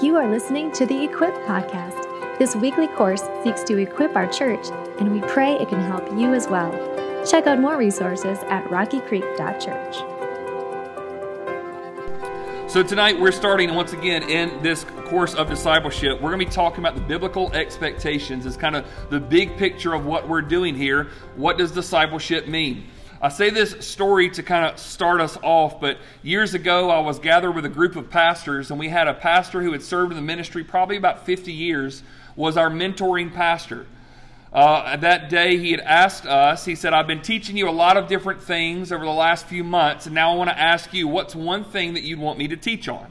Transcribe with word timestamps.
You 0.00 0.14
are 0.14 0.30
listening 0.30 0.70
to 0.74 0.86
the 0.86 1.02
Equip 1.02 1.34
Podcast. 1.44 2.38
This 2.38 2.54
weekly 2.54 2.86
course 2.86 3.24
seeks 3.42 3.64
to 3.64 3.78
equip 3.78 4.14
our 4.14 4.28
church, 4.28 4.68
and 5.00 5.10
we 5.10 5.20
pray 5.22 5.54
it 5.54 5.68
can 5.68 5.80
help 5.80 6.08
you 6.12 6.34
as 6.34 6.46
well. 6.46 6.70
Check 7.28 7.48
out 7.48 7.58
more 7.58 7.76
resources 7.76 8.38
at 8.44 8.64
rockycreek.church. 8.66 9.96
So, 12.70 12.84
tonight 12.84 13.18
we're 13.18 13.32
starting 13.32 13.74
once 13.74 13.92
again 13.92 14.22
in 14.30 14.62
this 14.62 14.84
course 14.84 15.34
of 15.34 15.48
discipleship. 15.48 16.20
We're 16.20 16.30
going 16.30 16.38
to 16.38 16.46
be 16.46 16.52
talking 16.52 16.78
about 16.78 16.94
the 16.94 17.00
biblical 17.00 17.52
expectations 17.52 18.46
as 18.46 18.56
kind 18.56 18.76
of 18.76 18.86
the 19.10 19.18
big 19.18 19.56
picture 19.56 19.94
of 19.94 20.06
what 20.06 20.28
we're 20.28 20.42
doing 20.42 20.76
here. 20.76 21.08
What 21.34 21.58
does 21.58 21.72
discipleship 21.72 22.46
mean? 22.46 22.86
I 23.20 23.30
say 23.30 23.50
this 23.50 23.84
story 23.84 24.30
to 24.30 24.44
kind 24.44 24.64
of 24.64 24.78
start 24.78 25.20
us 25.20 25.36
off, 25.42 25.80
but 25.80 25.98
years 26.22 26.54
ago 26.54 26.88
I 26.88 27.00
was 27.00 27.18
gathered 27.18 27.50
with 27.52 27.64
a 27.64 27.68
group 27.68 27.96
of 27.96 28.10
pastors, 28.10 28.70
and 28.70 28.78
we 28.78 28.90
had 28.90 29.08
a 29.08 29.14
pastor 29.14 29.60
who 29.60 29.72
had 29.72 29.82
served 29.82 30.12
in 30.12 30.16
the 30.16 30.22
ministry 30.22 30.62
probably 30.62 30.96
about 30.96 31.26
50 31.26 31.52
years, 31.52 32.04
was 32.36 32.56
our 32.56 32.70
mentoring 32.70 33.34
pastor. 33.34 33.86
Uh, 34.52 34.96
that 34.96 35.28
day 35.28 35.56
he 35.56 35.72
had 35.72 35.80
asked 35.80 36.26
us, 36.26 36.64
he 36.64 36.76
said, 36.76 36.92
I've 36.92 37.08
been 37.08 37.20
teaching 37.20 37.56
you 37.56 37.68
a 37.68 37.72
lot 37.72 37.96
of 37.96 38.06
different 38.06 38.40
things 38.40 38.92
over 38.92 39.04
the 39.04 39.10
last 39.10 39.46
few 39.46 39.64
months, 39.64 40.06
and 40.06 40.14
now 40.14 40.32
I 40.32 40.36
want 40.36 40.50
to 40.50 40.58
ask 40.58 40.94
you, 40.94 41.08
what's 41.08 41.34
one 41.34 41.64
thing 41.64 41.94
that 41.94 42.04
you'd 42.04 42.20
want 42.20 42.38
me 42.38 42.46
to 42.46 42.56
teach 42.56 42.88
on? 42.88 43.10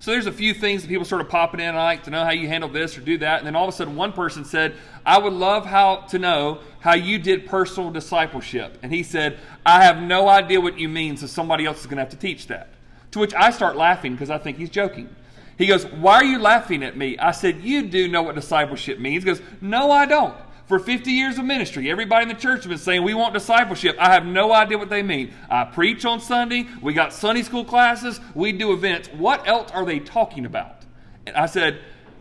So 0.00 0.12
there's 0.12 0.26
a 0.26 0.32
few 0.32 0.54
things 0.54 0.82
that 0.82 0.88
people 0.88 1.04
sort 1.04 1.20
of 1.20 1.28
popping 1.28 1.60
in. 1.60 1.74
I 1.74 1.82
like 1.82 2.04
to 2.04 2.10
know 2.10 2.24
how 2.24 2.30
you 2.30 2.46
handle 2.46 2.70
this 2.70 2.96
or 2.96 3.00
do 3.00 3.18
that. 3.18 3.38
And 3.38 3.46
then 3.46 3.56
all 3.56 3.66
of 3.66 3.74
a 3.74 3.76
sudden, 3.76 3.96
one 3.96 4.12
person 4.12 4.44
said, 4.44 4.76
I 5.04 5.18
would 5.18 5.32
love 5.32 5.66
how 5.66 5.96
to 6.10 6.18
know 6.18 6.60
how 6.78 6.94
you 6.94 7.18
did 7.18 7.46
personal 7.46 7.90
discipleship. 7.90 8.78
And 8.82 8.92
he 8.92 9.02
said, 9.02 9.40
I 9.66 9.82
have 9.82 10.00
no 10.00 10.28
idea 10.28 10.60
what 10.60 10.78
you 10.78 10.88
mean, 10.88 11.16
so 11.16 11.26
somebody 11.26 11.66
else 11.66 11.80
is 11.80 11.86
going 11.86 11.96
to 11.96 12.02
have 12.02 12.10
to 12.10 12.16
teach 12.16 12.46
that. 12.46 12.68
To 13.12 13.18
which 13.18 13.34
I 13.34 13.50
start 13.50 13.76
laughing 13.76 14.12
because 14.12 14.30
I 14.30 14.38
think 14.38 14.58
he's 14.58 14.70
joking. 14.70 15.14
He 15.56 15.66
goes, 15.66 15.84
Why 15.86 16.16
are 16.16 16.24
you 16.24 16.38
laughing 16.38 16.84
at 16.84 16.96
me? 16.96 17.18
I 17.18 17.32
said, 17.32 17.62
You 17.62 17.82
do 17.82 18.06
know 18.06 18.22
what 18.22 18.36
discipleship 18.36 19.00
means. 19.00 19.24
He 19.24 19.26
goes, 19.26 19.42
No, 19.60 19.90
I 19.90 20.06
don't 20.06 20.36
for 20.68 20.78
50 20.78 21.10
years 21.10 21.38
of 21.38 21.46
ministry. 21.46 21.90
Everybody 21.90 22.24
in 22.24 22.28
the 22.28 22.34
church 22.34 22.58
has 22.58 22.66
been 22.66 22.78
saying, 22.78 23.02
We 23.02 23.14
want 23.14 23.34
discipleship. 23.34 23.96
I 23.98 24.12
have 24.12 24.26
no 24.26 24.52
idea 24.52 24.78
what 24.78 24.90
they 24.90 25.02
mean. 25.02 25.32
I 25.50 25.64
preach 25.64 26.04
on 26.04 26.20
Sunday. 26.20 26.68
We 26.82 26.92
got 26.92 27.12
Sunday 27.12 27.42
school 27.42 27.64
classes. 27.64 28.20
We 28.34 28.52
do 28.52 28.72
events. 28.72 29.08
What 29.08 29.48
else 29.48 29.72
are 29.72 29.84
they 29.84 29.98
talking 29.98 30.44
about? 30.44 30.84
And 31.26 31.34
I 31.34 31.46
said, 31.46 31.80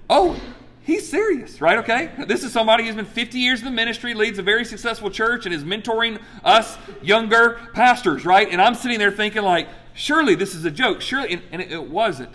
Oh, 0.10 0.40
he's 0.82 1.08
serious, 1.08 1.60
right? 1.60 1.78
Okay. 1.80 2.10
This 2.26 2.46
is 2.46 2.54
somebody 2.54 2.86
who's 2.86 2.96
been 2.96 3.06
50 3.06 3.38
years 3.38 3.60
in 3.60 3.66
the 3.66 3.72
ministry, 3.72 4.14
leads 4.14 4.40
a 4.40 4.44
very 4.44 4.64
successful 4.64 5.12
church, 5.12 5.46
and 5.46 5.54
is 5.54 5.66
mentoring 5.66 6.20
us 6.46 6.78
younger 7.02 7.60
pastors, 7.74 8.26
right? 8.26 8.48
And 8.50 8.62
I'm 8.62 8.76
sitting 8.76 8.98
there 8.98 9.12
thinking, 9.12 9.42
like, 9.42 9.68
surely 9.94 10.36
this 10.36 10.56
is 10.56 10.64
a 10.64 10.72
joke. 10.72 11.02
Surely, 11.02 11.34
and, 11.34 11.42
and 11.52 11.62
it, 11.62 11.74
it 11.74 11.90
wasn't. 11.90 12.32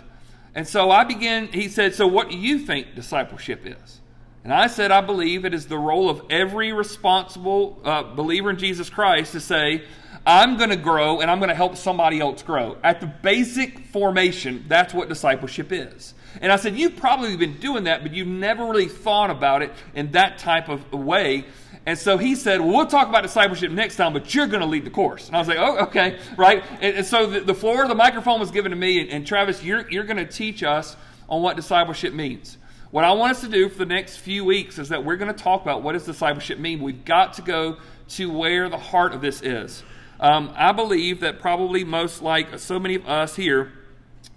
And 0.53 0.67
so 0.67 0.91
I 0.91 1.03
began, 1.03 1.47
he 1.47 1.67
said, 1.67 1.95
So 1.95 2.05
what 2.05 2.29
do 2.29 2.37
you 2.37 2.59
think 2.59 2.93
discipleship 2.93 3.65
is? 3.65 3.99
And 4.43 4.53
I 4.53 4.67
said, 4.67 4.91
I 4.91 5.01
believe 5.01 5.45
it 5.45 5.53
is 5.53 5.67
the 5.67 5.77
role 5.77 6.09
of 6.09 6.23
every 6.29 6.73
responsible 6.73 7.79
uh, 7.83 8.03
believer 8.03 8.49
in 8.49 8.57
Jesus 8.57 8.89
Christ 8.89 9.31
to 9.31 9.39
say, 9.39 9.83
I'm 10.25 10.57
going 10.57 10.69
to 10.69 10.75
grow 10.75 11.21
and 11.21 11.31
I'm 11.31 11.39
going 11.39 11.49
to 11.49 11.55
help 11.55 11.75
somebody 11.75 12.19
else 12.19 12.43
grow. 12.43 12.77
At 12.83 12.99
the 12.99 13.07
basic 13.07 13.87
formation, 13.87 14.65
that's 14.67 14.93
what 14.93 15.09
discipleship 15.09 15.71
is. 15.71 16.13
And 16.41 16.51
I 16.51 16.55
said, 16.55 16.75
You've 16.77 16.95
probably 16.95 17.35
been 17.37 17.57
doing 17.57 17.85
that, 17.85 18.03
but 18.03 18.13
you've 18.13 18.27
never 18.27 18.65
really 18.65 18.87
thought 18.87 19.29
about 19.29 19.61
it 19.61 19.71
in 19.93 20.11
that 20.11 20.39
type 20.39 20.67
of 20.67 20.91
way. 20.91 21.45
And 21.85 21.99
so 21.99 22.17
he 22.17 22.35
said, 22.35 22.59
well, 22.61 22.69
We'll 22.69 22.87
talk 22.87 23.07
about 23.09 23.23
discipleship 23.23 23.71
next 23.71 23.97
time, 23.97 24.13
but 24.13 24.33
you're 24.33 24.47
going 24.47 24.61
to 24.61 24.67
lead 24.67 24.85
the 24.85 24.89
course. 24.89 25.27
And 25.27 25.35
I 25.35 25.39
was 25.39 25.47
like, 25.47 25.59
Oh, 25.59 25.77
okay, 25.85 26.19
right. 26.37 26.63
And, 26.81 26.97
and 26.97 27.05
so 27.05 27.27
the, 27.27 27.41
the, 27.41 27.53
floor, 27.53 27.87
the 27.87 27.95
microphone 27.95 28.39
was 28.39 28.51
given 28.51 28.71
to 28.71 28.77
me, 28.77 29.01
and, 29.01 29.09
and 29.09 29.27
Travis, 29.27 29.63
you're, 29.63 29.89
you're 29.89 30.05
going 30.05 30.17
to 30.17 30.25
teach 30.25 30.63
us 30.63 30.95
on 31.29 31.41
what 31.41 31.55
discipleship 31.55 32.13
means. 32.13 32.57
What 32.93 33.05
I 33.05 33.11
want 33.13 33.31
us 33.31 33.41
to 33.41 33.47
do 33.47 33.69
for 33.69 33.79
the 33.79 33.87
next 33.87 34.17
few 34.17 34.45
weeks 34.45 34.77
is 34.77 34.89
that 34.89 35.03
we're 35.03 35.15
going 35.15 35.33
to 35.33 35.43
talk 35.43 35.63
about 35.63 35.81
what 35.81 35.93
does 35.93 36.05
discipleship 36.05 36.59
mean. 36.59 36.79
We've 36.79 37.03
got 37.03 37.33
to 37.33 37.41
go 37.41 37.77
to 38.09 38.29
where 38.31 38.69
the 38.69 38.77
heart 38.77 39.13
of 39.13 39.21
this 39.21 39.41
is. 39.41 39.81
Um, 40.19 40.53
I 40.55 40.73
believe 40.73 41.21
that 41.21 41.39
probably 41.39 41.83
most 41.83 42.21
like 42.21 42.59
so 42.59 42.79
many 42.79 42.93
of 42.93 43.07
us 43.07 43.35
here, 43.35 43.73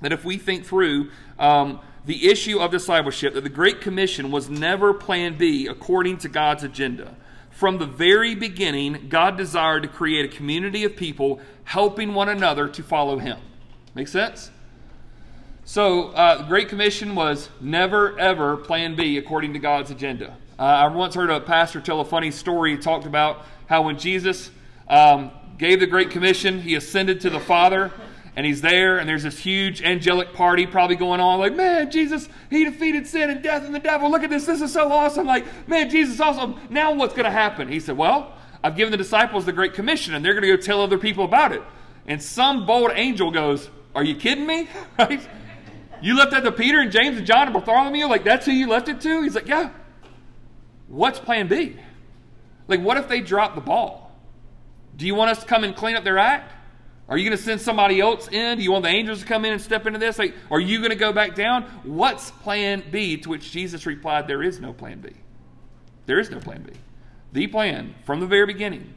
that 0.01 0.11
if 0.11 0.25
we 0.25 0.39
think 0.39 0.65
through 0.65 1.11
um, 1.39 1.81
the 2.07 2.31
issue 2.31 2.59
of 2.59 2.71
discipleship, 2.71 3.35
that 3.35 3.45
the 3.45 3.51
Great 3.51 3.83
Commission 3.83 4.31
was 4.31 4.49
never 4.49 4.95
plan 4.95 5.37
B 5.37 5.67
according 5.67 6.17
to 6.21 6.31
God's 6.31 6.65
agenda. 6.65 7.15
From 7.51 7.77
the 7.77 7.85
very 7.85 8.35
beginning, 8.35 9.11
God 9.11 9.37
desired 9.37 9.83
to 9.83 9.89
create 9.91 10.25
a 10.25 10.35
community 10.35 10.83
of 10.85 10.97
people 10.97 11.41
helping 11.65 12.15
one 12.15 12.31
another 12.31 12.69
to 12.69 12.83
follow 12.83 13.19
Him. 13.19 13.37
Make 13.95 14.09
sense? 14.09 14.51
So, 15.69 16.11
uh, 16.11 16.39
the 16.39 16.45
Great 16.45 16.69
Commission 16.69 17.17
was 17.17 17.49
never, 17.61 18.17
ever 18.21 18.57
plan 18.57 18.95
B 18.95 19.19
according 19.19 19.53
to 19.55 19.59
God's 19.59 19.91
agenda. 19.91 20.37
Uh, 20.57 20.63
I 20.63 20.87
once 20.87 21.17
heard 21.17 21.29
a 21.29 21.41
pastor 21.41 21.81
tell 21.81 22.01
a 22.01 22.05
funny 22.05 22.31
story. 22.31 22.71
He 22.71 22.79
talked 22.79 23.05
about 23.05 23.45
how 23.67 23.83
when 23.83 23.99
Jesus 23.99 24.53
um, 24.87 25.33
gave 25.59 25.81
the 25.81 25.89
Great 25.89 26.11
Commission, 26.11 26.61
he 26.61 26.77
ascended 26.77 27.21
to 27.23 27.31
the 27.31 27.41
Father, 27.41 27.91
and 28.37 28.47
he's 28.47 28.61
there, 28.61 28.99
and 28.99 29.09
there's 29.09 29.25
this 29.25 29.41
huge 29.41 29.83
angelic 29.83 30.35
party 30.35 30.69
probably 30.69 30.95
going 30.95 31.19
on. 31.19 31.41
Like, 31.41 31.57
man, 31.57 31.91
Jesus, 31.91 32.29
he 32.49 32.65
defeated 32.65 33.05
sin 33.05 33.29
and 33.29 33.43
death 33.43 33.65
and 33.65 33.75
the 33.75 33.81
devil. 33.81 34.09
Look 34.09 34.23
at 34.23 34.31
this. 34.31 34.47
This 34.47 34.61
is 34.61 34.73
so 34.73 34.93
awesome. 34.93 35.27
Like, 35.27 35.69
man, 35.69 35.91
Jesus, 35.91 36.21
awesome. 36.21 36.61
Now 36.71 36.95
what's 36.95 37.13
going 37.13 37.25
to 37.25 37.33
happen? 37.33 37.67
He 37.67 37.81
said, 37.81 37.97
well, 37.97 38.35
I've 38.63 38.77
given 38.77 38.93
the 38.93 38.99
disciples 38.99 39.45
the 39.45 39.53
Great 39.53 39.75
Commission, 39.75 40.15
and 40.15 40.25
they're 40.25 40.35
going 40.35 40.49
to 40.49 40.57
go 40.57 40.63
tell 40.63 40.81
other 40.81 40.97
people 40.97 41.25
about 41.25 41.51
it. 41.51 41.63
And 42.07 42.23
some 42.23 42.67
bold 42.67 42.93
angel 42.95 43.33
goes, 43.33 43.69
Are 43.97 44.05
you 44.05 44.15
kidding 44.15 44.47
me? 44.47 44.69
right? 45.01 45.29
You 46.07 46.17
left 46.17 46.31
that 46.31 46.45
to 46.45 46.53
Peter 46.53 46.79
and 46.79 46.93
James 46.93 47.17
and 47.17 47.27
John 47.27 47.49
and 47.49 47.53
Bartholomew? 47.53 48.07
Like, 48.07 48.23
that's 48.23 48.47
who 48.47 48.53
you 48.53 48.69
left 48.69 48.89
it 48.89 49.01
to? 49.01 49.23
He's 49.23 49.35
like, 49.35 49.49
yeah. 49.49 49.71
What's 50.87 51.19
plan 51.19 51.49
B? 51.49 51.75
Like, 52.69 52.81
what 52.81 52.97
if 52.97 53.09
they 53.09 53.21
drop 53.21 53.57
the 53.57 53.61
ball? 53.61 54.13
Do 54.97 55.05
you 55.05 55.17
want 55.17 55.33
us 55.33 55.41
to 55.41 55.47
come 55.47 55.65
and 55.65 55.75
clean 55.75 55.97
up 55.97 56.05
their 56.05 56.17
act? 56.17 56.53
Are 57.09 57.19
you 57.19 57.29
going 57.29 57.37
to 57.37 57.43
send 57.43 57.61
somebody 57.61 58.01
else 58.01 58.29
in? 58.29 58.59
Do 58.59 58.63
you 58.63 58.71
want 58.71 58.85
the 58.85 58.89
angels 58.89 59.19
to 59.19 59.27
come 59.27 59.45
in 59.45 59.53
and 59.53 59.61
step 59.61 59.85
into 59.85 59.99
this? 59.99 60.17
Like, 60.17 60.37
are 60.49 60.61
you 60.61 60.79
going 60.79 60.91
to 60.91 60.97
go 60.97 61.13
back 61.13 61.35
down? 61.35 61.65
What's 61.83 62.31
plan 62.31 62.85
B? 62.89 63.17
To 63.17 63.29
which 63.29 63.51
Jesus 63.51 63.85
replied, 63.85 64.29
There 64.29 64.45
is 64.45 64.61
no 64.61 64.73
plan 64.73 65.01
B. 65.01 65.11
There 66.07 66.21
is 66.21 66.31
no 66.31 66.39
plan 66.39 66.63
B. 66.63 66.73
The 67.33 67.49
plan 67.49 67.97
from 68.05 68.21
the 68.21 68.27
very 68.27 68.47
beginning, 68.47 68.95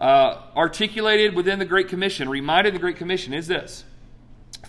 uh, 0.00 0.44
articulated 0.56 1.34
within 1.36 1.58
the 1.58 1.66
Great 1.66 1.88
Commission, 1.88 2.30
reminded 2.30 2.74
the 2.74 2.78
Great 2.78 2.96
Commission, 2.96 3.34
is 3.34 3.48
this 3.48 3.84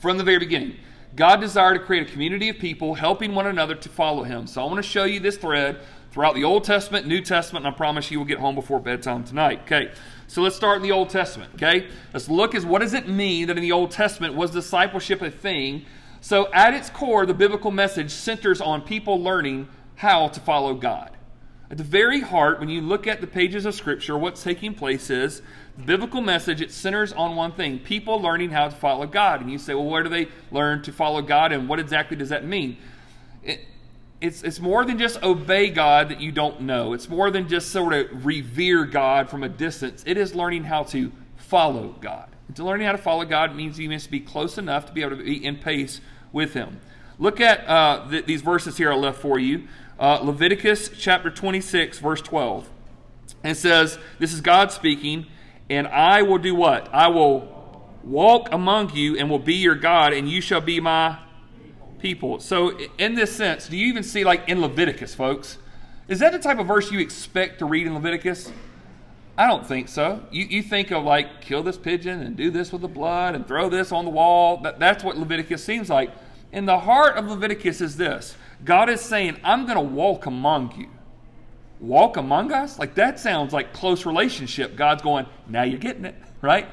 from 0.02 0.18
the 0.18 0.26
very 0.26 0.40
beginning. 0.40 0.76
God 1.16 1.42
desired 1.42 1.76
to 1.76 1.80
create 1.80 2.10
a 2.10 2.12
community 2.12 2.50
of 2.50 2.58
people 2.58 2.96
helping 2.96 3.36
one 3.36 3.46
another 3.46 3.76
to 3.76 3.90
follow 3.90 4.24
Him. 4.24 4.48
So 4.48 4.62
I 4.62 4.66
want 4.66 4.78
to 4.78 4.84
show 4.84 5.04
you 5.04 5.20
this 5.20 5.38
thread 5.38 5.82
throughout 6.12 6.34
the 6.34 6.44
Old 6.44 6.64
Testament, 6.64 7.06
New 7.06 7.22
Testament, 7.22 7.66
and 7.66 7.74
I 7.74 7.78
promise 7.78 8.10
you 8.10 8.18
will 8.18 8.26
get 8.26 8.40
home 8.40 8.56
before 8.56 8.80
bedtime 8.80 9.24
tonight. 9.24 9.62
Okay, 9.64 9.92
so 10.28 10.42
let's 10.42 10.56
start 10.56 10.78
in 10.78 10.84
the 10.84 10.92
Old 10.92 11.10
Testament. 11.10 11.54
Okay, 11.56 11.88
let's 12.14 12.30
look 12.30 12.56
at 12.56 12.64
what 12.64 12.82
does 12.82 12.96
it 12.96 13.08
mean 13.08 13.48
that 13.48 13.58
in 13.58 13.62
the 13.62 13.72
Old 13.72 13.92
Testament 13.92 14.34
was 14.34 14.52
discipleship 14.52 15.22
a 15.22 15.30
thing? 15.30 15.86
So 16.20 16.52
at 16.52 16.74
its 16.74 16.90
core, 16.90 17.28
the 17.28 17.34
biblical 17.34 17.70
message 17.70 18.10
centers 18.10 18.60
on 18.60 18.82
people 18.82 19.22
learning 19.22 19.68
how 19.96 20.30
to 20.30 20.40
follow 20.40 20.74
God. 20.74 21.12
At 21.70 21.78
the 21.78 21.84
very 21.84 22.22
heart, 22.22 22.60
when 22.60 22.70
you 22.70 22.82
look 22.82 23.08
at 23.08 23.22
the 23.22 23.28
pages 23.28 23.66
of 23.66 23.76
Scripture, 23.76 24.18
what's 24.18 24.44
taking 24.44 24.74
place 24.74 25.10
is 25.10 25.42
biblical 25.86 26.22
message, 26.22 26.62
it 26.62 26.72
centers 26.72 27.14
on 27.14 27.36
one 27.36 27.52
thing 27.52 27.80
people 27.80 28.22
learning 28.22 28.52
how 28.52 28.70
to 28.70 28.76
follow 28.76 29.06
God. 29.06 29.42
And 29.42 29.52
you 29.52 29.58
say, 29.58 29.74
well, 29.74 29.86
where 29.86 30.04
do 30.04 30.10
they 30.10 30.28
learn 30.52 30.82
to 30.84 30.92
follow 30.92 31.22
God, 31.22 31.52
and 31.52 31.68
what 31.68 31.80
exactly 31.80 32.18
does 32.18 32.30
that 32.30 32.46
mean? 32.46 32.78
It, 33.44 33.62
it's, 34.22 34.44
it's 34.44 34.60
more 34.60 34.86
than 34.86 34.98
just 34.98 35.22
obey 35.22 35.70
God 35.70 36.10
that 36.10 36.22
you 36.22 36.32
don't 36.32 36.62
know, 36.62 36.94
it's 36.94 37.10
more 37.10 37.30
than 37.32 37.50
just 37.50 37.72
sort 37.72 37.94
of 37.94 38.26
revere 38.26 38.86
God 38.86 39.30
from 39.30 39.44
a 39.44 39.50
distance. 39.50 40.04
It 40.06 40.18
is 40.18 40.34
learning 40.34 40.66
how 40.66 40.84
to 40.86 41.12
follow 41.36 41.96
God. 42.00 42.30
And 42.48 42.56
to 42.56 42.64
learning 42.64 42.86
how 42.86 42.94
to 42.94 42.98
follow 42.98 43.26
God 43.26 43.56
means 43.56 43.80
you 43.80 43.90
must 43.90 44.12
be 44.12 44.20
close 44.20 44.58
enough 44.58 44.86
to 44.86 44.94
be 44.94 45.02
able 45.02 45.18
to 45.18 45.24
be 45.24 45.44
in 45.44 45.58
pace 45.58 46.00
with 46.32 46.54
Him. 46.54 46.80
Look 47.20 47.42
at 47.42 47.68
uh, 47.68 48.08
th- 48.10 48.26
these 48.26 48.42
verses 48.42 48.78
here 48.78 48.92
I 48.92 48.96
left 48.96 49.20
for 49.20 49.40
you. 49.40 49.68
Uh, 50.00 50.20
Leviticus 50.22 50.90
chapter 50.98 51.30
26, 51.30 52.00
verse 52.00 52.22
12. 52.22 52.70
And 53.44 53.52
it 53.52 53.56
says, 53.56 54.00
This 54.20 54.34
is 54.34 54.42
God 54.42 54.72
speaking 54.72 55.28
and 55.70 55.88
I 55.88 56.22
will 56.22 56.38
do 56.38 56.56
what? 56.56 56.94
I 56.94 57.08
will 57.08 57.50
walk 58.04 58.50
among 58.52 58.96
you 58.96 59.18
and 59.18 59.30
will 59.30 59.40
be 59.40 59.56
your 59.56 59.76
God, 59.76 60.14
and 60.14 60.30
you 60.30 60.42
shall 60.42 60.62
be 60.62 60.80
my 60.80 61.18
people. 62.00 62.40
So, 62.40 62.78
in 62.98 63.16
this 63.16 63.36
sense, 63.36 63.68
do 63.68 63.78
you 63.78 63.88
even 63.88 64.04
see, 64.04 64.24
like 64.24 64.48
in 64.48 64.62
Leviticus, 64.62 65.16
folks? 65.16 65.58
Is 66.08 66.20
that 66.20 66.34
the 66.34 66.40
type 66.40 66.60
of 66.60 66.68
verse 66.68 66.92
you 66.92 67.00
expect 67.00 67.60
to 67.60 67.66
read 67.66 67.88
in 67.88 67.94
Leviticus? 67.94 68.52
I 69.38 69.48
don't 69.48 69.66
think 69.66 69.88
so. 69.88 70.22
You, 70.32 70.46
you 70.46 70.62
think 70.62 70.92
of 70.92 71.04
like, 71.04 71.42
kill 71.42 71.64
this 71.64 71.78
pigeon 71.78 72.22
and 72.22 72.36
do 72.36 72.52
this 72.52 72.72
with 72.72 72.82
the 72.82 72.88
blood 72.88 73.36
and 73.36 73.48
throw 73.48 73.70
this 73.70 73.92
on 73.92 74.06
the 74.06 74.12
wall. 74.12 74.58
That, 74.58 74.80
that's 74.80 75.04
what 75.04 75.18
Leviticus 75.18 75.64
seems 75.64 75.90
like. 75.90 76.12
In 76.52 76.66
the 76.66 76.80
heart 76.80 77.18
of 77.18 77.26
Leviticus 77.26 77.82
is 77.82 77.98
this 77.98 78.36
God 78.64 78.90
is 78.90 79.02
saying, 79.02 79.38
I'm 79.44 79.66
going 79.66 79.78
to 79.78 79.82
walk 79.82 80.26
among 80.26 80.78
you 80.78 80.90
walk 81.84 82.18
among 82.18 82.52
us? 82.52 82.80
Like 82.80 82.96
that 82.96 83.20
sounds 83.20 83.54
like 83.54 83.74
close 83.74 84.06
relationship. 84.06 84.76
God's 84.76 85.04
going, 85.04 85.26
now 85.48 85.64
you're 85.64 85.80
getting 85.80 86.06
it, 86.06 86.16
right? 86.42 86.68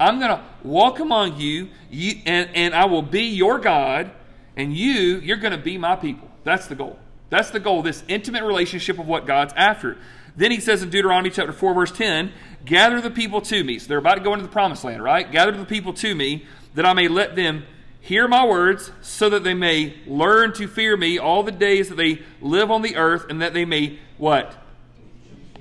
I'm 0.00 0.18
going 0.18 0.30
to 0.30 0.42
walk 0.62 0.98
among 0.98 1.38
you, 1.38 1.68
you 1.90 2.20
and, 2.26 2.50
and 2.54 2.74
I 2.74 2.86
will 2.86 3.02
be 3.02 3.22
your 3.22 3.58
God, 3.58 4.10
And 4.56 4.74
you, 4.74 5.20
you're 5.20 5.36
going 5.36 5.52
to 5.52 5.58
be 5.58 5.78
my 5.78 5.96
people. 5.96 6.30
That's 6.44 6.66
the 6.66 6.74
goal. 6.74 6.98
That's 7.28 7.50
the 7.50 7.60
goal, 7.60 7.82
this 7.82 8.04
intimate 8.08 8.44
relationship 8.44 8.98
of 8.98 9.06
what 9.06 9.26
God's 9.26 9.52
after. 9.56 9.98
Then 10.36 10.50
he 10.50 10.60
says 10.60 10.82
in 10.82 10.90
Deuteronomy 10.90 11.30
chapter 11.30 11.52
4, 11.52 11.74
verse 11.74 11.92
10, 11.92 12.32
Gather 12.64 13.00
the 13.00 13.10
people 13.10 13.40
to 13.42 13.64
me. 13.64 13.78
So 13.78 13.88
they're 13.88 13.98
about 13.98 14.16
to 14.16 14.20
go 14.20 14.32
into 14.32 14.44
the 14.44 14.52
promised 14.52 14.84
land, 14.84 15.02
right? 15.02 15.30
Gather 15.30 15.52
the 15.52 15.64
people 15.64 15.92
to 15.94 16.14
me, 16.14 16.46
that 16.74 16.84
I 16.84 16.92
may 16.92 17.08
let 17.08 17.36
them 17.36 17.64
hear 18.00 18.28
my 18.28 18.46
words, 18.46 18.92
so 19.00 19.30
that 19.30 19.44
they 19.44 19.54
may 19.54 19.96
learn 20.06 20.52
to 20.54 20.68
fear 20.68 20.96
me 20.96 21.18
all 21.18 21.42
the 21.42 21.52
days 21.52 21.88
that 21.88 21.96
they 21.96 22.22
live 22.40 22.70
on 22.70 22.82
the 22.82 22.96
earth, 22.96 23.26
and 23.28 23.40
that 23.42 23.54
they 23.54 23.64
may 23.64 23.98
what? 24.18 24.54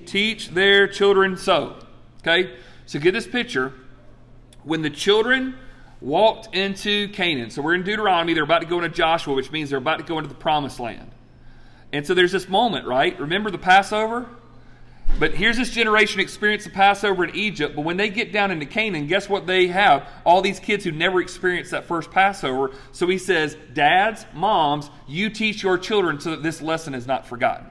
Teach 0.05 0.49
their 0.49 0.87
children 0.87 1.37
so. 1.37 1.75
Okay? 2.21 2.55
So 2.85 2.99
get 2.99 3.13
this 3.13 3.27
picture. 3.27 3.73
When 4.63 4.81
the 4.81 4.89
children 4.89 5.55
walked 6.01 6.55
into 6.55 7.09
Canaan, 7.09 7.49
so 7.49 7.61
we're 7.61 7.75
in 7.75 7.83
Deuteronomy, 7.83 8.33
they're 8.33 8.43
about 8.43 8.59
to 8.59 8.67
go 8.67 8.77
into 8.77 8.89
Joshua, 8.89 9.33
which 9.33 9.51
means 9.51 9.69
they're 9.69 9.77
about 9.77 9.97
to 9.97 10.03
go 10.03 10.17
into 10.17 10.29
the 10.29 10.35
promised 10.35 10.79
land. 10.79 11.11
And 11.93 12.05
so 12.05 12.13
there's 12.13 12.31
this 12.31 12.49
moment, 12.49 12.87
right? 12.87 13.17
Remember 13.19 13.51
the 13.51 13.57
Passover? 13.57 14.27
But 15.17 15.33
here's 15.33 15.55
this 15.55 15.69
generation 15.69 16.19
experience 16.19 16.65
the 16.65 16.71
Passover 16.71 17.23
in 17.23 17.35
Egypt, 17.35 17.75
but 17.75 17.83
when 17.83 17.95
they 17.95 18.09
get 18.09 18.33
down 18.33 18.51
into 18.51 18.65
Canaan, 18.65 19.07
guess 19.07 19.29
what 19.29 19.47
they 19.47 19.67
have? 19.67 20.07
All 20.25 20.41
these 20.41 20.59
kids 20.59 20.83
who 20.83 20.91
never 20.91 21.21
experienced 21.21 21.71
that 21.71 21.85
first 21.85 22.11
Passover. 22.11 22.71
So 22.91 23.07
he 23.07 23.17
says, 23.17 23.55
Dads, 23.73 24.25
moms, 24.33 24.89
you 25.07 25.29
teach 25.29 25.63
your 25.63 25.77
children 25.77 26.19
so 26.19 26.31
that 26.31 26.43
this 26.43 26.61
lesson 26.61 26.93
is 26.93 27.07
not 27.07 27.25
forgotten. 27.25 27.67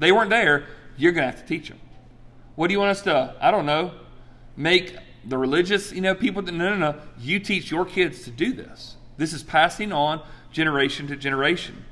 They 0.00 0.10
weren't 0.10 0.30
there, 0.30 0.66
you're 0.96 1.12
going 1.12 1.28
to 1.28 1.30
have 1.30 1.40
to 1.40 1.46
teach 1.46 1.68
them. 1.68 1.78
What 2.56 2.66
do 2.66 2.72
you 2.72 2.80
want 2.80 2.90
us 2.90 3.02
to, 3.02 3.36
I 3.40 3.52
don't 3.52 3.66
know, 3.66 3.92
make 4.56 4.96
the 5.24 5.38
religious, 5.38 5.92
you 5.92 6.00
know, 6.00 6.16
people, 6.16 6.42
no, 6.42 6.50
no, 6.50 6.76
no. 6.76 7.00
You 7.18 7.38
teach 7.38 7.70
your 7.70 7.84
kids 7.84 8.24
to 8.24 8.30
do 8.32 8.52
this. 8.52 8.96
This 9.16 9.32
is 9.32 9.44
passing 9.44 9.92
on 9.92 10.22
generation 10.50 11.06
to 11.06 11.16
generation. 11.16 11.84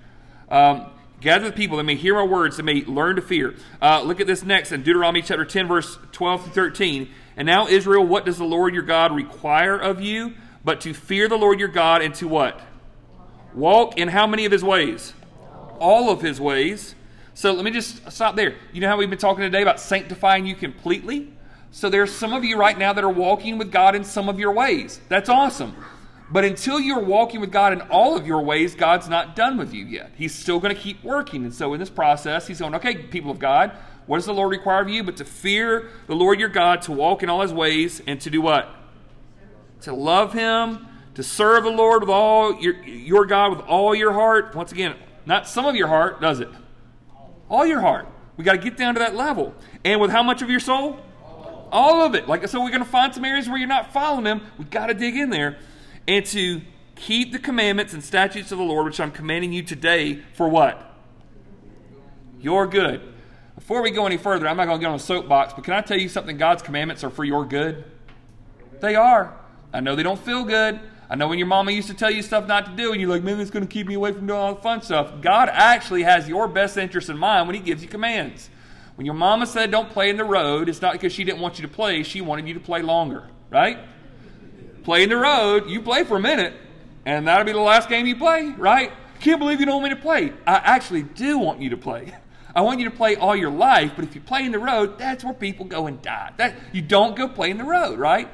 Um, 0.50 0.90
Gather 1.20 1.46
the 1.46 1.56
people, 1.56 1.78
they 1.78 1.82
may 1.82 1.96
hear 1.96 2.14
my 2.14 2.22
words, 2.22 2.56
they 2.56 2.62
may 2.62 2.84
learn 2.84 3.16
to 3.16 3.22
fear. 3.22 3.56
Uh, 3.82 4.02
look 4.02 4.20
at 4.20 4.28
this 4.28 4.44
next 4.44 4.70
in 4.70 4.82
Deuteronomy 4.82 5.20
chapter 5.20 5.44
10, 5.44 5.66
verse 5.66 5.98
12 6.12 6.44
through 6.44 6.52
13. 6.52 7.08
And 7.36 7.46
now, 7.46 7.66
Israel, 7.66 8.06
what 8.06 8.24
does 8.24 8.38
the 8.38 8.44
Lord 8.44 8.72
your 8.72 8.84
God 8.84 9.12
require 9.12 9.76
of 9.76 10.00
you? 10.00 10.34
But 10.64 10.80
to 10.82 10.94
fear 10.94 11.28
the 11.28 11.36
Lord 11.36 11.58
your 11.58 11.68
God 11.68 12.02
and 12.02 12.14
to 12.16 12.28
what? 12.28 12.60
Walk 13.52 13.98
in 13.98 14.08
how 14.08 14.28
many 14.28 14.44
of 14.44 14.52
his 14.52 14.62
ways? 14.62 15.12
All 15.80 16.10
of 16.10 16.22
his 16.22 16.40
ways. 16.40 16.94
So 17.38 17.52
let 17.52 17.64
me 17.64 17.70
just 17.70 18.10
stop 18.10 18.34
there. 18.34 18.56
You 18.72 18.80
know 18.80 18.88
how 18.88 18.96
we've 18.96 19.08
been 19.08 19.16
talking 19.16 19.42
today 19.42 19.62
about 19.62 19.78
sanctifying 19.78 20.44
you 20.44 20.56
completely? 20.56 21.30
So 21.70 21.88
there's 21.88 22.10
some 22.12 22.32
of 22.32 22.42
you 22.42 22.58
right 22.58 22.76
now 22.76 22.92
that 22.92 23.04
are 23.04 23.08
walking 23.08 23.58
with 23.58 23.70
God 23.70 23.94
in 23.94 24.02
some 24.02 24.28
of 24.28 24.40
your 24.40 24.50
ways. 24.50 25.00
That's 25.08 25.28
awesome. 25.28 25.76
But 26.32 26.44
until 26.44 26.80
you're 26.80 26.98
walking 26.98 27.40
with 27.40 27.52
God 27.52 27.72
in 27.72 27.80
all 27.82 28.16
of 28.16 28.26
your 28.26 28.40
ways, 28.40 28.74
God's 28.74 29.08
not 29.08 29.36
done 29.36 29.56
with 29.56 29.72
you 29.72 29.84
yet. 29.86 30.10
He's 30.16 30.34
still 30.34 30.58
going 30.58 30.74
to 30.74 30.80
keep 30.80 31.04
working. 31.04 31.44
And 31.44 31.54
so 31.54 31.72
in 31.74 31.78
this 31.78 31.90
process, 31.90 32.48
He's 32.48 32.58
going, 32.58 32.74
okay, 32.74 32.96
people 33.04 33.30
of 33.30 33.38
God, 33.38 33.70
what 34.06 34.16
does 34.16 34.26
the 34.26 34.34
Lord 34.34 34.50
require 34.50 34.82
of 34.82 34.88
you? 34.88 35.04
But 35.04 35.16
to 35.18 35.24
fear 35.24 35.90
the 36.08 36.16
Lord 36.16 36.40
your 36.40 36.48
God, 36.48 36.82
to 36.82 36.92
walk 36.92 37.22
in 37.22 37.30
all 37.30 37.42
His 37.42 37.52
ways, 37.52 38.02
and 38.04 38.20
to 38.20 38.30
do 38.30 38.40
what? 38.40 38.68
To 39.82 39.94
love 39.94 40.32
Him, 40.32 40.88
to 41.14 41.22
serve 41.22 41.62
the 41.62 41.70
Lord 41.70 42.02
with 42.02 42.10
all 42.10 42.60
your, 42.60 42.82
your 42.82 43.26
God 43.26 43.56
with 43.56 43.64
all 43.64 43.94
your 43.94 44.12
heart. 44.12 44.56
Once 44.56 44.72
again, 44.72 44.96
not 45.24 45.46
some 45.46 45.66
of 45.66 45.76
your 45.76 45.86
heart, 45.86 46.20
does 46.20 46.40
it? 46.40 46.48
All 47.48 47.66
your 47.66 47.80
heart. 47.80 48.06
We 48.36 48.44
got 48.44 48.52
to 48.52 48.58
get 48.58 48.76
down 48.76 48.94
to 48.94 49.00
that 49.00 49.14
level. 49.14 49.54
And 49.84 50.00
with 50.00 50.10
how 50.10 50.22
much 50.22 50.42
of 50.42 50.50
your 50.50 50.60
soul? 50.60 50.98
All 51.70 52.02
of 52.02 52.14
it. 52.14 52.28
Like 52.28 52.46
so, 52.48 52.62
we're 52.62 52.70
going 52.70 52.84
to 52.84 52.88
find 52.88 53.14
some 53.14 53.24
areas 53.24 53.48
where 53.48 53.58
you're 53.58 53.68
not 53.68 53.92
following 53.92 54.26
Him. 54.26 54.42
We 54.58 54.64
got 54.64 54.86
to 54.86 54.94
dig 54.94 55.16
in 55.16 55.30
there 55.30 55.58
and 56.06 56.24
to 56.26 56.60
keep 56.94 57.32
the 57.32 57.38
commandments 57.38 57.92
and 57.92 58.02
statutes 58.02 58.52
of 58.52 58.58
the 58.58 58.64
Lord, 58.64 58.86
which 58.86 59.00
I'm 59.00 59.12
commanding 59.12 59.52
you 59.52 59.62
today, 59.62 60.22
for 60.34 60.48
what? 60.48 60.94
Your 62.40 62.66
good. 62.66 63.00
Before 63.54 63.82
we 63.82 63.90
go 63.90 64.06
any 64.06 64.16
further, 64.16 64.46
I'm 64.46 64.56
not 64.56 64.66
going 64.66 64.78
to 64.78 64.82
get 64.82 64.88
on 64.88 64.96
a 64.96 65.00
soapbox, 65.00 65.52
but 65.52 65.64
can 65.64 65.74
I 65.74 65.80
tell 65.80 65.98
you 65.98 66.08
something? 66.08 66.36
God's 66.36 66.62
commandments 66.62 67.04
are 67.04 67.10
for 67.10 67.24
your 67.24 67.44
good. 67.44 67.84
They 68.80 68.94
are. 68.94 69.36
I 69.72 69.80
know 69.80 69.96
they 69.96 70.02
don't 70.02 70.20
feel 70.20 70.44
good. 70.44 70.80
I 71.10 71.16
know 71.16 71.28
when 71.28 71.38
your 71.38 71.46
mama 71.46 71.72
used 71.72 71.88
to 71.88 71.94
tell 71.94 72.10
you 72.10 72.22
stuff 72.22 72.46
not 72.46 72.66
to 72.66 72.72
do, 72.72 72.92
and 72.92 73.00
you're 73.00 73.10
like, 73.10 73.22
man, 73.22 73.40
it's 73.40 73.50
going 73.50 73.66
to 73.66 73.72
keep 73.72 73.86
me 73.86 73.94
away 73.94 74.12
from 74.12 74.26
doing 74.26 74.38
all 74.38 74.54
the 74.54 74.60
fun 74.60 74.82
stuff. 74.82 75.22
God 75.22 75.48
actually 75.50 76.02
has 76.02 76.28
your 76.28 76.48
best 76.48 76.76
interest 76.76 77.08
in 77.08 77.16
mind 77.16 77.48
when 77.48 77.54
He 77.54 77.62
gives 77.62 77.82
you 77.82 77.88
commands. 77.88 78.50
When 78.96 79.06
your 79.06 79.14
mama 79.14 79.46
said 79.46 79.70
don't 79.70 79.90
play 79.90 80.10
in 80.10 80.16
the 80.16 80.24
road, 80.24 80.68
it's 80.68 80.82
not 80.82 80.92
because 80.92 81.12
she 81.12 81.24
didn't 81.24 81.40
want 81.40 81.58
you 81.58 81.66
to 81.66 81.72
play, 81.72 82.02
she 82.02 82.20
wanted 82.20 82.48
you 82.48 82.54
to 82.54 82.60
play 82.60 82.82
longer, 82.82 83.24
right? 83.50 83.78
play 84.88 85.02
in 85.02 85.10
the 85.10 85.16
road, 85.18 85.68
you 85.68 85.82
play 85.82 86.02
for 86.02 86.16
a 86.16 86.20
minute, 86.20 86.54
and 87.04 87.28
that'll 87.28 87.44
be 87.44 87.52
the 87.52 87.60
last 87.60 87.90
game 87.90 88.06
you 88.06 88.16
play, 88.16 88.54
right? 88.56 88.90
Can't 89.20 89.38
believe 89.38 89.60
you 89.60 89.66
don't 89.66 89.82
want 89.82 89.92
me 89.92 89.96
to 89.96 90.00
play. 90.00 90.32
I 90.46 90.54
actually 90.54 91.02
do 91.02 91.38
want 91.38 91.60
you 91.60 91.68
to 91.70 91.76
play. 91.76 92.14
I 92.54 92.62
want 92.62 92.80
you 92.80 92.86
to 92.86 92.96
play 92.96 93.14
all 93.14 93.36
your 93.36 93.50
life, 93.50 93.92
but 93.94 94.04
if 94.04 94.14
you 94.14 94.22
play 94.22 94.46
in 94.46 94.50
the 94.50 94.58
road, 94.58 94.98
that's 94.98 95.22
where 95.22 95.34
people 95.34 95.66
go 95.66 95.86
and 95.88 96.00
die. 96.00 96.32
That 96.38 96.54
you 96.72 96.80
don't 96.80 97.14
go 97.14 97.28
play 97.28 97.50
in 97.50 97.58
the 97.58 97.64
road, 97.64 97.98
right? 97.98 98.30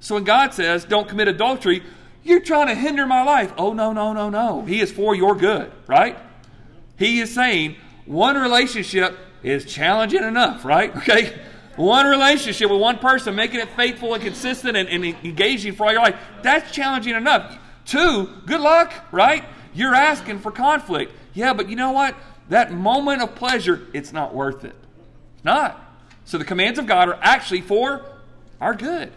So 0.00 0.14
when 0.14 0.24
God 0.24 0.52
says, 0.52 0.84
"Don't 0.84 1.08
commit 1.08 1.26
adultery," 1.26 1.82
you're 2.24 2.40
trying 2.40 2.68
to 2.68 2.74
hinder 2.74 3.06
my 3.06 3.22
life. 3.22 3.52
Oh 3.56 3.72
no, 3.72 3.92
no, 3.92 4.12
no, 4.12 4.30
no. 4.30 4.62
He 4.62 4.80
is 4.80 4.90
for 4.90 5.14
your 5.14 5.34
good, 5.36 5.70
right? 5.86 6.18
He 6.98 7.20
is 7.20 7.32
saying 7.32 7.76
one 8.06 8.36
relationship 8.36 9.16
is 9.42 9.64
challenging 9.64 10.24
enough, 10.24 10.64
right? 10.64 10.94
Okay? 10.96 11.38
One 11.76 12.06
relationship 12.06 12.70
with 12.70 12.80
one 12.80 12.98
person, 12.98 13.34
making 13.34 13.58
it 13.58 13.68
faithful 13.70 14.14
and 14.14 14.22
consistent 14.22 14.76
and, 14.76 14.88
and 14.88 15.04
engaging 15.04 15.74
for 15.74 15.86
all 15.86 15.92
your 15.92 16.02
life, 16.02 16.16
that's 16.40 16.70
challenging 16.70 17.16
enough. 17.16 17.58
Two, 17.84 18.28
good 18.46 18.60
luck, 18.60 18.92
right? 19.10 19.44
You're 19.74 19.94
asking 19.94 20.38
for 20.38 20.52
conflict. 20.52 21.12
Yeah, 21.34 21.52
but 21.52 21.68
you 21.68 21.74
know 21.74 21.90
what? 21.90 22.14
That 22.48 22.72
moment 22.72 23.22
of 23.22 23.34
pleasure, 23.34 23.88
it's 23.92 24.12
not 24.12 24.32
worth 24.32 24.64
it. 24.64 24.76
It's 25.34 25.44
not. 25.44 25.80
So 26.24 26.38
the 26.38 26.44
commands 26.44 26.78
of 26.78 26.86
God 26.86 27.08
are 27.08 27.18
actually 27.20 27.62
for 27.62 28.06
our 28.60 28.74
good. 28.74 29.12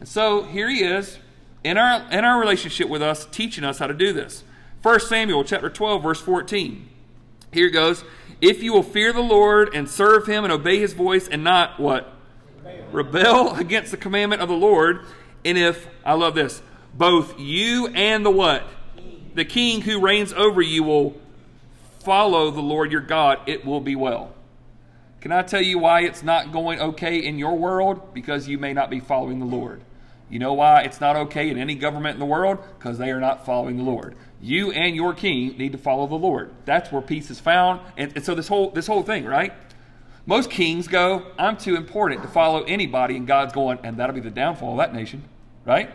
And 0.00 0.08
so 0.08 0.42
here 0.42 0.70
he 0.70 0.82
is 0.82 1.18
in 1.64 1.76
our 1.76 2.10
in 2.10 2.24
our 2.24 2.38
relationship 2.40 2.88
with 2.88 3.02
us, 3.02 3.26
teaching 3.30 3.64
us 3.64 3.78
how 3.78 3.86
to 3.86 3.94
do 3.94 4.12
this. 4.12 4.44
1 4.82 5.00
Samuel 5.00 5.44
chapter 5.44 5.68
12, 5.68 6.02
verse 6.02 6.20
14. 6.20 6.88
Here 7.52 7.66
it 7.66 7.72
goes. 7.72 8.04
If 8.40 8.62
you 8.62 8.72
will 8.72 8.82
fear 8.82 9.12
the 9.12 9.20
Lord 9.20 9.74
and 9.74 9.88
serve 9.88 10.26
him 10.26 10.44
and 10.44 10.52
obey 10.52 10.78
his 10.78 10.94
voice 10.94 11.28
and 11.28 11.44
not 11.44 11.78
what? 11.78 12.14
Rebel 12.90 13.54
against 13.54 13.90
the 13.90 13.96
commandment 13.96 14.40
of 14.40 14.48
the 14.48 14.56
Lord. 14.56 15.04
And 15.44 15.58
if, 15.58 15.86
I 16.04 16.14
love 16.14 16.34
this, 16.34 16.62
both 16.94 17.38
you 17.38 17.88
and 17.88 18.24
the 18.24 18.30
what? 18.30 18.64
The 19.34 19.44
king 19.44 19.82
who 19.82 20.00
reigns 20.00 20.32
over 20.32 20.62
you 20.62 20.82
will 20.82 21.20
follow 22.00 22.50
the 22.50 22.62
Lord 22.62 22.90
your 22.90 23.02
God, 23.02 23.40
it 23.46 23.64
will 23.64 23.80
be 23.80 23.94
well. 23.94 24.32
Can 25.20 25.32
I 25.32 25.42
tell 25.42 25.60
you 25.60 25.78
why 25.78 26.00
it's 26.00 26.22
not 26.22 26.50
going 26.50 26.80
okay 26.80 27.18
in 27.18 27.38
your 27.38 27.56
world? 27.56 28.14
Because 28.14 28.48
you 28.48 28.58
may 28.58 28.72
not 28.72 28.88
be 28.88 29.00
following 29.00 29.38
the 29.38 29.44
Lord. 29.44 29.82
You 30.30 30.38
know 30.38 30.52
why 30.54 30.82
it's 30.82 31.00
not 31.00 31.16
okay 31.16 31.50
in 31.50 31.58
any 31.58 31.74
government 31.74 32.14
in 32.14 32.20
the 32.20 32.26
world? 32.26 32.58
Because 32.78 32.98
they 32.98 33.10
are 33.10 33.20
not 33.20 33.44
following 33.44 33.76
the 33.76 33.82
Lord. 33.82 34.16
You 34.40 34.70
and 34.70 34.94
your 34.94 35.12
king 35.12 35.58
need 35.58 35.72
to 35.72 35.78
follow 35.78 36.06
the 36.06 36.14
Lord. 36.14 36.50
That's 36.64 36.90
where 36.90 37.02
peace 37.02 37.30
is 37.30 37.40
found. 37.40 37.80
And, 37.96 38.12
and 38.14 38.24
so 38.24 38.34
this 38.34 38.48
whole 38.48 38.70
this 38.70 38.86
whole 38.86 39.02
thing, 39.02 39.24
right? 39.24 39.52
Most 40.26 40.50
kings 40.50 40.86
go, 40.86 41.26
I'm 41.38 41.56
too 41.56 41.76
important 41.76 42.22
to 42.22 42.28
follow 42.28 42.62
anybody, 42.62 43.16
and 43.16 43.26
God's 43.26 43.52
going, 43.52 43.78
and 43.82 43.96
that'll 43.96 44.14
be 44.14 44.20
the 44.20 44.30
downfall 44.30 44.72
of 44.72 44.78
that 44.78 44.94
nation, 44.94 45.24
right? 45.64 45.90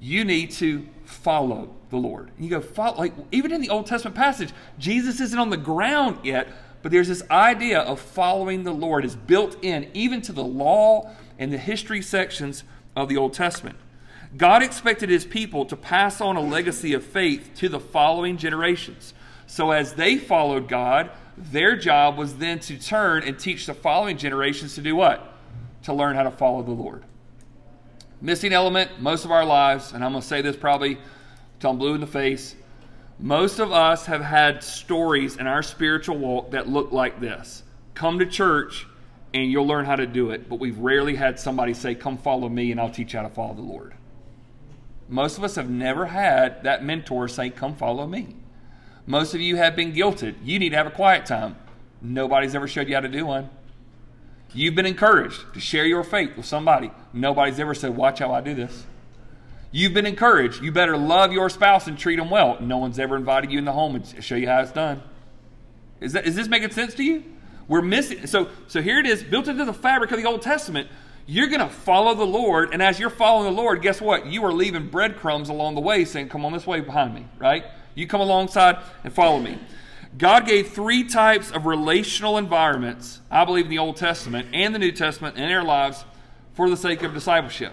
You 0.00 0.24
need 0.24 0.52
to 0.52 0.86
follow 1.04 1.74
the 1.90 1.96
Lord. 1.96 2.30
And 2.36 2.44
you 2.44 2.50
go, 2.50 2.60
follow, 2.60 2.96
like 2.96 3.12
even 3.32 3.52
in 3.52 3.60
the 3.60 3.68
Old 3.68 3.86
Testament 3.86 4.16
passage, 4.16 4.52
Jesus 4.78 5.20
isn't 5.20 5.38
on 5.38 5.50
the 5.50 5.56
ground 5.56 6.20
yet, 6.24 6.48
but 6.82 6.92
there's 6.92 7.08
this 7.08 7.22
idea 7.30 7.80
of 7.80 8.00
following 8.00 8.64
the 8.64 8.72
Lord 8.72 9.04
is 9.04 9.16
built 9.16 9.62
in 9.62 9.90
even 9.92 10.22
to 10.22 10.32
the 10.32 10.44
law 10.44 11.10
and 11.38 11.52
the 11.52 11.58
history 11.58 12.02
sections 12.02 12.64
of 12.96 13.08
the 13.08 13.18
Old 13.18 13.34
Testament. 13.34 13.76
God 14.36 14.62
expected 14.62 15.08
his 15.08 15.24
people 15.24 15.64
to 15.66 15.76
pass 15.76 16.20
on 16.20 16.36
a 16.36 16.40
legacy 16.40 16.94
of 16.94 17.04
faith 17.04 17.52
to 17.56 17.68
the 17.68 17.78
following 17.78 18.36
generations. 18.38 19.14
So 19.46 19.70
as 19.70 19.94
they 19.94 20.18
followed 20.18 20.68
God, 20.68 21.10
their 21.36 21.76
job 21.76 22.16
was 22.16 22.36
then 22.36 22.58
to 22.60 22.78
turn 22.78 23.22
and 23.22 23.38
teach 23.38 23.66
the 23.66 23.74
following 23.74 24.16
generations 24.16 24.74
to 24.74 24.80
do 24.80 24.96
what? 24.96 25.34
To 25.84 25.92
learn 25.92 26.16
how 26.16 26.24
to 26.24 26.30
follow 26.30 26.62
the 26.62 26.72
Lord. 26.72 27.04
Missing 28.20 28.52
element, 28.52 29.00
most 29.00 29.24
of 29.24 29.30
our 29.30 29.44
lives, 29.44 29.92
and 29.92 30.02
I'm 30.02 30.12
going 30.12 30.22
to 30.22 30.26
say 30.26 30.40
this 30.40 30.56
probably 30.56 30.98
till 31.60 31.70
I'm 31.70 31.78
blue 31.78 31.94
in 31.94 32.00
the 32.00 32.06
face. 32.06 32.56
Most 33.18 33.58
of 33.58 33.72
us 33.72 34.06
have 34.06 34.22
had 34.22 34.62
stories 34.62 35.36
in 35.36 35.46
our 35.46 35.62
spiritual 35.62 36.18
walk 36.18 36.50
that 36.50 36.68
look 36.68 36.92
like 36.92 37.20
this. 37.20 37.62
Come 37.94 38.18
to 38.18 38.26
church 38.26 38.86
and 39.42 39.52
you'll 39.52 39.66
learn 39.66 39.84
how 39.84 39.96
to 39.96 40.06
do 40.06 40.30
it. 40.30 40.48
But 40.48 40.60
we've 40.60 40.78
rarely 40.78 41.14
had 41.14 41.38
somebody 41.38 41.74
say, 41.74 41.94
Come 41.94 42.16
follow 42.16 42.48
me 42.48 42.70
and 42.70 42.80
I'll 42.80 42.90
teach 42.90 43.12
you 43.12 43.18
how 43.18 43.28
to 43.28 43.34
follow 43.34 43.54
the 43.54 43.62
Lord. 43.62 43.94
Most 45.08 45.38
of 45.38 45.44
us 45.44 45.54
have 45.56 45.68
never 45.68 46.06
had 46.06 46.64
that 46.64 46.82
mentor 46.82 47.28
say, 47.28 47.50
Come 47.50 47.76
follow 47.76 48.06
me. 48.06 48.36
Most 49.06 49.34
of 49.34 49.40
you 49.40 49.56
have 49.56 49.76
been 49.76 49.92
guilted. 49.92 50.34
You 50.42 50.58
need 50.58 50.70
to 50.70 50.76
have 50.76 50.86
a 50.86 50.90
quiet 50.90 51.26
time. 51.26 51.56
Nobody's 52.00 52.54
ever 52.54 52.66
showed 52.66 52.88
you 52.88 52.94
how 52.94 53.00
to 53.00 53.08
do 53.08 53.26
one. 53.26 53.50
You've 54.54 54.74
been 54.74 54.86
encouraged 54.86 55.52
to 55.54 55.60
share 55.60 55.84
your 55.84 56.02
faith 56.02 56.36
with 56.36 56.46
somebody. 56.46 56.90
Nobody's 57.12 57.60
ever 57.60 57.74
said, 57.74 57.94
Watch 57.94 58.20
how 58.20 58.32
I 58.32 58.40
do 58.40 58.54
this. 58.54 58.86
You've 59.70 59.92
been 59.92 60.06
encouraged. 60.06 60.62
You 60.62 60.72
better 60.72 60.96
love 60.96 61.32
your 61.32 61.50
spouse 61.50 61.86
and 61.86 61.98
treat 61.98 62.16
them 62.16 62.30
well. 62.30 62.58
No 62.60 62.78
one's 62.78 62.98
ever 62.98 63.16
invited 63.16 63.52
you 63.52 63.58
in 63.58 63.66
the 63.66 63.72
home 63.72 63.96
and 63.96 64.24
show 64.24 64.36
you 64.36 64.48
how 64.48 64.60
it's 64.60 64.72
done. 64.72 65.02
Is, 66.00 66.14
that, 66.14 66.26
is 66.26 66.34
this 66.34 66.48
making 66.48 66.70
sense 66.70 66.94
to 66.94 67.04
you? 67.04 67.24
We're 67.68 67.82
missing. 67.82 68.26
So, 68.26 68.48
so 68.68 68.80
here 68.80 68.98
it 68.98 69.06
is, 69.06 69.22
built 69.22 69.48
into 69.48 69.64
the 69.64 69.74
fabric 69.74 70.10
of 70.12 70.18
the 70.18 70.26
Old 70.26 70.42
Testament. 70.42 70.88
You're 71.26 71.48
going 71.48 71.60
to 71.60 71.68
follow 71.68 72.14
the 72.14 72.26
Lord, 72.26 72.72
and 72.72 72.80
as 72.80 73.00
you're 73.00 73.10
following 73.10 73.52
the 73.52 73.60
Lord, 73.60 73.82
guess 73.82 74.00
what? 74.00 74.26
You 74.26 74.44
are 74.44 74.52
leaving 74.52 74.88
breadcrumbs 74.88 75.48
along 75.48 75.74
the 75.74 75.80
way 75.80 76.04
saying, 76.04 76.28
Come 76.28 76.44
on 76.44 76.52
this 76.52 76.66
way 76.66 76.80
behind 76.80 77.14
me, 77.14 77.26
right? 77.38 77.64
You 77.96 78.06
come 78.06 78.20
alongside 78.20 78.78
and 79.02 79.12
follow 79.12 79.40
me. 79.40 79.58
God 80.18 80.46
gave 80.46 80.68
three 80.68 81.04
types 81.04 81.50
of 81.50 81.66
relational 81.66 82.38
environments, 82.38 83.20
I 83.30 83.44
believe, 83.44 83.64
in 83.64 83.70
the 83.70 83.78
Old 83.78 83.96
Testament 83.96 84.48
and 84.52 84.74
the 84.74 84.78
New 84.78 84.92
Testament 84.92 85.36
in 85.36 85.50
our 85.50 85.64
lives 85.64 86.04
for 86.54 86.70
the 86.70 86.76
sake 86.76 87.02
of 87.02 87.12
discipleship. 87.12 87.72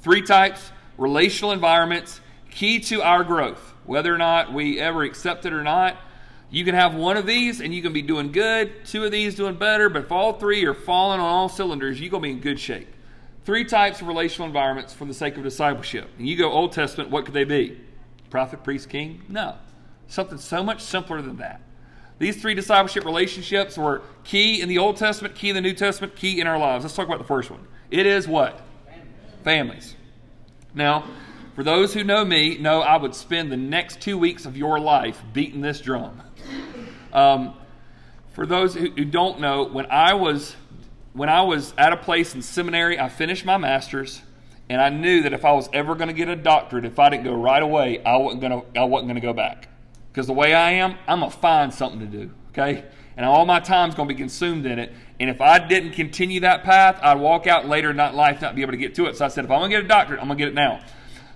Three 0.00 0.22
types, 0.22 0.70
relational 0.98 1.52
environments, 1.52 2.20
key 2.50 2.80
to 2.80 3.00
our 3.02 3.24
growth. 3.24 3.74
Whether 3.84 4.12
or 4.12 4.18
not 4.18 4.52
we 4.52 4.80
ever 4.80 5.02
accept 5.02 5.46
it 5.46 5.52
or 5.52 5.62
not, 5.62 5.96
you 6.50 6.64
can 6.64 6.74
have 6.74 6.94
one 6.94 7.16
of 7.16 7.26
these 7.26 7.60
and 7.60 7.74
you 7.74 7.82
can 7.82 7.92
be 7.92 8.02
doing 8.02 8.32
good, 8.32 8.84
two 8.84 9.04
of 9.04 9.10
these 9.10 9.34
doing 9.34 9.56
better, 9.56 9.88
but 9.88 10.04
if 10.04 10.12
all 10.12 10.34
three 10.34 10.64
are 10.64 10.74
falling 10.74 11.20
on 11.20 11.26
all 11.26 11.48
cylinders, 11.48 12.00
you're 12.00 12.10
going 12.10 12.22
to 12.22 12.28
be 12.28 12.32
in 12.32 12.40
good 12.40 12.60
shape. 12.60 12.88
Three 13.44 13.64
types 13.64 14.00
of 14.00 14.08
relational 14.08 14.46
environments 14.46 14.92
for 14.92 15.04
the 15.04 15.14
sake 15.14 15.36
of 15.36 15.42
discipleship. 15.42 16.08
And 16.18 16.28
you 16.28 16.36
go 16.36 16.50
Old 16.50 16.72
Testament, 16.72 17.10
what 17.10 17.24
could 17.24 17.34
they 17.34 17.44
be? 17.44 17.80
Prophet, 18.30 18.64
priest, 18.64 18.88
king? 18.88 19.22
No. 19.28 19.56
Something 20.08 20.38
so 20.38 20.62
much 20.62 20.82
simpler 20.82 21.20
than 21.20 21.36
that. 21.38 21.60
These 22.18 22.40
three 22.40 22.54
discipleship 22.54 23.04
relationships 23.04 23.76
were 23.76 24.02
key 24.24 24.60
in 24.60 24.68
the 24.68 24.78
Old 24.78 24.96
Testament, 24.96 25.34
key 25.34 25.50
in 25.50 25.54
the 25.54 25.60
New 25.60 25.74
Testament, 25.74 26.16
key 26.16 26.40
in 26.40 26.46
our 26.46 26.58
lives. 26.58 26.84
Let's 26.84 26.96
talk 26.96 27.06
about 27.06 27.18
the 27.18 27.24
first 27.24 27.50
one. 27.50 27.66
It 27.90 28.06
is 28.06 28.26
what? 28.26 28.60
Families. 29.44 29.94
Now, 30.74 31.04
for 31.54 31.62
those 31.62 31.94
who 31.94 32.04
know 32.04 32.24
me, 32.24 32.56
know 32.58 32.80
I 32.80 32.96
would 32.96 33.14
spend 33.14 33.52
the 33.52 33.56
next 33.56 34.00
two 34.00 34.16
weeks 34.16 34.46
of 34.46 34.56
your 34.56 34.80
life 34.80 35.22
beating 35.32 35.60
this 35.60 35.80
drum. 35.80 36.22
Um, 37.12 37.54
for 38.32 38.46
those 38.46 38.74
who, 38.74 38.88
don't 38.88 39.40
know, 39.40 39.64
when 39.64 39.86
I 39.86 40.14
was 40.14 40.56
when 41.14 41.30
I 41.30 41.40
was 41.40 41.72
at 41.78 41.94
a 41.94 41.96
place 41.96 42.34
in 42.34 42.42
seminary, 42.42 43.00
I 43.00 43.08
finished 43.08 43.46
my 43.46 43.56
master's, 43.56 44.20
and 44.68 44.82
I 44.82 44.90
knew 44.90 45.22
that 45.22 45.32
if 45.32 45.46
I 45.46 45.52
was 45.52 45.70
ever 45.72 45.94
going 45.94 46.08
to 46.08 46.14
get 46.14 46.28
a 46.28 46.36
doctorate, 46.36 46.84
if 46.84 46.98
I 46.98 47.08
didn't 47.08 47.24
go 47.24 47.32
right 47.32 47.62
away, 47.62 48.04
I 48.04 48.16
wasn't 48.16 48.42
going 48.42 48.60
to 48.60 48.80
I 48.80 48.84
wasn't 48.84 49.08
to 49.20 49.26
go 49.26 49.32
back. 49.32 49.68
Because 50.12 50.26
the 50.26 50.34
way 50.34 50.54
I 50.54 50.72
am, 50.72 50.96
I'm 51.06 51.20
gonna 51.20 51.30
find 51.30 51.72
something 51.72 52.00
to 52.00 52.06
do. 52.06 52.30
Okay, 52.50 52.84
and 53.16 53.24
all 53.26 53.44
my 53.46 53.60
time's 53.60 53.94
to 54.08 54.14
be 54.14 54.18
consumed 54.18 54.66
in 54.66 54.78
it. 54.78 54.92
And 55.18 55.30
if 55.30 55.40
I 55.40 55.58
didn't 55.58 55.92
continue 55.92 56.40
that 56.40 56.64
path, 56.64 56.98
I'd 57.02 57.18
walk 57.18 57.46
out 57.46 57.66
later 57.66 57.90
in 57.90 57.96
life 58.14 58.40
not 58.40 58.54
be 58.54 58.62
able 58.62 58.72
to 58.72 58.78
get 58.78 58.94
to 58.96 59.06
it. 59.06 59.16
So 59.16 59.24
I 59.24 59.28
said, 59.28 59.44
if 59.44 59.50
I'm 59.50 59.60
to 59.70 59.76
get 59.76 59.84
a 59.84 59.88
doctorate, 59.88 60.20
I'm 60.20 60.26
to 60.38 60.42
get 60.42 60.48
it 60.48 60.54
now. 60.54 60.80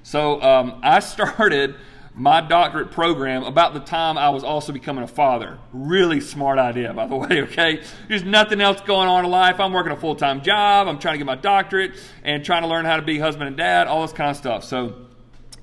So 0.03 0.41
um, 0.43 0.81
I 0.83 1.01
started 1.01 1.77
my 2.15 2.41
doctorate 2.41 2.91
program 2.91 3.45
about 3.45 3.73
the 3.73 3.81
time 3.81 4.19
I 4.19 4.31
was 4.31 4.43
also 4.43 4.73
becoming 4.73 5.05
a 5.05 5.09
father. 5.09 5.59
Really 5.73 6.21
smart 6.21 6.59
idea, 6.59 6.93
by 6.93 7.07
the 7.07 7.17
way, 7.17 7.43
okay? 7.43 7.83
There's 8.09 8.25
nothing 8.25 8.61
else 8.61 8.81
going 8.81 9.09
on 9.09 9.25
in 9.25 9.31
life. 9.31 9.61
I'm 9.61 9.73
working 9.73 9.93
a 9.93 9.97
full 9.97 10.17
time 10.17 10.43
job, 10.43 10.89
I'm 10.89 10.99
trying 10.99 11.15
to 11.15 11.19
get 11.19 11.27
my 11.27 11.37
doctorate, 11.37 11.93
and 12.25 12.45
trying 12.45 12.63
to 12.63 12.69
learn 12.69 12.85
how 12.85 12.97
to 12.97 13.03
be 13.03 13.19
husband 13.19 13.49
and 13.49 13.57
dad, 13.57 13.87
all 13.87 14.03
this 14.03 14.13
kind 14.13 14.31
of 14.31 14.37
stuff. 14.37 14.65
So 14.65 14.95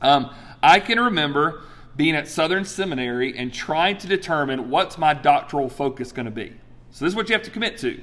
um, 0.02 0.34
I 0.64 0.80
can 0.80 1.00
remember 1.00 1.62
being 1.96 2.16
at 2.16 2.28
Southern 2.28 2.64
Seminary 2.64 3.38
and 3.38 3.54
trying 3.54 3.98
to 3.98 4.08
determine 4.08 4.70
what's 4.70 4.98
my 4.98 5.14
doctoral 5.14 5.68
focus 5.68 6.12
going 6.12 6.26
to 6.26 6.32
be. 6.32 6.54
So 6.92 7.06
this 7.06 7.12
is 7.12 7.16
what 7.16 7.28
you 7.28 7.34
have 7.34 7.44
to 7.44 7.52
commit 7.52 7.78
to. 7.80 8.02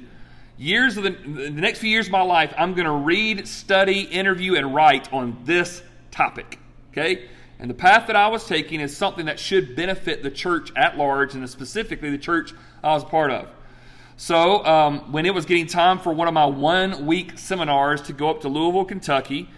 Years 0.57 0.97
of 0.97 1.03
the, 1.03 1.09
the 1.09 1.49
next 1.49 1.79
few 1.79 1.89
years 1.89 2.05
of 2.05 2.11
my 2.11 2.21
life, 2.21 2.53
I'm 2.57 2.73
going 2.73 2.85
to 2.85 2.91
read, 2.91 3.47
study, 3.47 4.01
interview, 4.01 4.55
and 4.55 4.73
write 4.73 5.11
on 5.11 5.37
this 5.43 5.81
topic. 6.11 6.59
Okay? 6.91 7.27
And 7.59 7.69
the 7.69 7.75
path 7.75 8.07
that 8.07 8.15
I 8.15 8.27
was 8.27 8.45
taking 8.45 8.81
is 8.81 8.95
something 8.95 9.25
that 9.27 9.39
should 9.39 9.75
benefit 9.75 10.23
the 10.23 10.31
church 10.31 10.71
at 10.75 10.97
large, 10.97 11.35
and 11.35 11.49
specifically 11.49 12.09
the 12.09 12.17
church 12.17 12.53
I 12.83 12.93
was 12.93 13.03
part 13.03 13.31
of. 13.31 13.47
So, 14.17 14.65
um, 14.65 15.11
when 15.11 15.25
it 15.25 15.33
was 15.33 15.45
getting 15.45 15.67
time 15.67 15.99
for 15.99 16.13
one 16.13 16.27
of 16.27 16.33
my 16.33 16.45
one 16.45 17.05
week 17.05 17.37
seminars 17.37 18.01
to 18.03 18.13
go 18.13 18.29
up 18.29 18.41
to 18.41 18.49
Louisville, 18.49 18.85
Kentucky, 18.85 19.49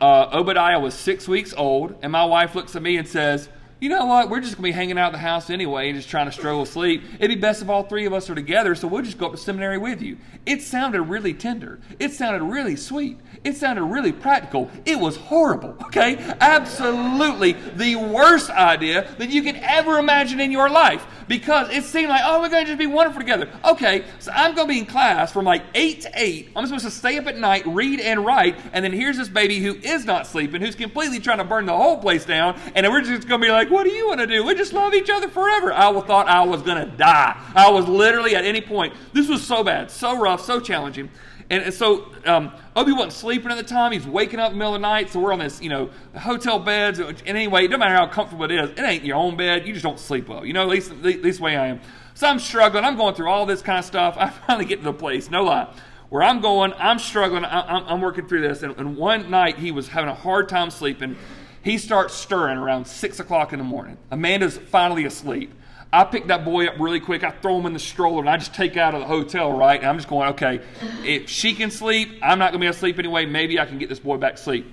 uh, 0.00 0.28
Obadiah 0.32 0.80
was 0.80 0.94
six 0.94 1.28
weeks 1.28 1.54
old, 1.56 1.94
and 2.02 2.12
my 2.12 2.24
wife 2.24 2.54
looks 2.54 2.74
at 2.74 2.82
me 2.82 2.96
and 2.96 3.06
says, 3.06 3.48
you 3.80 3.88
know 3.88 4.06
what? 4.06 4.28
We're 4.28 4.40
just 4.40 4.56
going 4.56 4.62
to 4.64 4.68
be 4.68 4.72
hanging 4.72 4.98
out 4.98 5.12
the 5.12 5.18
house 5.18 5.50
anyway, 5.50 5.88
and 5.88 5.96
just 5.96 6.08
trying 6.08 6.26
to 6.26 6.32
struggle 6.32 6.66
sleep. 6.66 7.02
It'd 7.18 7.28
be 7.28 7.40
best 7.40 7.62
if 7.62 7.68
all 7.68 7.84
three 7.84 8.06
of 8.06 8.12
us 8.12 8.28
are 8.28 8.34
together, 8.34 8.74
so 8.74 8.88
we'll 8.88 9.02
just 9.02 9.18
go 9.18 9.26
up 9.26 9.32
to 9.32 9.38
seminary 9.38 9.78
with 9.78 10.02
you. 10.02 10.16
It 10.46 10.62
sounded 10.62 11.02
really 11.02 11.32
tender. 11.32 11.78
It 12.00 12.12
sounded 12.12 12.44
really 12.44 12.74
sweet. 12.74 13.18
It 13.44 13.56
sounded 13.56 13.84
really 13.84 14.12
practical. 14.12 14.68
It 14.84 14.98
was 14.98 15.16
horrible, 15.16 15.76
okay? 15.84 16.16
Absolutely 16.40 17.52
the 17.52 17.96
worst 17.96 18.50
idea 18.50 19.08
that 19.18 19.30
you 19.30 19.42
could 19.42 19.56
ever 19.56 19.98
imagine 19.98 20.40
in 20.40 20.50
your 20.50 20.68
life 20.68 21.06
because 21.28 21.70
it 21.70 21.84
seemed 21.84 22.08
like, 22.08 22.22
oh, 22.24 22.40
we're 22.40 22.48
going 22.48 22.64
to 22.64 22.70
just 22.70 22.78
be 22.78 22.86
wonderful 22.86 23.20
together. 23.20 23.48
Okay, 23.64 24.04
so 24.18 24.32
I'm 24.34 24.54
going 24.54 24.66
to 24.66 24.72
be 24.72 24.78
in 24.80 24.86
class 24.86 25.32
from 25.32 25.44
like 25.44 25.62
8 25.74 26.00
to 26.02 26.10
8. 26.14 26.50
I'm 26.56 26.66
supposed 26.66 26.84
to 26.84 26.90
stay 26.90 27.18
up 27.18 27.26
at 27.26 27.38
night, 27.38 27.66
read 27.66 28.00
and 28.00 28.24
write, 28.24 28.56
and 28.72 28.84
then 28.84 28.92
here's 28.92 29.16
this 29.16 29.28
baby 29.28 29.60
who 29.60 29.74
is 29.74 30.04
not 30.04 30.26
sleeping, 30.26 30.60
who's 30.60 30.74
completely 30.74 31.20
trying 31.20 31.38
to 31.38 31.44
burn 31.44 31.66
the 31.66 31.76
whole 31.76 31.98
place 31.98 32.24
down, 32.24 32.58
and 32.74 32.86
we're 32.88 33.02
just 33.02 33.28
going 33.28 33.40
to 33.40 33.46
be 33.46 33.52
like, 33.52 33.70
what 33.70 33.84
do 33.84 33.90
you 33.90 34.08
want 34.08 34.20
to 34.20 34.26
do? 34.26 34.44
We 34.44 34.54
just 34.54 34.72
love 34.72 34.94
each 34.94 35.10
other 35.10 35.28
forever. 35.28 35.72
I 35.72 35.92
thought 36.00 36.28
I 36.28 36.44
was 36.44 36.62
going 36.62 36.84
to 36.84 36.96
die. 36.96 37.38
I 37.54 37.70
was 37.70 37.86
literally 37.86 38.34
at 38.34 38.44
any 38.44 38.60
point. 38.60 38.94
This 39.12 39.28
was 39.28 39.46
so 39.46 39.62
bad, 39.62 39.90
so 39.90 40.18
rough, 40.18 40.44
so 40.44 40.60
challenging. 40.60 41.10
And, 41.50 41.62
and 41.62 41.74
so 41.74 42.12
um, 42.26 42.52
Obi 42.76 42.92
wasn't 42.92 43.12
sleeping 43.14 43.50
at 43.50 43.56
the 43.56 43.62
time. 43.62 43.92
He's 43.92 44.06
waking 44.06 44.38
up 44.38 44.52
in 44.52 44.54
the 44.54 44.58
middle 44.58 44.74
of 44.74 44.80
the 44.80 44.86
night. 44.86 45.10
So 45.10 45.20
we're 45.20 45.32
on 45.32 45.38
this, 45.38 45.62
you 45.62 45.70
know, 45.70 45.90
hotel 46.16 46.58
beds. 46.58 46.98
And 46.98 47.22
anyway, 47.26 47.66
no 47.68 47.78
matter 47.78 47.94
how 47.94 48.06
comfortable 48.06 48.44
it 48.44 48.52
is. 48.52 48.70
It 48.70 48.80
ain't 48.80 49.04
your 49.04 49.16
own 49.16 49.36
bed. 49.36 49.66
You 49.66 49.72
just 49.72 49.84
don't 49.84 49.98
sleep 49.98 50.28
well. 50.28 50.44
You 50.44 50.52
know, 50.52 50.62
at 50.62 50.68
least, 50.68 50.90
at 50.90 51.02
least 51.02 51.40
way 51.40 51.56
I 51.56 51.68
am. 51.68 51.80
So 52.14 52.26
I'm 52.26 52.38
struggling. 52.38 52.84
I'm 52.84 52.96
going 52.96 53.14
through 53.14 53.30
all 53.30 53.46
this 53.46 53.62
kind 53.62 53.78
of 53.78 53.84
stuff. 53.84 54.16
I 54.18 54.28
finally 54.28 54.66
get 54.66 54.78
to 54.78 54.84
the 54.84 54.92
place, 54.92 55.30
no 55.30 55.44
lie, 55.44 55.72
where 56.10 56.22
I'm 56.22 56.40
going. 56.40 56.74
I'm 56.76 56.98
struggling. 56.98 57.44
I, 57.44 57.92
am 57.92 58.00
working 58.00 58.26
through 58.26 58.42
this. 58.42 58.62
And, 58.62 58.76
and 58.76 58.96
one 58.96 59.30
night 59.30 59.56
he 59.56 59.70
was 59.70 59.88
having 59.88 60.10
a 60.10 60.14
hard 60.14 60.48
time 60.48 60.70
sleeping. 60.70 61.16
He 61.62 61.78
starts 61.78 62.14
stirring 62.14 62.58
around 62.58 62.86
6 62.86 63.20
o'clock 63.20 63.52
in 63.52 63.58
the 63.58 63.64
morning. 63.64 63.98
Amanda's 64.10 64.58
finally 64.58 65.04
asleep. 65.04 65.54
I 65.92 66.04
pick 66.04 66.26
that 66.26 66.44
boy 66.44 66.66
up 66.66 66.78
really 66.78 67.00
quick. 67.00 67.24
I 67.24 67.30
throw 67.30 67.58
him 67.58 67.64
in 67.64 67.72
the 67.72 67.78
stroller 67.78 68.20
and 68.20 68.28
I 68.28 68.36
just 68.36 68.54
take 68.54 68.76
out 68.76 68.94
of 68.94 69.00
the 69.00 69.06
hotel, 69.06 69.52
right? 69.52 69.80
And 69.80 69.88
I'm 69.88 69.96
just 69.96 70.08
going, 70.08 70.30
okay, 70.30 70.60
if 71.02 71.30
she 71.30 71.54
can 71.54 71.70
sleep, 71.70 72.18
I'm 72.22 72.38
not 72.38 72.52
going 72.52 72.60
to 72.60 72.64
be 72.64 72.66
able 72.66 72.74
to 72.74 72.78
sleep 72.78 72.98
anyway. 72.98 73.24
Maybe 73.24 73.58
I 73.58 73.64
can 73.64 73.78
get 73.78 73.88
this 73.88 73.98
boy 73.98 74.18
back 74.18 74.36
to 74.36 74.42
sleep. 74.42 74.66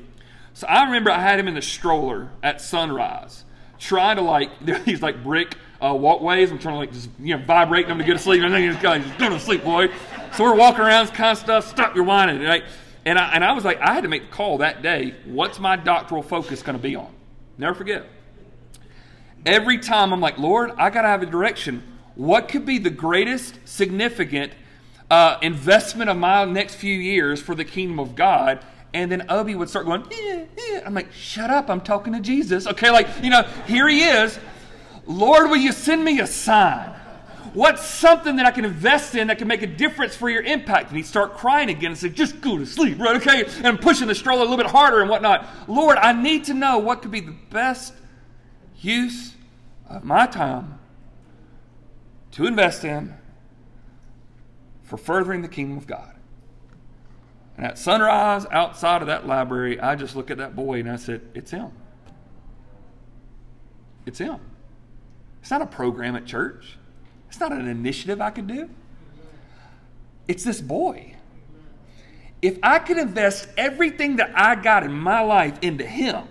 So 0.53 0.67
I 0.67 0.85
remember 0.85 1.11
I 1.11 1.21
had 1.21 1.39
him 1.39 1.47
in 1.47 1.53
the 1.53 1.61
stroller 1.61 2.29
at 2.43 2.59
sunrise, 2.59 3.45
trying 3.79 4.17
to 4.17 4.23
like, 4.23 4.49
these 4.85 5.01
like 5.01 5.23
brick 5.23 5.55
uh, 5.81 5.93
walkways. 5.93 6.51
I'm 6.51 6.59
trying 6.59 6.75
to 6.75 6.79
like 6.79 6.91
just, 6.91 7.09
you 7.19 7.37
know, 7.37 7.45
vibrate 7.45 7.87
them 7.87 7.97
to 7.97 8.03
get 8.03 8.13
to 8.13 8.19
sleep. 8.19 8.41
And 8.43 8.53
then 8.53 8.69
he's 8.69 8.81
going, 8.81 9.03
go 9.17 9.29
to 9.29 9.39
sleep, 9.39 9.63
boy. 9.63 9.87
So 10.33 10.43
we're 10.43 10.55
walking 10.55 10.81
around, 10.81 11.07
this 11.07 11.15
kind 11.15 11.31
of 11.31 11.37
stuff. 11.37 11.69
Stop 11.69 11.95
your 11.95 12.03
whining, 12.03 12.41
right? 12.41 12.63
And 13.05 13.17
I, 13.17 13.33
and 13.33 13.43
I 13.43 13.53
was 13.53 13.63
like, 13.63 13.79
I 13.79 13.93
had 13.93 14.01
to 14.01 14.09
make 14.09 14.23
the 14.23 14.35
call 14.35 14.57
that 14.57 14.81
day. 14.81 15.15
What's 15.25 15.59
my 15.59 15.77
doctoral 15.77 16.23
focus 16.23 16.61
going 16.61 16.77
to 16.77 16.81
be 16.81 16.97
on? 16.97 17.13
Never 17.57 17.73
forget. 17.73 18.05
Every 19.45 19.77
time 19.77 20.11
I'm 20.11 20.21
like, 20.21 20.37
Lord, 20.39 20.71
I 20.77 20.89
got 20.89 21.03
to 21.03 21.07
have 21.07 21.21
a 21.21 21.27
direction. 21.27 21.83
What 22.15 22.49
could 22.49 22.65
be 22.65 22.79
the 22.79 22.89
greatest 22.89 23.59
significant 23.65 24.53
uh, 25.11 25.37
investment 25.41 26.09
of 26.09 26.17
my 26.17 26.45
next 26.45 26.75
few 26.75 26.95
years 26.95 27.41
for 27.41 27.53
the 27.53 27.65
kingdom 27.65 27.99
of 27.99 28.15
God? 28.15 28.63
And 28.93 29.11
then 29.11 29.29
Obi 29.29 29.53
would 29.53 29.69
start 29.69 29.85
going, 29.85 30.03
eh, 30.11 30.45
eh. 30.57 30.81
I'm 30.85 30.93
like, 30.93 31.11
shut 31.11 31.49
up, 31.49 31.69
I'm 31.69 31.81
talking 31.81 32.13
to 32.13 32.21
Jesus. 32.21 32.65
Okay, 32.65 32.89
like, 32.89 33.07
you 33.21 33.29
know, 33.29 33.43
here 33.67 33.87
he 33.87 34.03
is. 34.03 34.39
Lord, 35.05 35.49
will 35.49 35.57
you 35.57 35.73
send 35.73 36.03
me 36.03 36.21
a 36.21 36.27
sign? 36.27 36.89
What's 37.53 37.85
something 37.85 38.37
that 38.37 38.45
I 38.45 38.51
can 38.51 38.65
invest 38.65 39.15
in 39.15 39.27
that 39.27 39.37
can 39.37 39.47
make 39.47 39.61
a 39.61 39.67
difference 39.67 40.15
for 40.15 40.29
your 40.29 40.41
impact? 40.41 40.87
And 40.87 40.97
he'd 40.97 41.05
start 41.05 41.35
crying 41.35 41.69
again 41.69 41.91
and 41.91 41.97
say, 41.97 42.09
Just 42.09 42.41
go 42.41 42.57
to 42.57 42.65
sleep, 42.65 42.99
right? 42.99 43.15
Okay. 43.17 43.45
And 43.45 43.67
I'm 43.67 43.77
pushing 43.77 44.07
the 44.07 44.15
stroller 44.15 44.41
a 44.41 44.43
little 44.43 44.57
bit 44.57 44.65
harder 44.65 45.01
and 45.01 45.09
whatnot. 45.09 45.45
Lord, 45.67 45.97
I 45.97 46.11
need 46.11 46.45
to 46.45 46.53
know 46.53 46.79
what 46.79 47.01
could 47.01 47.11
be 47.11 47.21
the 47.21 47.35
best 47.51 47.93
use 48.77 49.34
of 49.95 50.03
my 50.03 50.27
time 50.27 50.79
to 52.31 52.45
invest 52.45 52.83
in 52.83 53.13
for 54.83 54.97
furthering 54.97 55.41
the 55.41 55.47
kingdom 55.47 55.77
of 55.77 55.87
God. 55.87 56.11
And 57.57 57.65
at 57.65 57.77
sunrise, 57.77 58.45
outside 58.51 59.01
of 59.01 59.07
that 59.07 59.25
library, 59.25 59.79
I 59.79 59.95
just 59.95 60.15
look 60.15 60.29
at 60.29 60.37
that 60.37 60.55
boy 60.55 60.79
and 60.79 60.89
I 60.89 60.97
said, 60.97 61.21
It's 61.33 61.51
him. 61.51 61.71
It's 64.05 64.19
him. 64.19 64.39
It's 65.41 65.51
not 65.51 65.61
a 65.61 65.65
program 65.67 66.15
at 66.15 66.25
church. 66.25 66.77
It's 67.29 67.39
not 67.39 67.51
an 67.51 67.67
initiative 67.67 68.19
I 68.21 68.31
could 68.31 68.47
do. 68.47 68.69
It's 70.27 70.43
this 70.43 70.59
boy. 70.59 71.15
If 72.41 72.59
I 72.61 72.79
could 72.79 72.97
invest 72.97 73.47
everything 73.57 74.17
that 74.17 74.31
I 74.35 74.55
got 74.55 74.83
in 74.83 74.91
my 74.91 75.21
life 75.21 75.57
into 75.61 75.85
him, 75.85 76.27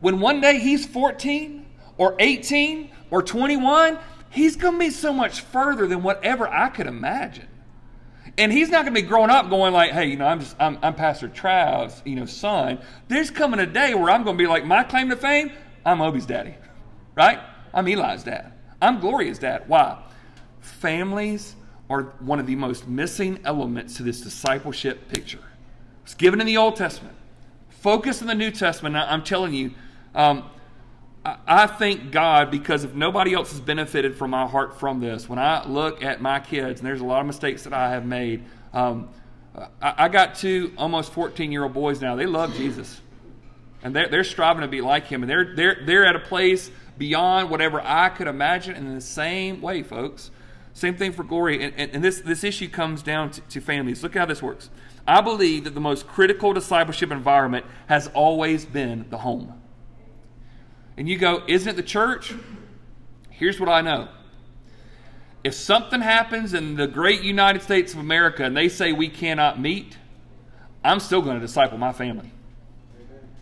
when 0.00 0.20
one 0.20 0.40
day 0.40 0.58
he's 0.58 0.86
14 0.86 1.59
or 2.00 2.16
18 2.18 2.90
or 3.10 3.22
21, 3.22 3.98
he's 4.30 4.56
going 4.56 4.72
to 4.72 4.78
be 4.78 4.88
so 4.88 5.12
much 5.12 5.42
further 5.42 5.86
than 5.86 6.02
whatever 6.02 6.48
I 6.48 6.70
could 6.70 6.86
imagine. 6.86 7.46
And 8.38 8.50
he's 8.50 8.70
not 8.70 8.86
going 8.86 8.94
to 8.94 9.02
be 9.02 9.06
growing 9.06 9.28
up 9.28 9.50
going 9.50 9.74
like, 9.74 9.92
hey, 9.92 10.06
you 10.06 10.16
know, 10.16 10.26
I'm 10.26 10.40
just, 10.40 10.56
I'm, 10.58 10.78
I'm 10.82 10.94
Pastor 10.94 11.28
Trav's, 11.28 12.00
you 12.06 12.16
know, 12.16 12.24
son. 12.24 12.78
There's 13.08 13.30
coming 13.30 13.60
a 13.60 13.66
day 13.66 13.92
where 13.92 14.08
I'm 14.08 14.24
going 14.24 14.38
to 14.38 14.42
be 14.42 14.48
like, 14.48 14.64
my 14.64 14.82
claim 14.82 15.10
to 15.10 15.16
fame, 15.16 15.52
I'm 15.84 16.00
Obi's 16.00 16.24
daddy, 16.24 16.54
right? 17.16 17.38
I'm 17.74 17.86
Eli's 17.86 18.24
dad. 18.24 18.54
I'm 18.80 18.98
Gloria's 18.98 19.38
dad. 19.38 19.64
Why? 19.66 20.02
Families 20.60 21.54
are 21.90 22.14
one 22.20 22.40
of 22.40 22.46
the 22.46 22.56
most 22.56 22.88
missing 22.88 23.40
elements 23.44 23.98
to 23.98 24.04
this 24.04 24.22
discipleship 24.22 25.08
picture. 25.08 25.44
It's 26.04 26.14
given 26.14 26.40
in 26.40 26.46
the 26.46 26.56
Old 26.56 26.76
Testament. 26.76 27.14
Focus 27.68 28.22
in 28.22 28.26
the 28.26 28.34
New 28.34 28.52
Testament. 28.52 28.94
Now, 28.94 29.06
I'm 29.06 29.22
telling 29.22 29.52
you, 29.52 29.72
um, 30.14 30.44
I 31.24 31.66
thank 31.66 32.12
God 32.12 32.50
because 32.50 32.84
if 32.84 32.94
nobody 32.94 33.34
else 33.34 33.50
has 33.50 33.60
benefited 33.60 34.16
from 34.16 34.30
my 34.30 34.46
heart 34.46 34.80
from 34.80 35.00
this, 35.00 35.28
when 35.28 35.38
I 35.38 35.66
look 35.66 36.02
at 36.02 36.22
my 36.22 36.40
kids, 36.40 36.80
and 36.80 36.88
there's 36.88 37.02
a 37.02 37.04
lot 37.04 37.20
of 37.20 37.26
mistakes 37.26 37.64
that 37.64 37.74
I 37.74 37.90
have 37.90 38.06
made, 38.06 38.42
um, 38.72 39.10
I, 39.82 40.08
got 40.08 40.36
two 40.36 40.72
almost 40.78 41.12
14 41.12 41.52
year 41.52 41.64
old 41.64 41.74
boys 41.74 42.00
now. 42.00 42.16
They 42.16 42.24
love 42.24 42.54
Jesus. 42.54 43.00
And 43.82 43.94
they're, 43.94 44.08
they're 44.08 44.24
striving 44.24 44.62
to 44.62 44.68
be 44.68 44.80
like 44.80 45.06
him. 45.06 45.22
And 45.22 45.28
they're, 45.28 45.54
they're, 45.54 45.76
they're 45.84 46.06
at 46.06 46.16
a 46.16 46.20
place 46.20 46.70
beyond 46.96 47.50
whatever 47.50 47.82
I 47.84 48.08
could 48.08 48.26
imagine. 48.26 48.74
In 48.76 48.94
the 48.94 49.00
same 49.00 49.60
way, 49.60 49.82
folks, 49.82 50.30
same 50.72 50.96
thing 50.96 51.12
for 51.12 51.24
Gloria. 51.24 51.66
And, 51.66 51.74
and, 51.76 51.90
and 51.96 52.04
this, 52.04 52.20
this 52.20 52.44
issue 52.44 52.68
comes 52.68 53.02
down 53.02 53.32
to, 53.32 53.40
to 53.42 53.60
families. 53.60 54.02
Look 54.02 54.14
how 54.14 54.24
this 54.24 54.42
works. 54.42 54.70
I 55.06 55.20
believe 55.20 55.64
that 55.64 55.74
the 55.74 55.80
most 55.80 56.06
critical 56.06 56.54
discipleship 56.54 57.10
environment 57.10 57.66
has 57.88 58.06
always 58.08 58.64
been 58.64 59.04
the 59.10 59.18
home 59.18 59.59
and 61.00 61.08
you 61.08 61.16
go, 61.16 61.42
Isn't 61.46 61.66
it 61.66 61.76
the 61.76 61.82
church? 61.82 62.34
Here's 63.30 63.58
what 63.58 63.70
I 63.70 63.80
know. 63.80 64.08
If 65.42 65.54
something 65.54 66.02
happens 66.02 66.52
in 66.52 66.76
the 66.76 66.86
great 66.86 67.22
United 67.22 67.62
States 67.62 67.94
of 67.94 68.00
America 68.00 68.44
and 68.44 68.54
they 68.54 68.68
say 68.68 68.92
we 68.92 69.08
cannot 69.08 69.58
meet, 69.58 69.96
I'm 70.84 71.00
still 71.00 71.22
going 71.22 71.36
to 71.36 71.40
disciple 71.40 71.78
my 71.78 71.94
family. 71.94 72.30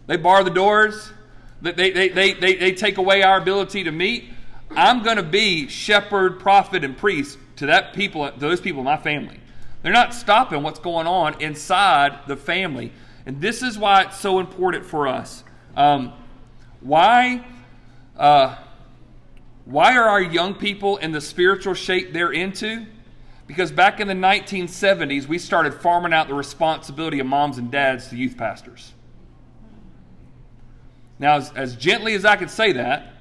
They 0.07 0.17
bar 0.17 0.45
the 0.45 0.51
doors, 0.51 1.11
they, 1.61 1.73
they, 1.73 2.09
they, 2.11 2.33
they, 2.35 2.55
they 2.55 2.73
take 2.75 2.97
away 2.97 3.25
our 3.25 3.39
ability 3.39 3.83
to 3.83 3.91
meet. 3.91 4.31
I'm 4.71 5.03
going 5.03 5.17
to 5.17 5.25
be 5.25 5.67
shepherd, 5.67 6.39
prophet, 6.39 6.85
and 6.85 6.97
priest 6.97 7.39
to 7.57 7.67
that 7.67 7.93
people, 7.93 8.31
those 8.39 8.61
people 8.61 8.83
in 8.83 8.85
my 8.85 8.99
family. 8.99 9.41
They're 9.83 9.93
not 9.93 10.15
stopping 10.15 10.63
what's 10.63 10.79
going 10.79 11.09
on 11.09 11.43
inside 11.43 12.21
the 12.29 12.37
family. 12.37 12.93
And 13.27 13.41
this 13.41 13.65
is 13.65 13.77
why 13.77 14.03
it's 14.03 14.21
so 14.21 14.39
important 14.39 14.87
for 14.87 15.09
us. 15.09 15.43
Um, 15.77 16.13
why, 16.81 17.45
uh, 18.17 18.57
why 19.65 19.97
are 19.97 20.09
our 20.09 20.23
young 20.23 20.55
people 20.55 20.97
in 20.99 21.13
the 21.13 21.21
spiritual 21.21 21.75
shape 21.75 22.13
they're 22.13 22.33
into? 22.33 22.87
Because 23.47 23.73
back 23.73 23.99
in 23.99 24.09
the 24.09 24.15
1970s, 24.15 25.27
we 25.27 25.39
started 25.39 25.75
farming 25.75 26.13
out 26.13 26.29
the 26.29 26.35
responsibility 26.35 27.19
of 27.19 27.27
moms 27.27 27.59
and 27.59 27.71
dads 27.71 28.09
to 28.09 28.17
youth 28.17 28.37
pastors. 28.37 28.93
Now, 31.19 31.37
as, 31.37 31.51
as 31.53 31.75
gently 31.75 32.15
as 32.15 32.25
I 32.25 32.37
could 32.37 32.51
say 32.51 32.73
that, 32.73 33.15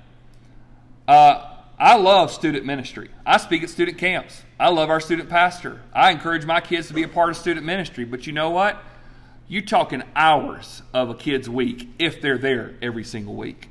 uh, 1.07 1.55
I 1.79 1.95
love 1.95 2.31
student 2.31 2.65
ministry. 2.65 3.09
I 3.25 3.37
speak 3.37 3.63
at 3.63 3.69
student 3.69 3.97
camps. 3.97 4.43
I 4.59 4.69
love 4.69 4.89
our 4.89 4.99
student 4.99 5.29
pastor. 5.29 5.81
I 5.93 6.11
encourage 6.11 6.45
my 6.45 6.59
kids 6.59 6.87
to 6.87 6.93
be 6.93 7.03
a 7.03 7.07
part 7.07 7.29
of 7.29 7.37
student 7.37 7.65
ministry. 7.65 8.03
But 8.03 8.27
you 8.27 8.33
know 8.33 8.49
what? 8.49 8.83
You're 9.49 9.61
talking 9.61 10.03
hours 10.15 10.81
of 10.93 11.09
a 11.09 11.15
kid's 11.15 11.49
week 11.49 11.87
if 11.99 12.21
they're 12.21 12.37
there 12.37 12.75
every 12.81 13.05
single 13.05 13.35
week. 13.35 13.69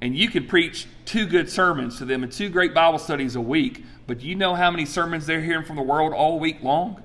And 0.00 0.16
you 0.16 0.28
can 0.28 0.46
preach 0.46 0.86
two 1.04 1.26
good 1.26 1.50
sermons 1.50 1.98
to 1.98 2.04
them 2.04 2.22
and 2.22 2.30
two 2.30 2.48
great 2.48 2.74
Bible 2.74 2.98
studies 2.98 3.34
a 3.34 3.40
week, 3.40 3.84
but 4.06 4.20
do 4.20 4.26
you 4.26 4.36
know 4.36 4.54
how 4.54 4.70
many 4.70 4.84
sermons 4.84 5.26
they're 5.26 5.40
hearing 5.40 5.64
from 5.64 5.76
the 5.76 5.82
world 5.82 6.12
all 6.12 6.38
week 6.38 6.62
long? 6.62 7.02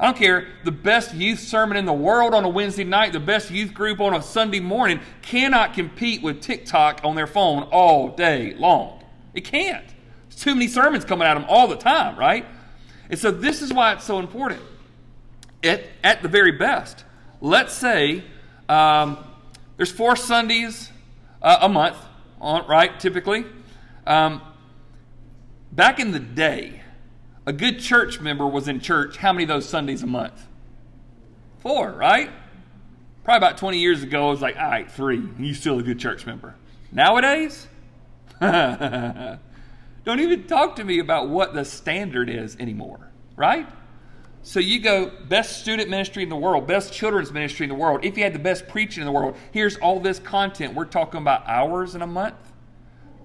I 0.00 0.06
don't 0.06 0.16
care. 0.16 0.48
The 0.64 0.72
best 0.72 1.14
youth 1.14 1.38
sermon 1.38 1.76
in 1.76 1.86
the 1.86 1.92
world 1.92 2.34
on 2.34 2.44
a 2.44 2.48
Wednesday 2.48 2.82
night, 2.82 3.12
the 3.12 3.20
best 3.20 3.52
youth 3.52 3.72
group 3.72 4.00
on 4.00 4.12
a 4.12 4.20
Sunday 4.20 4.58
morning 4.58 4.98
cannot 5.20 5.74
compete 5.74 6.22
with 6.22 6.40
TikTok 6.40 7.02
on 7.04 7.14
their 7.14 7.28
phone 7.28 7.64
all 7.64 8.08
day 8.08 8.54
long. 8.54 9.04
It 9.32 9.42
can't. 9.42 9.86
There's 10.28 10.42
too 10.42 10.54
many 10.54 10.66
sermons 10.66 11.04
coming 11.04 11.28
at 11.28 11.34
them 11.34 11.44
all 11.48 11.68
the 11.68 11.76
time, 11.76 12.18
right? 12.18 12.44
And 13.10 13.20
so 13.20 13.30
this 13.30 13.62
is 13.62 13.72
why 13.72 13.92
it's 13.92 14.04
so 14.04 14.18
important 14.18 14.60
at, 15.62 15.84
at 16.02 16.22
the 16.22 16.28
very 16.28 16.52
best, 16.52 17.04
let's 17.40 17.74
say 17.74 18.22
um, 18.68 19.18
there's 19.76 19.90
four 19.92 20.16
Sundays 20.16 20.90
uh, 21.40 21.58
a 21.62 21.68
month, 21.68 21.96
on, 22.40 22.66
right, 22.66 22.98
typically. 22.98 23.44
Um, 24.06 24.40
back 25.70 25.98
in 26.00 26.12
the 26.12 26.20
day, 26.20 26.82
a 27.46 27.52
good 27.52 27.80
church 27.80 28.20
member 28.20 28.46
was 28.46 28.68
in 28.68 28.80
church 28.80 29.16
how 29.16 29.32
many 29.32 29.44
of 29.44 29.48
those 29.48 29.68
Sundays 29.68 30.02
a 30.02 30.06
month? 30.06 30.46
Four, 31.60 31.92
right? 31.92 32.30
Probably 33.24 33.46
about 33.46 33.58
20 33.58 33.78
years 33.78 34.02
ago, 34.02 34.28
it 34.28 34.30
was 34.30 34.40
like, 34.40 34.56
all 34.56 34.68
right, 34.68 34.90
three, 34.90 35.16
and 35.16 35.46
you 35.46 35.54
still 35.54 35.78
a 35.78 35.82
good 35.82 35.98
church 35.98 36.26
member. 36.26 36.54
Nowadays, 36.90 37.68
don't 38.40 39.40
even 40.06 40.44
talk 40.44 40.76
to 40.76 40.84
me 40.84 40.98
about 40.98 41.28
what 41.28 41.54
the 41.54 41.64
standard 41.64 42.28
is 42.28 42.56
anymore, 42.56 43.10
right? 43.36 43.68
So 44.44 44.58
you 44.58 44.80
go, 44.80 45.10
best 45.28 45.60
student 45.60 45.88
ministry 45.88 46.24
in 46.24 46.28
the 46.28 46.36
world, 46.36 46.66
best 46.66 46.92
children's 46.92 47.32
ministry 47.32 47.64
in 47.64 47.68
the 47.70 47.76
world. 47.76 48.04
If 48.04 48.16
you 48.16 48.24
had 48.24 48.32
the 48.32 48.40
best 48.40 48.66
preaching 48.66 49.02
in 49.02 49.06
the 49.06 49.12
world, 49.12 49.36
here's 49.52 49.76
all 49.76 50.00
this 50.00 50.18
content. 50.18 50.74
We're 50.74 50.84
talking 50.84 51.20
about 51.20 51.46
hours 51.46 51.94
in 51.94 52.02
a 52.02 52.06
month. 52.06 52.34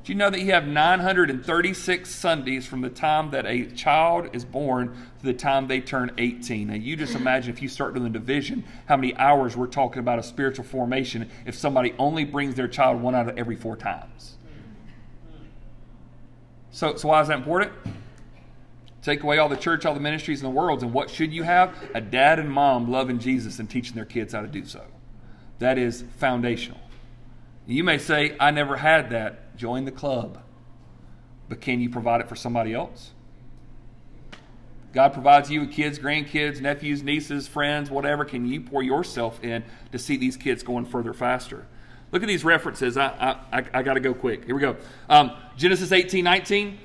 Do 0.04 0.14
you 0.14 0.18
know 0.18 0.30
that 0.30 0.40
you 0.40 0.54
have 0.54 0.68
936 0.68 2.10
Sundays 2.10 2.66
from 2.66 2.80
the 2.80 2.90
time 2.90 3.32
that 3.32 3.46
a 3.46 3.66
child 3.66 4.30
is 4.32 4.46
born 4.46 4.96
to 5.20 5.26
the 5.26 5.34
time 5.34 5.68
they 5.68 5.82
turn 5.82 6.12
18? 6.18 6.68
Now, 6.68 6.76
you 6.76 6.96
just 6.96 7.14
imagine 7.14 7.54
if 7.54 7.62
you 7.62 7.68
start 7.68 7.94
doing 7.94 8.14
the 8.14 8.18
division, 8.18 8.64
how 8.86 8.96
many 8.96 9.14
hours 9.18 9.58
we're 9.58 9.68
talking 9.68 10.00
about 10.00 10.18
a 10.18 10.24
spiritual 10.24 10.64
formation 10.64 11.30
if 11.46 11.56
somebody 11.56 11.94
only 12.00 12.24
brings 12.24 12.56
their 12.56 12.70
child 12.70 13.02
one 13.02 13.16
out 13.16 13.28
of 13.28 13.38
every 13.38 13.58
four 13.58 13.76
times. 13.76 14.38
So, 16.72 16.96
so 16.96 17.10
why 17.10 17.22
is 17.22 17.28
that 17.28 17.40
important? 17.40 17.74
Take 19.08 19.24
away 19.24 19.38
all 19.38 19.48
the 19.48 19.56
church, 19.56 19.86
all 19.86 19.94
the 19.94 20.02
ministries 20.02 20.42
in 20.42 20.44
the 20.44 20.50
world, 20.50 20.84
and 20.84 20.92
what 20.92 21.10
should 21.10 21.32
you 21.32 21.44
have? 21.44 21.74
A 21.96 22.02
dad 22.02 22.40
and 22.40 22.52
mom 22.52 22.92
loving 22.92 23.20
Jesus 23.20 23.58
and 23.58 23.70
teaching 23.70 23.96
their 23.96 24.04
kids 24.04 24.34
how 24.34 24.42
to 24.42 24.50
do 24.50 24.66
so. 24.66 24.84
That 25.60 25.78
is 25.78 26.04
foundational. 26.18 26.82
You 27.66 27.86
may 27.86 28.00
say, 28.00 28.36
I 28.38 28.52
never 28.52 28.76
had 28.76 29.12
that. 29.12 29.56
Join 29.56 29.86
the 29.86 29.94
club. 29.94 30.44
But 31.48 31.62
can 31.62 31.80
you 31.80 31.90
provide 31.90 32.20
it 32.20 32.28
for 32.28 32.36
somebody 32.36 32.74
else? 32.74 33.12
God 34.92 35.14
provides 35.14 35.50
you 35.50 35.62
with 35.62 35.72
kids, 35.72 35.98
grandkids, 35.98 36.60
nephews, 36.60 37.02
nieces, 37.02 37.48
friends, 37.48 37.90
whatever. 37.90 38.26
Can 38.26 38.46
you 38.46 38.60
pour 38.60 38.84
yourself 38.84 39.42
in 39.42 39.64
to 39.94 40.00
see 40.00 40.18
these 40.18 40.36
kids 40.36 40.64
going 40.64 40.84
further 40.84 41.14
faster? 41.14 41.66
Look 42.12 42.24
at 42.24 42.28
these 42.28 42.44
references. 42.44 42.98
I, 42.98 43.08
I, 43.52 43.60
I, 43.60 43.66
I 43.76 43.84
got 43.84 43.94
to 43.94 44.02
go 44.02 44.14
quick. 44.14 44.44
Here 44.44 44.54
we 44.56 44.60
go. 44.60 44.76
Um, 45.10 45.32
Genesis 45.56 45.94
18, 45.94 46.26
19. 46.26 46.80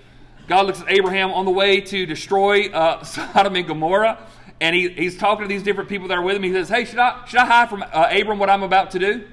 God 0.47 0.67
looks 0.67 0.81
at 0.81 0.91
Abraham 0.91 1.31
on 1.31 1.45
the 1.45 1.51
way 1.51 1.81
to 1.81 2.07
destroy 2.07 2.69
uh, 2.71 3.03
Sodom 3.05 3.57
and 3.57 3.67
Gomorrah, 3.67 4.19
and 4.61 4.75
he, 4.77 4.89
he's 4.91 5.17
talking 5.17 5.43
to 5.43 5.49
these 5.49 5.63
different 5.63 5.89
people 5.89 6.09
that 6.09 6.19
are 6.19 6.23
with 6.23 6.37
him. 6.37 6.43
He 6.43 6.53
says, 6.53 6.69
Hey, 6.69 6.85
should 6.85 6.99
I, 6.99 7.25
should 7.27 7.41
I 7.41 7.47
hide 7.47 7.69
from 7.69 7.83
uh, 7.83 8.09
Abram 8.11 8.39
what 8.39 8.51
I'm 8.51 8.63
about 8.63 8.93
to 8.93 8.99
do? 8.99 9.25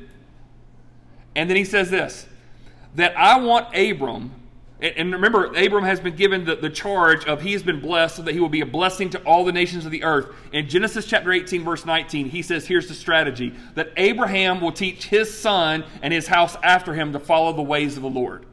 And 1.36 1.50
then 1.50 1.58
he 1.58 1.66
says 1.66 1.90
this 1.90 2.28
that 2.96 3.18
I 3.18 3.40
want 3.40 3.76
Abram, 3.76 4.34
and 4.82 5.12
remember, 5.12 5.46
Abram 5.46 5.84
has 5.84 6.00
been 6.00 6.16
given 6.16 6.46
the, 6.46 6.56
the 6.56 6.70
charge 6.70 7.26
of 7.26 7.42
he 7.42 7.52
has 7.54 7.62
been 7.62 7.82
blessed 7.82 8.16
so 8.16 8.22
that 8.24 8.34
he 8.34 8.40
will 8.40 8.50
be 8.50 8.62
a 8.62 8.66
blessing 8.66 9.10
to 9.12 9.20
all 9.24 9.44
the 9.44 9.52
nations 9.52 9.86
of 9.86 9.92
the 9.92 10.04
earth. 10.04 10.34
In 10.54 10.70
Genesis 10.70 11.06
chapter 11.06 11.32
18, 11.32 11.64
verse 11.64 11.86
19, 11.86 12.30
he 12.30 12.42
says, 12.42 12.66
Here's 12.66 12.88
the 12.88 12.94
strategy 12.94 13.54
that 13.76 13.92
Abraham 13.98 14.62
will 14.62 14.72
teach 14.72 15.06
his 15.06 15.38
son 15.38 15.84
and 16.02 16.14
his 16.14 16.28
house 16.28 16.56
after 16.64 16.94
him 16.94 17.14
to 17.14 17.20
follow 17.20 17.54
the 17.54 17.62
ways 17.62 17.98
of 17.98 18.04
the 18.04 18.10
Lord. 18.10 18.46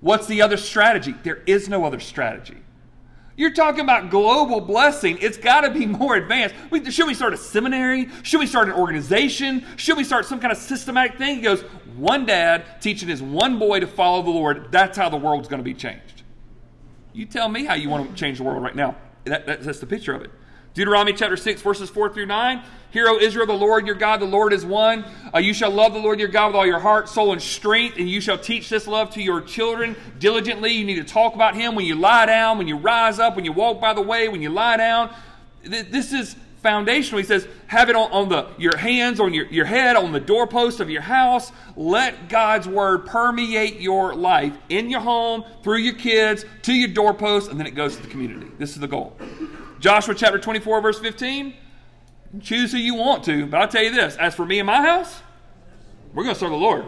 What's 0.00 0.26
the 0.26 0.42
other 0.42 0.56
strategy? 0.56 1.14
There 1.22 1.42
is 1.46 1.68
no 1.68 1.84
other 1.84 2.00
strategy. 2.00 2.58
You're 3.36 3.52
talking 3.52 3.80
about 3.80 4.10
global 4.10 4.60
blessing. 4.60 5.18
It's 5.20 5.36
got 5.36 5.60
to 5.62 5.70
be 5.70 5.84
more 5.84 6.16
advanced. 6.16 6.54
should 6.90 7.06
we 7.06 7.14
start 7.14 7.34
a 7.34 7.36
seminary? 7.36 8.08
Should 8.22 8.40
we 8.40 8.46
start 8.46 8.68
an 8.68 8.74
organization? 8.74 9.64
Should 9.76 9.98
we 9.98 10.04
start 10.04 10.24
some 10.24 10.40
kind 10.40 10.52
of 10.52 10.58
systematic 10.58 11.18
thing? 11.18 11.36
He 11.36 11.42
goes, 11.42 11.60
one 11.96 12.24
dad 12.24 12.80
teaching 12.80 13.08
his 13.08 13.22
one 13.22 13.58
boy 13.58 13.80
to 13.80 13.86
follow 13.86 14.22
the 14.22 14.30
Lord. 14.30 14.68
That's 14.70 14.96
how 14.96 15.10
the 15.10 15.18
world's 15.18 15.48
going 15.48 15.58
to 15.60 15.64
be 15.64 15.74
changed. 15.74 16.22
You 17.12 17.26
tell 17.26 17.48
me 17.48 17.64
how 17.64 17.74
you 17.74 17.90
want 17.90 18.08
to 18.08 18.14
change 18.14 18.38
the 18.38 18.44
world 18.44 18.62
right 18.62 18.76
now. 18.76 18.96
That, 19.24 19.46
that, 19.46 19.62
that's 19.62 19.80
the 19.80 19.86
picture 19.86 20.14
of 20.14 20.22
it. 20.22 20.30
Deuteronomy 20.76 21.14
chapter 21.14 21.38
6, 21.38 21.62
verses 21.62 21.88
4 21.88 22.12
through 22.12 22.26
9. 22.26 22.62
Hear, 22.90 23.08
O 23.08 23.18
Israel, 23.18 23.46
the 23.46 23.54
Lord 23.54 23.86
your 23.86 23.96
God, 23.96 24.20
the 24.20 24.26
Lord 24.26 24.52
is 24.52 24.62
one. 24.62 25.06
Uh, 25.34 25.38
you 25.38 25.54
shall 25.54 25.70
love 25.70 25.94
the 25.94 25.98
Lord 25.98 26.20
your 26.20 26.28
God 26.28 26.48
with 26.48 26.56
all 26.56 26.66
your 26.66 26.78
heart, 26.78 27.08
soul, 27.08 27.32
and 27.32 27.40
strength, 27.40 27.96
and 27.96 28.06
you 28.06 28.20
shall 28.20 28.36
teach 28.36 28.68
this 28.68 28.86
love 28.86 29.08
to 29.14 29.22
your 29.22 29.40
children 29.40 29.96
diligently. 30.18 30.72
You 30.72 30.84
need 30.84 30.96
to 30.96 31.04
talk 31.04 31.34
about 31.34 31.56
him 31.56 31.76
when 31.76 31.86
you 31.86 31.94
lie 31.94 32.26
down, 32.26 32.58
when 32.58 32.68
you 32.68 32.76
rise 32.76 33.18
up, 33.18 33.36
when 33.36 33.46
you 33.46 33.52
walk 33.52 33.80
by 33.80 33.94
the 33.94 34.02
way, 34.02 34.28
when 34.28 34.42
you 34.42 34.50
lie 34.50 34.76
down. 34.76 35.14
This 35.64 36.12
is 36.12 36.36
foundational. 36.62 37.20
He 37.20 37.26
says, 37.26 37.48
have 37.68 37.88
it 37.88 37.96
on, 37.96 38.12
on, 38.12 38.28
the 38.28 38.48
your 38.58 38.76
hands, 38.76 39.18
on 39.18 39.32
your, 39.32 39.46
your 39.46 39.64
head, 39.64 39.96
on 39.96 40.12
the 40.12 40.20
doorpost 40.20 40.80
of 40.80 40.90
your 40.90 41.00
house. 41.00 41.52
Let 41.74 42.28
God's 42.28 42.68
word 42.68 43.06
permeate 43.06 43.80
your 43.80 44.14
life 44.14 44.52
in 44.68 44.90
your 44.90 45.00
home, 45.00 45.42
through 45.62 45.78
your 45.78 45.94
kids, 45.94 46.44
to 46.62 46.74
your 46.74 46.88
doorpost, 46.88 47.50
and 47.50 47.58
then 47.58 47.66
it 47.66 47.74
goes 47.74 47.96
to 47.96 48.02
the 48.02 48.08
community. 48.08 48.50
This 48.58 48.72
is 48.72 48.80
the 48.80 48.88
goal. 48.88 49.16
Joshua 49.78 50.14
chapter 50.14 50.38
24, 50.38 50.80
verse 50.80 50.98
15. 50.98 51.54
Choose 52.40 52.72
who 52.72 52.78
you 52.78 52.94
want 52.94 53.24
to, 53.24 53.46
but 53.46 53.60
I'll 53.60 53.68
tell 53.68 53.82
you 53.82 53.92
this 53.92 54.16
as 54.16 54.34
for 54.34 54.44
me 54.44 54.58
and 54.58 54.66
my 54.66 54.82
house, 54.82 55.22
we're 56.12 56.24
going 56.24 56.34
to 56.34 56.40
serve 56.40 56.50
the 56.50 56.56
Lord. 56.56 56.84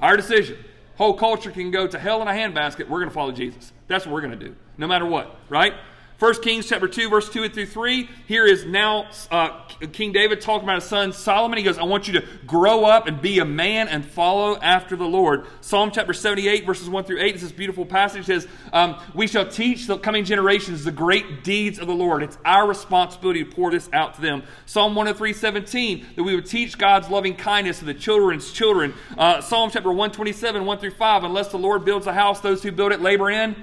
Our 0.00 0.16
decision. 0.16 0.56
Whole 0.96 1.14
culture 1.14 1.50
can 1.50 1.70
go 1.70 1.86
to 1.86 1.98
hell 1.98 2.22
in 2.22 2.28
a 2.28 2.32
handbasket. 2.32 2.88
We're 2.88 2.98
going 2.98 3.08
to 3.08 3.14
follow 3.14 3.32
Jesus. 3.32 3.72
That's 3.86 4.04
what 4.04 4.12
we're 4.12 4.20
going 4.20 4.38
to 4.38 4.46
do, 4.46 4.56
no 4.76 4.86
matter 4.86 5.06
what, 5.06 5.36
right? 5.48 5.74
1 6.18 6.42
Kings 6.42 6.66
chapter 6.68 6.88
2, 6.88 7.10
verse 7.10 7.28
2 7.28 7.48
through 7.48 7.66
3. 7.66 8.10
Here 8.26 8.44
is 8.44 8.64
now 8.64 9.08
uh, 9.30 9.50
King 9.92 10.10
David 10.10 10.40
talking 10.40 10.64
about 10.64 10.82
his 10.82 10.90
son 10.90 11.12
Solomon. 11.12 11.58
He 11.58 11.62
goes, 11.62 11.78
I 11.78 11.84
want 11.84 12.08
you 12.08 12.14
to 12.14 12.26
grow 12.44 12.84
up 12.84 13.06
and 13.06 13.22
be 13.22 13.38
a 13.38 13.44
man 13.44 13.86
and 13.86 14.04
follow 14.04 14.56
after 14.56 14.96
the 14.96 15.04
Lord. 15.04 15.46
Psalm 15.60 15.92
chapter 15.92 16.12
78, 16.12 16.66
verses 16.66 16.90
1 16.90 17.04
through 17.04 17.20
8 17.20 17.36
is 17.36 17.42
this 17.42 17.52
beautiful 17.52 17.86
passage. 17.86 18.26
Says, 18.26 18.48
um, 18.72 19.00
We 19.14 19.28
shall 19.28 19.46
teach 19.46 19.86
the 19.86 19.96
coming 19.96 20.24
generations 20.24 20.82
the 20.82 20.90
great 20.90 21.44
deeds 21.44 21.78
of 21.78 21.86
the 21.86 21.94
Lord. 21.94 22.24
It's 22.24 22.36
our 22.44 22.66
responsibility 22.66 23.44
to 23.44 23.50
pour 23.52 23.70
this 23.70 23.88
out 23.92 24.14
to 24.14 24.20
them. 24.20 24.42
Psalm 24.66 24.96
103, 24.96 25.32
17, 25.32 26.04
that 26.16 26.24
we 26.24 26.34
would 26.34 26.46
teach 26.46 26.76
God's 26.78 27.08
loving 27.08 27.36
kindness 27.36 27.78
to 27.78 27.84
the 27.84 27.94
children's 27.94 28.50
children. 28.50 28.92
Uh, 29.16 29.40
Psalm 29.40 29.70
chapter 29.70 29.90
127, 29.90 30.64
1 30.64 30.78
through 30.78 30.90
5, 30.90 31.22
Unless 31.22 31.52
the 31.52 31.58
Lord 31.58 31.84
builds 31.84 32.08
a 32.08 32.12
house, 32.12 32.40
those 32.40 32.64
who 32.64 32.72
build 32.72 32.90
it 32.90 33.00
labor 33.00 33.30
in 33.30 33.54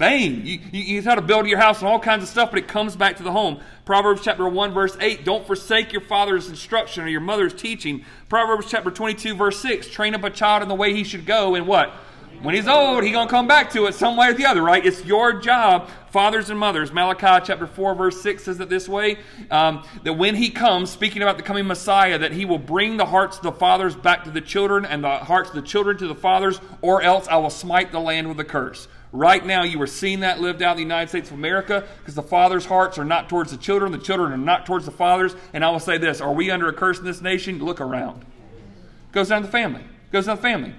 vain. 0.00 0.46
You, 0.46 0.58
you, 0.72 0.80
you 0.80 1.02
try 1.02 1.14
to 1.14 1.20
build 1.20 1.46
your 1.46 1.58
house 1.58 1.80
and 1.80 1.86
all 1.86 2.00
kinds 2.00 2.22
of 2.22 2.30
stuff, 2.30 2.50
but 2.50 2.58
it 2.58 2.66
comes 2.66 2.96
back 2.96 3.18
to 3.18 3.22
the 3.22 3.30
home. 3.30 3.60
Proverbs 3.84 4.22
chapter 4.24 4.48
1, 4.48 4.72
verse 4.72 4.96
8, 4.98 5.26
don't 5.26 5.46
forsake 5.46 5.92
your 5.92 6.00
father's 6.00 6.48
instruction 6.48 7.04
or 7.04 7.08
your 7.08 7.20
mother's 7.20 7.52
teaching. 7.52 8.06
Proverbs 8.30 8.66
chapter 8.68 8.90
22, 8.90 9.34
verse 9.34 9.60
6, 9.60 9.88
train 9.88 10.14
up 10.14 10.24
a 10.24 10.30
child 10.30 10.62
in 10.62 10.70
the 10.70 10.74
way 10.74 10.94
he 10.94 11.04
should 11.04 11.26
go, 11.26 11.54
and 11.54 11.66
what? 11.66 11.90
When 12.40 12.54
he's 12.54 12.66
old, 12.66 13.04
he's 13.04 13.12
going 13.12 13.28
to 13.28 13.30
come 13.30 13.46
back 13.46 13.70
to 13.72 13.84
it 13.84 13.94
some 13.94 14.16
way 14.16 14.28
or 14.28 14.32
the 14.32 14.46
other, 14.46 14.62
right? 14.62 14.84
It's 14.84 15.04
your 15.04 15.34
job, 15.34 15.90
fathers 16.10 16.48
and 16.48 16.58
mothers. 16.58 16.90
Malachi 16.90 17.44
chapter 17.46 17.66
4, 17.66 17.94
verse 17.94 18.22
6 18.22 18.44
says 18.44 18.58
it 18.58 18.70
this 18.70 18.88
way 18.88 19.18
um, 19.50 19.84
that 20.04 20.14
when 20.14 20.34
he 20.34 20.48
comes, 20.48 20.88
speaking 20.88 21.20
about 21.20 21.36
the 21.36 21.42
coming 21.42 21.66
Messiah, 21.66 22.16
that 22.16 22.32
he 22.32 22.46
will 22.46 22.58
bring 22.58 22.96
the 22.96 23.04
hearts 23.04 23.36
of 23.36 23.42
the 23.42 23.52
fathers 23.52 23.94
back 23.94 24.24
to 24.24 24.30
the 24.30 24.40
children 24.40 24.86
and 24.86 25.04
the 25.04 25.18
hearts 25.18 25.50
of 25.50 25.56
the 25.56 25.62
children 25.62 25.98
to 25.98 26.08
the 26.08 26.14
fathers, 26.14 26.58
or 26.80 27.02
else 27.02 27.28
I 27.28 27.36
will 27.36 27.50
smite 27.50 27.92
the 27.92 28.00
land 28.00 28.26
with 28.26 28.40
a 28.40 28.44
curse. 28.44 28.88
Right 29.12 29.44
now, 29.44 29.64
you 29.64 29.80
are 29.82 29.88
seeing 29.88 30.20
that 30.20 30.40
lived 30.40 30.62
out 30.62 30.72
in 30.72 30.76
the 30.76 30.82
United 30.82 31.08
States 31.08 31.30
of 31.30 31.36
America 31.36 31.84
because 31.98 32.14
the 32.14 32.22
fathers' 32.22 32.66
hearts 32.66 32.96
are 32.96 33.04
not 33.04 33.28
towards 33.28 33.50
the 33.50 33.56
children, 33.56 33.90
the 33.90 33.98
children 33.98 34.32
are 34.32 34.36
not 34.36 34.66
towards 34.66 34.84
the 34.84 34.92
fathers. 34.92 35.34
And 35.52 35.64
I 35.64 35.70
will 35.70 35.80
say 35.80 35.98
this 35.98 36.20
are 36.20 36.32
we 36.32 36.50
under 36.50 36.68
a 36.68 36.72
curse 36.72 36.98
in 36.98 37.04
this 37.04 37.20
nation? 37.20 37.58
Look 37.58 37.80
around. 37.80 38.24
Goes 39.12 39.28
down 39.28 39.42
to 39.42 39.46
the 39.46 39.52
family. 39.52 39.82
Goes 40.12 40.26
down 40.26 40.36
to 40.36 40.42
the 40.42 40.48
family. 40.48 40.74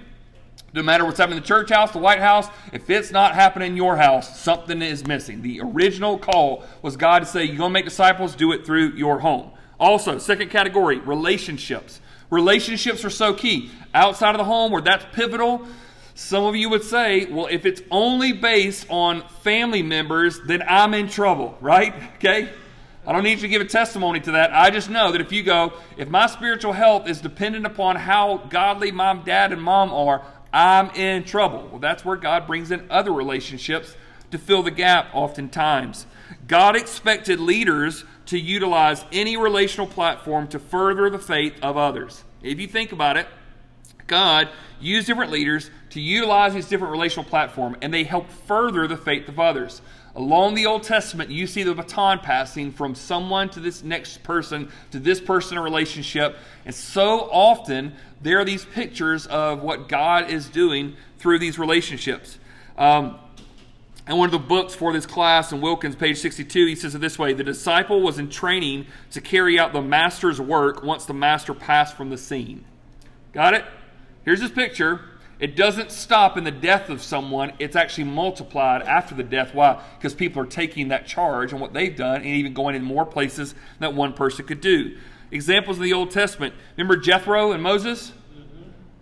No 0.74 0.82
matter 0.82 1.04
what's 1.04 1.18
happening 1.18 1.36
in 1.36 1.42
the 1.42 1.46
church 1.46 1.68
house, 1.68 1.92
the 1.92 1.98
White 1.98 2.20
House, 2.20 2.48
if 2.72 2.88
it's 2.88 3.10
not 3.10 3.34
happening 3.34 3.72
in 3.72 3.76
your 3.76 3.96
house, 3.96 4.40
something 4.40 4.80
is 4.80 5.06
missing. 5.06 5.42
The 5.42 5.60
original 5.60 6.18
call 6.18 6.64
was 6.80 6.96
God 6.96 7.18
to 7.18 7.26
say, 7.26 7.44
You're 7.44 7.58
going 7.58 7.70
to 7.70 7.74
make 7.74 7.84
disciples, 7.84 8.34
do 8.34 8.52
it 8.52 8.64
through 8.64 8.92
your 8.92 9.18
home. 9.18 9.50
Also, 9.78 10.16
second 10.16 10.48
category, 10.48 10.98
relationships. 10.98 12.00
Relationships 12.30 13.04
are 13.04 13.10
so 13.10 13.34
key. 13.34 13.70
Outside 13.92 14.30
of 14.30 14.38
the 14.38 14.44
home, 14.44 14.72
where 14.72 14.80
that's 14.80 15.04
pivotal, 15.12 15.66
some 16.14 16.44
of 16.44 16.54
you 16.56 16.68
would 16.68 16.84
say, 16.84 17.24
well, 17.26 17.46
if 17.46 17.64
it's 17.64 17.82
only 17.90 18.32
based 18.32 18.86
on 18.90 19.26
family 19.42 19.82
members, 19.82 20.40
then 20.46 20.62
I'm 20.66 20.94
in 20.94 21.08
trouble, 21.08 21.56
right? 21.60 21.94
Okay? 22.16 22.50
I 23.06 23.12
don't 23.12 23.24
need 23.24 23.38
you 23.38 23.42
to 23.42 23.48
give 23.48 23.62
a 23.62 23.66
testimony 23.66 24.20
to 24.20 24.32
that. 24.32 24.52
I 24.52 24.70
just 24.70 24.88
know 24.88 25.12
that 25.12 25.20
if 25.20 25.32
you 25.32 25.42
go, 25.42 25.72
if 25.96 26.08
my 26.08 26.26
spiritual 26.26 26.72
health 26.72 27.08
is 27.08 27.20
dependent 27.20 27.66
upon 27.66 27.96
how 27.96 28.36
godly 28.48 28.92
mom, 28.92 29.24
dad, 29.24 29.52
and 29.52 29.60
mom 29.60 29.92
are, 29.92 30.22
I'm 30.52 30.90
in 30.90 31.24
trouble. 31.24 31.66
Well, 31.70 31.80
that's 31.80 32.04
where 32.04 32.16
God 32.16 32.46
brings 32.46 32.70
in 32.70 32.86
other 32.90 33.12
relationships 33.12 33.96
to 34.30 34.38
fill 34.38 34.62
the 34.62 34.70
gap 34.70 35.08
oftentimes. 35.14 36.06
God 36.46 36.76
expected 36.76 37.40
leaders 37.40 38.04
to 38.26 38.38
utilize 38.38 39.04
any 39.12 39.36
relational 39.36 39.86
platform 39.86 40.46
to 40.48 40.58
further 40.58 41.10
the 41.10 41.18
faith 41.18 41.54
of 41.62 41.76
others. 41.76 42.22
If 42.42 42.60
you 42.60 42.68
think 42.68 42.92
about 42.92 43.16
it, 43.16 43.26
God 44.06 44.48
used 44.80 45.06
different 45.06 45.32
leaders 45.32 45.70
to 45.92 46.00
utilize 46.00 46.54
these 46.54 46.68
different 46.68 46.90
relational 46.90 47.24
platform, 47.24 47.76
and 47.82 47.92
they 47.92 48.02
help 48.02 48.30
further 48.46 48.86
the 48.86 48.96
faith 48.96 49.28
of 49.28 49.38
others. 49.38 49.82
Along 50.14 50.54
the 50.54 50.64
Old 50.64 50.82
Testament, 50.82 51.30
you 51.30 51.46
see 51.46 51.62
the 51.62 51.74
baton 51.74 52.18
passing 52.18 52.72
from 52.72 52.94
someone 52.94 53.50
to 53.50 53.60
this 53.60 53.82
next 53.82 54.22
person, 54.22 54.70
to 54.90 54.98
this 54.98 55.20
person 55.20 55.58
in 55.58 55.62
relationship. 55.62 56.36
And 56.64 56.74
so 56.74 57.30
often, 57.30 57.94
there 58.22 58.38
are 58.38 58.44
these 58.44 58.64
pictures 58.64 59.26
of 59.26 59.62
what 59.62 59.88
God 59.88 60.30
is 60.30 60.48
doing 60.48 60.96
through 61.18 61.38
these 61.38 61.58
relationships. 61.58 62.38
Um, 62.78 63.18
and 64.06 64.16
one 64.16 64.26
of 64.26 64.32
the 64.32 64.38
books 64.38 64.74
for 64.74 64.94
this 64.94 65.04
class 65.04 65.52
in 65.52 65.60
Wilkins, 65.60 65.94
page 65.94 66.18
62, 66.18 66.66
he 66.66 66.74
says 66.74 66.94
it 66.94 67.00
this 67.00 67.18
way 67.18 67.34
The 67.34 67.44
disciple 67.44 68.00
was 68.00 68.18
in 68.18 68.30
training 68.30 68.86
to 69.10 69.20
carry 69.20 69.58
out 69.58 69.74
the 69.74 69.82
master's 69.82 70.40
work 70.40 70.82
once 70.82 71.04
the 71.04 71.14
master 71.14 71.52
passed 71.52 71.96
from 71.98 72.08
the 72.08 72.18
scene. 72.18 72.64
Got 73.32 73.54
it? 73.54 73.64
Here's 74.24 74.40
this 74.40 74.50
picture 74.50 75.00
it 75.42 75.56
doesn't 75.56 75.90
stop 75.90 76.38
in 76.38 76.44
the 76.44 76.52
death 76.52 76.88
of 76.88 77.02
someone, 77.02 77.52
it's 77.58 77.74
actually 77.74 78.04
multiplied 78.04 78.82
after 78.82 79.12
the 79.16 79.24
death. 79.24 79.52
Why? 79.52 79.82
Because 79.98 80.14
people 80.14 80.40
are 80.40 80.46
taking 80.46 80.86
that 80.88 81.04
charge 81.04 81.50
and 81.50 81.60
what 81.60 81.72
they've 81.72 81.96
done 81.96 82.18
and 82.18 82.26
even 82.26 82.54
going 82.54 82.76
in 82.76 82.84
more 82.84 83.04
places 83.04 83.56
than 83.80 83.96
one 83.96 84.12
person 84.12 84.46
could 84.46 84.60
do. 84.60 84.96
Examples 85.32 85.78
in 85.78 85.82
the 85.82 85.92
Old 85.92 86.12
Testament. 86.12 86.54
Remember 86.76 86.96
Jethro 86.96 87.50
and 87.50 87.60
Moses? 87.60 88.12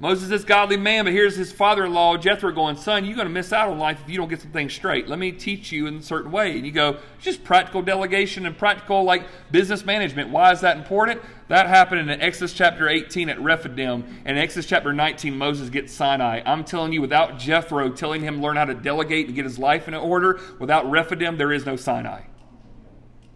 Moses 0.00 0.30
is 0.30 0.46
godly 0.46 0.78
man, 0.78 1.04
but 1.04 1.12
here's 1.12 1.36
his 1.36 1.52
father-in-law 1.52 2.16
Jethro 2.16 2.50
going, 2.52 2.74
"Son, 2.74 3.04
you're 3.04 3.16
going 3.16 3.28
to 3.28 3.32
miss 3.32 3.52
out 3.52 3.68
on 3.68 3.78
life 3.78 4.00
if 4.02 4.08
you 4.08 4.16
don't 4.16 4.30
get 4.30 4.40
some 4.40 4.50
things 4.50 4.72
straight. 4.72 5.06
Let 5.06 5.18
me 5.18 5.30
teach 5.30 5.70
you 5.72 5.86
in 5.86 5.96
a 5.96 6.02
certain 6.02 6.32
way." 6.32 6.56
And 6.56 6.64
you 6.64 6.72
go, 6.72 6.96
"It's 7.16 7.24
just 7.24 7.44
practical 7.44 7.82
delegation 7.82 8.46
and 8.46 8.56
practical 8.56 9.04
like 9.04 9.24
business 9.50 9.84
management. 9.84 10.30
Why 10.30 10.52
is 10.52 10.62
that 10.62 10.78
important?" 10.78 11.20
That 11.48 11.66
happened 11.66 12.08
in 12.08 12.20
Exodus 12.22 12.54
chapter 12.54 12.88
18 12.88 13.28
at 13.28 13.38
Rephidim, 13.42 14.22
and 14.24 14.38
Exodus 14.38 14.64
chapter 14.64 14.94
19 14.94 15.36
Moses 15.36 15.68
gets 15.68 15.92
Sinai. 15.92 16.40
I'm 16.46 16.64
telling 16.64 16.94
you, 16.94 17.02
without 17.02 17.38
Jethro 17.38 17.90
telling 17.90 18.22
him 18.22 18.40
learn 18.40 18.56
how 18.56 18.64
to 18.64 18.74
delegate 18.74 19.26
and 19.26 19.36
get 19.36 19.44
his 19.44 19.58
life 19.58 19.86
in 19.86 19.92
order, 19.92 20.40
without 20.58 20.90
Rephidim 20.90 21.36
there 21.36 21.52
is 21.52 21.66
no 21.66 21.76
Sinai. 21.76 22.22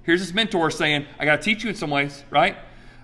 Here's 0.02 0.20
his 0.20 0.32
mentor 0.32 0.70
saying, 0.70 1.04
"I 1.18 1.26
got 1.26 1.42
to 1.42 1.42
teach 1.42 1.62
you 1.62 1.68
in 1.68 1.76
some 1.76 1.90
ways, 1.90 2.24
right?" 2.30 2.56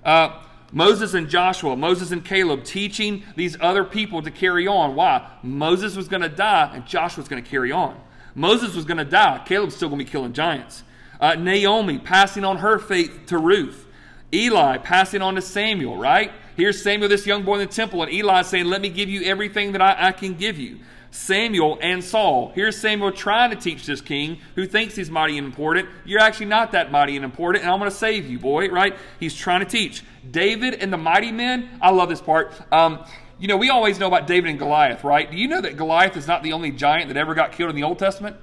Uh, 0.03 0.31
Moses 0.73 1.15
and 1.15 1.29
Joshua, 1.29 1.77
Moses 1.77 2.13
and 2.13 2.25
Caleb 2.25 2.65
teaching 2.65 3.25
these 3.37 3.57
other 3.61 3.85
people 3.85 4.23
to 4.23 4.31
carry 4.31 4.67
on. 4.67 4.95
Why? 4.95 5.29
Moses 5.43 5.97
was 5.97 6.09
going 6.09 6.23
to 6.23 6.29
die 6.29 6.71
and 6.75 6.87
Joshua 6.87 7.23
was 7.23 7.29
going 7.29 7.43
to 7.43 7.49
carry 7.49 7.73
on. 7.73 8.01
Moses 8.35 8.75
was 8.75 8.85
going 8.85 8.99
to 8.99 9.05
die. 9.05 9.43
Caleb's 9.47 9.75
still 9.75 9.89
going 9.89 9.99
to 9.99 10.05
be 10.05 10.11
killing 10.11 10.33
giants. 10.33 10.85
Uh, 11.21 11.35
Naomi 11.35 11.99
passing 11.99 12.45
on 12.45 12.59
her 12.59 12.79
faith 12.79 13.27
to 13.27 13.39
Ruth. 13.39 13.87
Eli 14.33 14.79
passing 14.79 15.23
on 15.23 15.35
to 15.35 15.43
Samuel, 15.43 15.97
right? 15.97 16.33
Here's 16.57 16.81
Samuel, 16.81 17.09
this 17.09 17.27
young 17.27 17.43
boy 17.43 17.55
in 17.55 17.61
the 17.61 17.67
temple, 17.67 18.03
and 18.03 18.13
Eli 18.13 18.43
saying, 18.43 18.67
Let 18.67 18.81
me 18.81 18.89
give 18.89 19.09
you 19.09 19.23
everything 19.25 19.73
that 19.73 19.83
I, 19.83 20.09
I 20.09 20.13
can 20.13 20.35
give 20.35 20.59
you. 20.59 20.79
Samuel 21.11 21.79
and 21.81 22.05
Saul. 22.05 22.53
Here's 22.55 22.79
Samuel 22.79 23.13
trying 23.13 23.51
to 23.51 23.57
teach 23.57 23.85
this 23.85 24.01
king 24.01 24.39
who 24.55 24.67
thinks 24.67 24.95
he's 24.95 25.11
mighty 25.11 25.39
and 25.39 25.47
important. 25.47 25.89
You're 26.05 26.21
actually 26.21 26.47
not 26.47 26.73
that 26.73 26.93
mighty 26.93 27.17
and 27.17 27.25
important, 27.25 27.65
and 27.65 27.73
I'm 27.73 27.79
going 27.79 27.91
to 27.91 27.97
save 27.97 28.29
you, 28.29 28.39
boy, 28.39 28.69
right? 28.69 28.97
He's 29.19 29.35
trying 29.35 29.61
to 29.61 29.67
teach. 29.67 30.05
David 30.29 30.75
and 30.75 30.93
the 30.93 30.99
mighty 30.99 31.33
men. 31.33 31.69
I 31.81 31.91
love 31.91 32.09
this 32.09 32.21
part. 32.21 32.53
Um, 32.73 33.05
you 33.39 33.49
know, 33.49 33.57
we 33.57 33.71
always 33.71 33.99
know 33.99 34.07
about 34.07 34.27
David 34.27 34.51
and 34.51 34.59
Goliath, 34.59 35.03
right? 35.03 35.31
Do 35.31 35.37
you 35.37 35.49
know 35.49 35.61
that 35.61 35.77
Goliath 35.77 36.17
is 36.17 36.27
not 36.27 36.43
the 36.43 36.53
only 36.53 36.71
giant 36.71 37.09
that 37.09 37.17
ever 37.17 37.35
got 37.35 37.53
killed 37.53 37.71
in 37.71 37.77
the 37.77 37.83
Old 37.83 37.99
Testament? 37.99 38.37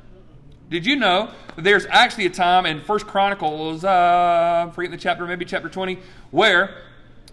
Did 0.69 0.86
you 0.86 0.97
know 0.97 1.32
that 1.56 1.62
there's 1.62 1.86
actually 1.86 2.25
a 2.25 2.30
time 2.30 2.65
in 2.65 2.82
First 2.82 3.08
Chronicles, 3.08 3.86
uh, 3.86 4.63
I'm 4.65 4.71
forgetting 4.71 4.91
the 4.91 5.01
chapter, 5.01 5.25
maybe 5.25 5.45
chapter 5.45 5.69
20, 5.69 5.99
where 6.32 6.82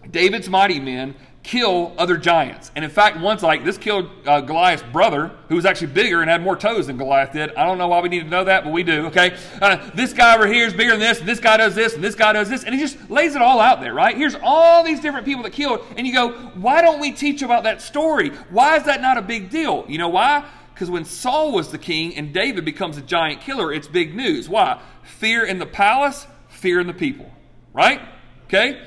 David's 0.09 0.49
mighty 0.49 0.79
men 0.79 1.17
kill 1.45 1.93
other 1.99 2.17
giants. 2.17 2.73
And 2.75 2.85
in 2.85 2.91
fact, 2.91 3.21
once 3.21 3.43
like 3.43 3.65
this 3.65 3.77
killed 3.77 4.11
uh, 4.27 4.41
Goliath's 4.41 4.83
brother, 4.93 5.31
who 5.49 5.57
was 5.57 5.67
actually 5.67 5.89
bigger 5.89 6.23
and 6.23 6.31
had 6.31 6.43
more 6.43 6.57
toes 6.57 6.87
than 6.87 6.97
Goliath 6.97 7.33
did. 7.33 7.55
I 7.55 7.67
don't 7.67 7.77
know 7.77 7.87
why 7.87 8.01
we 8.01 8.09
need 8.09 8.21
to 8.21 8.29
know 8.29 8.45
that, 8.45 8.65
but 8.65 8.73
we 8.73 8.83
do. 8.83 9.07
Okay, 9.07 9.37
uh, 9.61 9.91
this 9.95 10.15
guy 10.15 10.35
over 10.35 10.47
here 10.47 10.67
is 10.67 10.73
bigger 10.73 10.93
than 10.93 11.01
this, 11.01 11.21
and 11.21 11.29
this 11.29 11.41
guy 11.41 11.59
does 11.59 11.75
this, 11.75 11.95
and 11.95 12.03
this 12.03 12.15
guy 12.15 12.33
does 12.33 12.49
this, 12.49 12.65
and 12.65 12.75
he 12.75 12.81
just 12.81 13.11
lays 13.11 13.37
it 13.37 13.43
all 13.43 13.61
out 13.61 13.81
there. 13.81 13.93
Right? 13.93 14.17
Here's 14.17 14.35
all 14.43 14.83
these 14.83 15.01
different 15.01 15.27
people 15.27 15.43
that 15.43 15.53
killed, 15.53 15.85
and 15.99 16.07
you 16.07 16.15
go, 16.15 16.31
why 16.55 16.81
don't 16.81 16.99
we 16.99 17.13
teach 17.13 17.43
about 17.43 17.65
that 17.65 17.83
story? 17.83 18.31
Why 18.49 18.77
is 18.77 18.85
that 18.85 19.03
not 19.03 19.19
a 19.19 19.23
big 19.23 19.51
deal? 19.51 19.85
You 19.87 19.99
know 19.99 20.09
why? 20.09 20.49
Because 20.73 20.91
when 20.91 21.05
Saul 21.05 21.53
was 21.53 21.71
the 21.71 21.79
king 21.79 22.17
and 22.17 22.33
David 22.33 22.65
becomes 22.65 22.97
a 22.97 23.03
giant 23.03 23.43
killer, 23.43 23.73
it's 23.73 23.87
big 23.87 24.15
news. 24.15 24.49
Why? 24.49 24.81
Fear 25.05 25.45
in 25.45 25.59
the 25.59 25.67
palace, 25.67 26.27
fear 26.49 26.81
in 26.81 26.87
the 26.87 26.95
people. 26.95 27.31
Right? 27.73 28.01
Okay? 28.47 28.83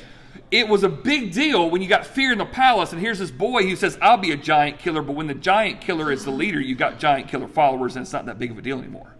It 0.50 0.68
was 0.68 0.84
a 0.84 0.90
big 0.90 1.34
deal 1.34 1.70
when 1.70 1.82
you 1.82 1.88
got 1.88 2.06
fear 2.06 2.32
in 2.32 2.38
the 2.38 2.46
palace, 2.46 2.94
and 2.94 3.02
here's 3.02 3.20
this 3.20 3.32
boy 3.32 3.64
who 3.64 3.76
says, 3.76 3.98
I'll 4.02 4.18
be 4.18 4.32
a 4.32 4.38
giant 4.38 4.80
killer, 4.80 5.02
but 5.02 5.14
when 5.14 5.28
the 5.28 5.34
giant 5.34 5.82
killer 5.82 6.12
is 6.12 6.24
the 6.24 6.32
leader, 6.32 6.60
you've 6.60 6.78
got 6.78 7.00
giant 7.00 7.28
killer 7.28 7.48
followers, 7.48 7.96
and 7.96 8.04
it's 8.04 8.14
not 8.14 8.26
that 8.28 8.40
big 8.40 8.52
of 8.52 8.58
a 8.58 8.62
deal 8.62 8.80
anymore. 8.80 9.16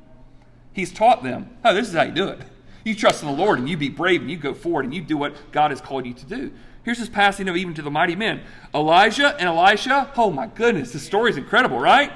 He's 0.72 0.94
taught 0.94 1.24
them, 1.24 1.50
oh, 1.66 1.74
this 1.74 1.90
is 1.90 1.96
how 1.96 2.04
you 2.04 2.14
do 2.14 2.28
it. 2.30 2.40
You 2.86 2.96
trust 2.96 3.24
in 3.24 3.28
the 3.28 3.36
Lord, 3.36 3.60
and 3.60 3.68
you 3.68 3.76
be 3.76 3.90
brave, 3.90 4.22
and 4.22 4.32
you 4.32 4.38
go 4.38 4.54
forward, 4.54 4.86
and 4.86 4.94
you 4.94 5.02
do 5.02 5.18
what 5.18 5.52
God 5.52 5.72
has 5.72 5.82
called 5.82 6.06
you 6.06 6.14
to 6.14 6.26
do. 6.26 6.54
Here's 6.84 7.00
this 7.00 7.10
passing 7.10 7.50
of 7.50 7.58
even 7.58 7.74
to 7.74 7.82
the 7.82 7.92
mighty 7.92 8.16
men. 8.16 8.44
Elijah 8.74 9.36
and 9.36 9.50
Elisha, 9.50 10.10
oh 10.16 10.32
my 10.32 10.48
goodness, 10.48 10.94
the 10.94 11.00
story 11.00 11.30
is 11.30 11.36
incredible, 11.36 11.80
right? 11.80 12.14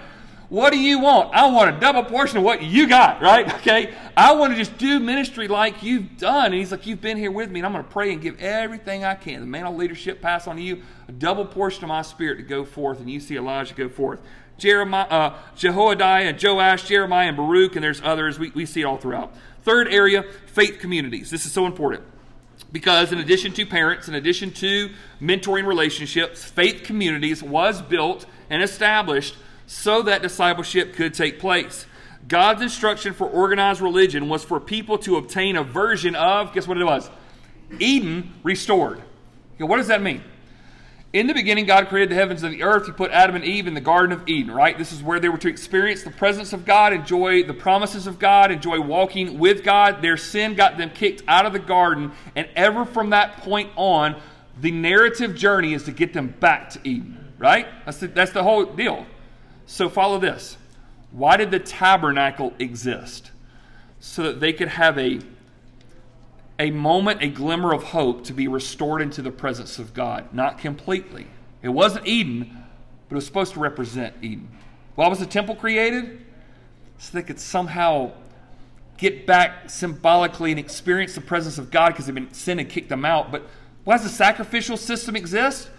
What 0.51 0.73
do 0.73 0.79
you 0.79 0.99
want? 0.99 1.33
I 1.33 1.49
want 1.49 1.73
a 1.73 1.79
double 1.79 2.03
portion 2.03 2.37
of 2.37 2.43
what 2.43 2.61
you 2.61 2.85
got, 2.85 3.21
right? 3.21 3.47
Okay. 3.61 3.93
I 4.17 4.33
want 4.33 4.51
to 4.51 4.57
just 4.57 4.77
do 4.77 4.99
ministry 4.99 5.47
like 5.47 5.81
you've 5.81 6.17
done. 6.17 6.47
And 6.47 6.55
he's 6.55 6.71
like, 6.71 6.85
You've 6.85 6.99
been 6.99 7.15
here 7.15 7.31
with 7.31 7.49
me, 7.49 7.61
and 7.61 7.65
I'm 7.65 7.71
going 7.71 7.85
to 7.85 7.89
pray 7.89 8.11
and 8.11 8.21
give 8.21 8.37
everything 8.37 9.05
I 9.05 9.15
can. 9.15 9.39
The 9.39 9.45
mantle 9.45 9.75
leadership 9.75 10.21
pass 10.21 10.47
on 10.47 10.57
to 10.57 10.61
you, 10.61 10.81
a 11.07 11.13
double 11.13 11.45
portion 11.45 11.85
of 11.85 11.87
my 11.87 12.01
spirit 12.01 12.35
to 12.35 12.43
go 12.43 12.65
forth. 12.65 12.99
And 12.99 13.09
you 13.09 13.21
see 13.21 13.37
Elijah 13.37 13.73
go 13.73 13.87
forth. 13.87 14.19
Jeremiah, 14.57 15.05
uh, 15.05 15.37
Jehoiada, 15.55 16.37
Joash, 16.37 16.85
Jeremiah, 16.85 17.29
and 17.29 17.37
Baruch, 17.37 17.77
and 17.77 17.83
there's 17.83 18.01
others. 18.01 18.37
We, 18.37 18.49
we 18.49 18.65
see 18.65 18.81
it 18.81 18.83
all 18.83 18.97
throughout. 18.97 19.33
Third 19.63 19.87
area, 19.87 20.25
faith 20.47 20.79
communities. 20.79 21.29
This 21.29 21.45
is 21.45 21.53
so 21.53 21.65
important 21.65 22.03
because 22.73 23.13
in 23.13 23.19
addition 23.19 23.53
to 23.53 23.65
parents, 23.65 24.09
in 24.09 24.15
addition 24.15 24.51
to 24.51 24.89
mentoring 25.21 25.65
relationships, 25.65 26.43
faith 26.43 26.83
communities 26.83 27.41
was 27.41 27.81
built 27.81 28.25
and 28.49 28.61
established 28.61 29.35
so 29.71 30.01
that 30.01 30.21
discipleship 30.21 30.93
could 30.95 31.13
take 31.13 31.39
place. 31.39 31.85
God's 32.27 32.61
instruction 32.61 33.13
for 33.13 33.25
organized 33.25 33.79
religion 33.79 34.27
was 34.27 34.43
for 34.43 34.59
people 34.59 34.97
to 34.97 35.15
obtain 35.15 35.55
a 35.55 35.63
version 35.63 36.13
of, 36.13 36.51
guess 36.51 36.67
what 36.67 36.77
it 36.77 36.83
was? 36.83 37.09
Eden 37.79 38.33
restored. 38.43 39.01
what 39.59 39.77
does 39.77 39.87
that 39.87 40.01
mean? 40.01 40.25
In 41.13 41.25
the 41.25 41.33
beginning, 41.33 41.65
God 41.65 41.87
created 41.87 42.09
the 42.09 42.15
heavens 42.15 42.43
and 42.43 42.53
the 42.53 42.63
earth. 42.63 42.85
He 42.85 42.91
put 42.91 43.11
Adam 43.11 43.37
and 43.37 43.45
Eve 43.45 43.65
in 43.65 43.73
the 43.73 43.81
Garden 43.81 44.11
of 44.11 44.27
Eden, 44.27 44.53
right? 44.53 44.77
This 44.77 44.91
is 44.91 45.01
where 45.01 45.21
they 45.21 45.29
were 45.29 45.37
to 45.37 45.47
experience 45.47 46.03
the 46.03 46.11
presence 46.11 46.51
of 46.51 46.65
God, 46.65 46.91
enjoy 46.91 47.43
the 47.43 47.53
promises 47.53 48.07
of 48.07 48.19
God, 48.19 48.51
enjoy 48.51 48.81
walking 48.81 49.39
with 49.39 49.63
God. 49.63 50.01
Their 50.01 50.17
sin 50.17 50.53
got 50.53 50.77
them 50.77 50.89
kicked 50.89 51.23
out 51.29 51.45
of 51.45 51.53
the 51.53 51.59
garden, 51.59 52.11
and 52.35 52.47
ever 52.57 52.83
from 52.83 53.11
that 53.11 53.37
point 53.37 53.69
on, 53.77 54.21
the 54.59 54.71
narrative 54.71 55.33
journey 55.33 55.73
is 55.73 55.83
to 55.83 55.91
get 55.93 56.11
them 56.11 56.35
back 56.41 56.71
to 56.71 56.79
Eden, 56.83 57.33
right? 57.37 57.67
That's 57.85 57.99
the, 57.99 58.07
that's 58.07 58.33
the 58.33 58.43
whole 58.43 58.65
deal. 58.65 59.05
So 59.71 59.87
follow 59.87 60.19
this. 60.19 60.57
Why 61.11 61.37
did 61.37 61.49
the 61.49 61.59
tabernacle 61.59 62.51
exist? 62.59 63.31
So 64.01 64.23
that 64.23 64.41
they 64.41 64.51
could 64.51 64.67
have 64.67 64.99
a 64.99 65.21
a 66.59 66.71
moment, 66.71 67.23
a 67.23 67.29
glimmer 67.29 67.73
of 67.73 67.81
hope 67.81 68.25
to 68.25 68.33
be 68.33 68.49
restored 68.49 69.01
into 69.01 69.21
the 69.21 69.31
presence 69.31 69.79
of 69.79 69.93
God. 69.93 70.33
Not 70.33 70.57
completely. 70.57 71.25
It 71.63 71.69
wasn't 71.69 72.05
Eden, 72.05 72.65
but 73.07 73.15
it 73.15 73.15
was 73.15 73.25
supposed 73.25 73.53
to 73.53 73.61
represent 73.61 74.13
Eden. 74.21 74.49
Why 74.95 75.07
was 75.07 75.19
the 75.19 75.25
temple 75.25 75.55
created? 75.55 76.19
So 76.97 77.17
they 77.17 77.23
could 77.23 77.39
somehow 77.39 78.11
get 78.97 79.25
back 79.25 79.69
symbolically 79.69 80.51
and 80.51 80.59
experience 80.59 81.15
the 81.15 81.21
presence 81.21 81.57
of 81.57 81.71
God 81.71 81.91
because 81.91 82.07
they've 82.07 82.13
been 82.13 82.33
sin 82.33 82.59
and 82.59 82.69
kicked 82.69 82.89
them 82.89 83.05
out. 83.05 83.31
But 83.31 83.47
why 83.85 83.95
does 83.95 84.03
the 84.03 84.09
sacrificial 84.09 84.75
system 84.75 85.15
exist? 85.15 85.69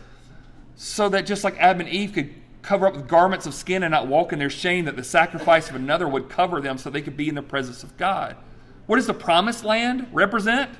So 0.77 1.11
that 1.11 1.27
just 1.27 1.45
like 1.45 1.59
Adam 1.59 1.83
and 1.83 1.91
Eve 1.91 2.15
could 2.15 2.42
cover 2.63 2.87
up 2.87 2.95
with 2.95 3.09
garments 3.09 3.47
of 3.47 3.55
skin 3.55 3.83
and 3.83 3.91
not 3.91 4.07
walk 4.07 4.33
in 4.33 4.39
their 4.39 4.51
shame, 4.51 4.85
that 4.85 4.97
the 4.97 5.05
sacrifice 5.05 5.69
of 5.69 5.77
another 5.77 6.09
would 6.09 6.29
cover 6.29 6.61
them 6.61 6.79
so 6.79 6.89
they 6.89 7.03
could 7.03 7.17
be 7.17 7.29
in 7.29 7.35
the 7.35 7.43
presence 7.43 7.83
of 7.83 7.97
God. 7.97 8.37
What 8.87 8.97
does 8.97 9.07
the 9.07 9.15
promised 9.15 9.65
land 9.65 10.09
represent? 10.13 10.71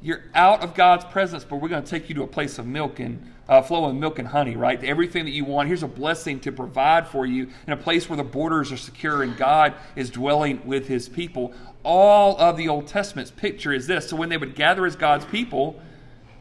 You're 0.00 0.24
out 0.34 0.62
of 0.62 0.74
God's 0.74 1.04
presence, 1.06 1.44
but 1.44 1.56
we're 1.56 1.68
going 1.68 1.82
to 1.82 1.90
take 1.90 2.08
you 2.08 2.14
to 2.16 2.22
a 2.22 2.28
place 2.28 2.58
of 2.58 2.66
milk 2.66 3.00
and 3.00 3.32
uh, 3.48 3.62
flowing 3.62 3.98
milk 3.98 4.18
and 4.18 4.28
honey, 4.28 4.56
right? 4.56 4.82
Everything 4.82 5.24
that 5.24 5.30
you 5.30 5.44
want. 5.44 5.68
Here's 5.68 5.82
a 5.82 5.88
blessing 5.88 6.40
to 6.40 6.52
provide 6.52 7.06
for 7.08 7.26
you 7.26 7.48
in 7.66 7.72
a 7.72 7.76
place 7.76 8.08
where 8.08 8.16
the 8.16 8.24
borders 8.24 8.72
are 8.72 8.76
secure 8.76 9.22
and 9.22 9.36
God 9.36 9.74
is 9.94 10.10
dwelling 10.10 10.64
with 10.66 10.88
his 10.88 11.08
people. 11.08 11.54
All 11.82 12.36
of 12.38 12.56
the 12.56 12.68
Old 12.68 12.88
Testament's 12.88 13.30
picture 13.30 13.72
is 13.72 13.86
this. 13.86 14.08
So 14.08 14.16
when 14.16 14.28
they 14.28 14.36
would 14.36 14.54
gather 14.54 14.84
as 14.86 14.96
God's 14.96 15.24
people, 15.24 15.80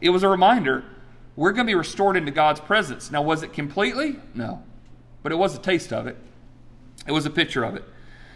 it 0.02 0.10
was 0.10 0.24
a 0.24 0.30
reminder 0.30 0.84
we're 1.36 1.52
going 1.52 1.68
to 1.68 1.72
be 1.72 1.76
restored 1.76 2.18
into 2.18 2.32
God's 2.32 2.60
presence. 2.60 3.12
Now, 3.12 3.22
was 3.22 3.44
it 3.44 3.54
completely? 3.54 4.16
No. 4.34 4.64
But 5.26 5.32
it 5.32 5.38
was 5.38 5.56
a 5.56 5.60
taste 5.60 5.92
of 5.92 6.06
it, 6.06 6.18
it 7.08 7.12
was 7.12 7.26
a 7.26 7.32
picture 7.32 7.64
of 7.64 7.74
it. 7.74 7.84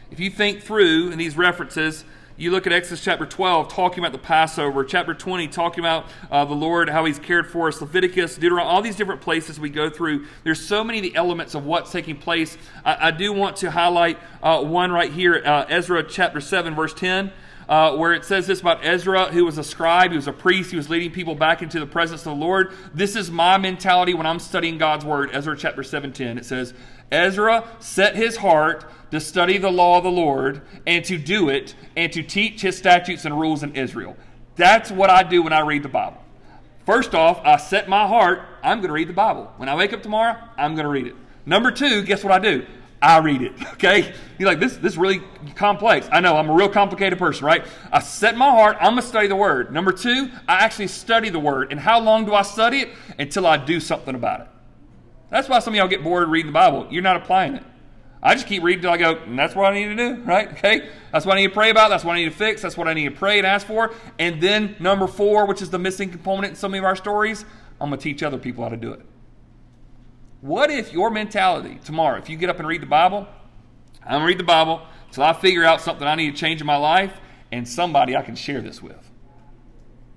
If 0.10 0.20
you 0.20 0.32
think 0.32 0.64
through 0.64 1.12
in 1.12 1.20
these 1.20 1.38
references, 1.38 2.04
you 2.36 2.50
look 2.50 2.66
at 2.66 2.74
Exodus 2.74 3.04
chapter 3.04 3.28
12, 3.28 3.72
talking 3.72 4.00
about 4.00 4.12
the 4.12 4.18
Passover, 4.18 4.84
chapter 4.84 5.14
20, 5.14 5.50
talking 5.50 5.82
about 5.82 6.08
uh, 6.32 6.46
the 6.46 6.56
Lord, 6.56 6.90
how 6.90 7.06
He's 7.06 7.20
cared 7.20 7.46
for 7.46 7.68
us, 7.68 7.80
Leviticus, 7.80 8.38
Deuteronomy, 8.38 8.72
all 8.72 8.82
these 8.82 8.96
different 8.96 9.22
places 9.22 9.60
we 9.60 9.70
go 9.70 9.88
through. 9.88 10.26
There's 10.44 10.66
so 10.66 10.84
many 10.84 10.98
of 10.98 11.04
the 11.04 11.16
elements 11.16 11.54
of 11.54 11.64
what's 11.64 11.92
taking 11.92 12.18
place. 12.18 12.58
I, 12.84 13.10
I 13.10 13.12
do 13.12 13.34
want 13.34 13.58
to 13.58 13.70
highlight 13.70 14.18
uh, 14.42 14.64
one 14.64 14.92
right 14.92 15.12
here, 15.12 15.44
uh, 15.46 15.66
Ezra 15.70 16.02
chapter 16.02 16.42
7, 16.42 16.74
verse 16.74 16.96
10. 16.96 17.32
Uh, 17.70 17.96
where 17.96 18.14
it 18.14 18.26
says 18.26 18.48
this 18.48 18.62
about 18.62 18.84
Ezra, 18.84 19.26
who 19.26 19.46
was 19.46 19.60
a 19.60 19.64
scribe, 19.64 20.10
he 20.10 20.18
was 20.18 20.28
a 20.28 20.34
priest, 20.34 20.72
he 20.72 20.76
was 20.76 20.90
leading 20.90 21.12
people 21.12 21.36
back 21.36 21.62
into 21.62 21.80
the 21.80 21.86
presence 21.86 22.22
of 22.22 22.34
the 22.34 22.44
Lord. 22.44 22.74
This 22.96 23.16
is 23.16 23.30
my 23.30 23.60
mentality 23.60 24.16
when 24.16 24.26
I'm 24.26 24.40
studying 24.40 24.80
God's 24.80 25.06
word. 25.06 25.30
Ezra 25.34 25.56
chapter 25.56 25.84
7 25.84 26.12
10. 26.12 26.40
It 26.40 26.46
says, 26.46 26.74
Ezra 27.12 27.70
set 27.78 28.16
his 28.16 28.38
heart 28.38 28.86
to 29.12 29.20
study 29.20 29.60
the 29.60 29.70
law 29.70 30.00
of 30.00 30.04
the 30.04 30.10
Lord 30.10 30.64
and 30.88 31.06
to 31.06 31.20
do 31.20 31.50
it 31.50 31.76
and 31.96 32.12
to 32.12 32.24
teach 32.24 32.62
his 32.62 32.76
statutes 32.76 33.26
and 33.26 33.40
rules 33.40 33.62
in 33.62 33.76
Israel. 33.76 34.18
That's 34.56 34.90
what 34.90 35.12
I 35.12 35.22
do 35.22 35.44
when 35.44 35.54
I 35.54 35.60
read 35.60 35.84
the 35.84 35.90
Bible. 35.90 36.24
First 36.88 37.14
off, 37.14 37.40
I 37.46 37.58
set 37.58 37.88
my 37.88 38.08
heart, 38.08 38.42
I'm 38.64 38.80
going 38.80 38.88
to 38.88 38.94
read 38.94 39.10
the 39.10 39.14
Bible. 39.14 39.54
When 39.58 39.70
I 39.70 39.76
wake 39.76 39.94
up 39.94 40.02
tomorrow, 40.02 40.36
I'm 40.58 40.74
going 40.74 40.86
to 40.86 40.90
read 40.90 41.06
it. 41.06 41.16
Number 41.46 41.70
two, 41.70 42.02
guess 42.02 42.24
what 42.24 42.34
I 42.34 42.40
do? 42.40 42.66
I 43.02 43.18
read 43.20 43.42
it. 43.42 43.54
Okay? 43.80 44.14
You're 44.38 44.50
like, 44.50 44.60
this, 44.60 44.76
this 44.76 44.94
is 44.94 44.98
really 44.98 45.22
complex. 45.56 46.08
I 46.12 46.20
know, 46.20 46.36
I'm 46.36 46.50
a 46.50 46.54
real 46.54 46.68
complicated 46.68 47.18
person, 47.18 47.46
right? 47.46 47.66
I 47.94 48.00
set 48.00 48.36
my 48.36 48.50
heart, 48.50 48.76
I'm 48.80 48.92
going 48.92 49.02
to 49.02 49.08
study 49.08 49.28
the 49.28 49.36
Word. 49.38 49.72
Number 49.72 49.94
two, 49.94 50.30
I 50.50 50.56
actually 50.66 50.88
study 50.88 51.30
the 51.30 51.40
Word. 51.40 51.72
And 51.72 51.80
how 51.80 52.00
long 52.00 52.26
do 52.26 52.34
I 52.34 52.42
study 52.42 52.80
it? 52.80 52.90
Until 53.18 53.48
I 53.48 53.56
do 53.56 53.80
something 53.80 54.16
about 54.16 54.42
it. 54.42 54.48
That's 55.30 55.48
why 55.48 55.60
some 55.60 55.74
of 55.74 55.78
y'all 55.78 55.88
get 55.88 56.04
bored 56.04 56.28
reading 56.28 56.48
the 56.48 56.54
Bible. 56.54 56.88
You're 56.90 57.04
not 57.04 57.16
applying 57.16 57.56
it. 57.56 57.64
I 58.22 58.34
just 58.34 58.48
keep 58.48 58.64
reading 58.64 58.80
until 58.80 58.92
I 58.92 58.98
go, 58.98 59.24
and 59.24 59.40
that's 59.40 59.56
what 59.56 59.72
I 59.72 59.76
need 59.76 59.96
to 59.96 60.16
do, 60.16 60.22
right? 60.26 60.50
Okay? 60.52 60.90
That's 61.14 61.26
what 61.26 61.38
I 61.38 61.42
need 61.42 61.48
to 61.48 61.54
pray 61.54 61.70
about. 61.70 61.90
That's 61.90 62.04
what 62.04 62.14
I 62.14 62.18
need 62.18 62.26
to 62.26 62.36
fix. 62.36 62.62
That's 62.62 62.76
what 62.76 62.90
I 62.90 62.94
need 62.94 63.06
to 63.06 63.16
pray 63.16 63.38
and 63.38 63.48
ask 63.48 63.66
for. 63.66 63.94
And 64.18 64.42
then 64.42 64.76
number 64.80 65.08
four, 65.08 65.46
which 65.46 65.62
is 65.62 65.70
the 65.70 65.80
missing 65.80 66.10
component 66.10 66.52
in 66.52 66.56
some 66.56 66.74
of 66.74 66.84
our 66.84 66.98
stories, 66.98 67.46
I'm 67.80 67.90
going 67.90 68.00
to 68.00 68.04
teach 68.04 68.24
other 68.24 68.38
people 68.38 68.64
how 68.64 68.70
to 68.70 68.78
do 68.78 68.92
it. 68.92 69.06
What 70.42 70.72
if 70.72 70.94
your 70.94 71.10
mentality 71.10 71.80
tomorrow, 71.84 72.18
if 72.18 72.30
you 72.30 72.38
get 72.38 72.50
up 72.50 72.60
and 72.60 72.68
read 72.68 72.82
the 72.82 72.88
Bible, 72.88 73.28
I'm 74.04 74.12
going 74.12 74.22
to 74.22 74.28
read 74.28 74.40
the 74.40 74.46
Bible 74.46 74.82
until 75.08 75.24
I 75.24 75.34
figure 75.34 75.66
out 75.66 75.82
something 75.82 76.08
I 76.08 76.16
need 76.16 76.32
to 76.32 76.38
change 76.38 76.62
in 76.62 76.68
my 76.68 76.78
life 76.78 77.14
and 77.52 77.68
somebody 77.68 78.16
I 78.16 78.22
can 78.22 78.36
share 78.36 78.62
this 78.62 78.82
with? 78.82 79.12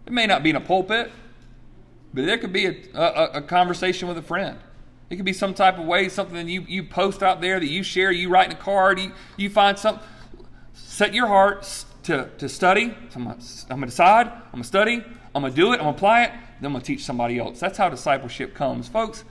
It 0.07 0.13
may 0.13 0.27
not 0.27 0.43
be 0.43 0.51
in 0.51 0.57
a 0.57 0.61
pulpit, 0.61 1.11
but 2.15 2.25
there 2.25 2.39
could 2.39 2.53
be 2.53 2.67
a, 2.67 2.77
a, 2.95 3.25
a 3.35 3.43
conversation 3.43 4.07
with 4.07 4.17
a 4.17 4.23
friend. 4.23 4.59
It 5.11 5.17
could 5.17 5.25
be 5.25 5.33
some 5.33 5.55
type 5.55 5.79
of 5.79 5.87
way, 5.87 6.09
something 6.09 6.49
you, 6.49 6.63
you 6.69 6.85
post 6.85 7.23
out 7.23 7.41
there 7.41 7.59
that 7.59 7.69
you 7.69 7.83
share, 7.83 8.13
you 8.13 8.29
write 8.29 8.47
in 8.47 8.57
a 8.57 8.61
card, 8.61 9.01
you, 9.01 9.13
you 9.37 9.51
find 9.51 9.79
something. 9.79 10.05
Set 10.73 11.15
your 11.15 11.27
heart 11.27 11.85
to, 12.05 12.31
to 12.39 12.49
study. 12.49 12.95
So 13.11 13.19
I'm 13.19 13.25
going 13.25 13.39
to 13.39 13.87
decide, 13.87 14.29
I'm 14.29 14.51
going 14.53 14.63
to 14.63 14.69
study, 14.69 15.05
I'm 15.35 15.43
going 15.43 15.53
to 15.53 15.57
do 15.57 15.73
it, 15.73 15.77
I'm 15.77 15.83
going 15.83 15.95
to 15.95 15.99
apply 15.99 16.23
it, 16.25 16.31
then 16.61 16.67
I'm 16.67 16.73
going 16.73 16.83
to 16.83 16.87
teach 16.87 17.05
somebody 17.05 17.39
else. 17.39 17.59
That's 17.59 17.77
how 17.77 17.89
discipleship 17.89 18.55
comes. 18.55 18.89
Folks, 18.89 19.25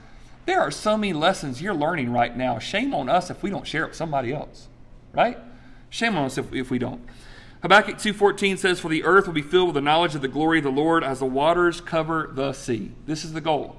there 0.46 0.60
are 0.60 0.70
so 0.70 0.96
many 0.96 1.12
lessons 1.12 1.62
you're 1.62 1.74
learning 1.74 2.12
right 2.12 2.36
now. 2.36 2.58
Shame 2.58 2.94
on 2.94 3.08
us 3.08 3.30
if 3.30 3.42
we 3.42 3.50
don't 3.50 3.66
share 3.66 3.84
it 3.84 3.88
with 3.88 3.96
somebody 3.96 4.32
else, 4.32 4.68
right? 5.12 5.38
Shame 5.90 6.16
on 6.16 6.24
us 6.24 6.38
if, 6.38 6.52
if 6.52 6.70
we 6.70 6.78
don't. 6.78 7.02
Habakkuk 7.62 7.96
2.14 7.96 8.58
says, 8.58 8.80
For 8.80 8.88
the 8.88 9.04
earth 9.04 9.26
will 9.26 9.34
be 9.34 9.42
filled 9.42 9.68
with 9.68 9.74
the 9.74 9.80
knowledge 9.80 10.14
of 10.14 10.22
the 10.22 10.28
glory 10.28 10.58
of 10.58 10.64
the 10.64 10.70
Lord 10.70 11.04
as 11.04 11.20
the 11.20 11.26
waters 11.26 11.80
cover 11.80 12.28
the 12.32 12.52
sea. 12.52 12.92
This 13.06 13.24
is 13.24 13.34
the 13.34 13.40
goal 13.40 13.76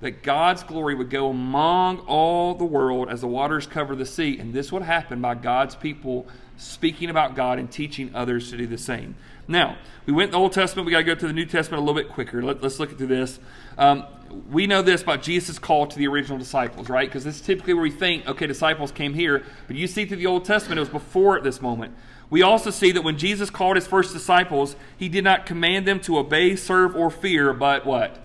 that 0.00 0.22
God's 0.22 0.62
glory 0.62 0.94
would 0.94 1.10
go 1.10 1.30
among 1.30 2.00
all 2.00 2.54
the 2.54 2.64
world 2.64 3.08
as 3.08 3.22
the 3.22 3.26
waters 3.26 3.66
cover 3.66 3.96
the 3.96 4.06
sea. 4.06 4.38
And 4.38 4.52
this 4.52 4.70
would 4.70 4.82
happen 4.82 5.20
by 5.20 5.34
God's 5.34 5.74
people 5.74 6.26
speaking 6.58 7.10
about 7.10 7.34
God 7.34 7.58
and 7.58 7.70
teaching 7.70 8.10
others 8.14 8.50
to 8.50 8.56
do 8.56 8.66
the 8.66 8.78
same. 8.78 9.14
Now, 9.48 9.76
we 10.06 10.12
went 10.12 10.32
the 10.32 10.38
Old 10.38 10.52
Testament. 10.52 10.86
We 10.86 10.92
got 10.92 10.98
to 10.98 11.04
go 11.04 11.14
to 11.14 11.26
the 11.26 11.32
New 11.32 11.46
Testament 11.46 11.82
a 11.82 11.84
little 11.84 12.00
bit 12.00 12.12
quicker. 12.12 12.42
Let, 12.42 12.62
us 12.62 12.78
look 12.78 12.96
through 12.96 13.06
this. 13.06 13.38
Um, 13.78 14.04
we 14.50 14.66
know 14.66 14.82
this 14.82 15.02
about 15.02 15.22
Jesus' 15.22 15.58
call 15.58 15.86
to 15.86 15.98
the 15.98 16.06
original 16.08 16.38
disciples, 16.38 16.88
right? 16.88 17.08
Because 17.08 17.24
this 17.24 17.36
is 17.36 17.40
typically 17.42 17.74
where 17.74 17.82
we 17.82 17.90
think, 17.90 18.26
okay, 18.26 18.46
disciples 18.46 18.90
came 18.90 19.14
here. 19.14 19.44
But 19.66 19.76
you 19.76 19.86
see 19.86 20.04
through 20.04 20.18
the 20.18 20.26
Old 20.26 20.44
Testament, 20.44 20.78
it 20.78 20.80
was 20.80 20.88
before 20.88 21.36
at 21.36 21.44
this 21.44 21.62
moment. 21.62 21.94
We 22.28 22.42
also 22.42 22.70
see 22.70 22.90
that 22.92 23.02
when 23.02 23.18
Jesus 23.18 23.50
called 23.50 23.76
his 23.76 23.86
first 23.86 24.12
disciples, 24.12 24.74
he 24.96 25.08
did 25.08 25.22
not 25.22 25.46
command 25.46 25.86
them 25.86 26.00
to 26.00 26.18
obey, 26.18 26.56
serve, 26.56 26.96
or 26.96 27.08
fear, 27.08 27.52
but 27.52 27.86
what? 27.86 28.18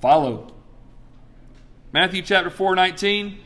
Follow. 0.00 0.54
Matthew 1.94 2.22
chapter 2.22 2.50
4, 2.50 2.74
19, 2.74 3.38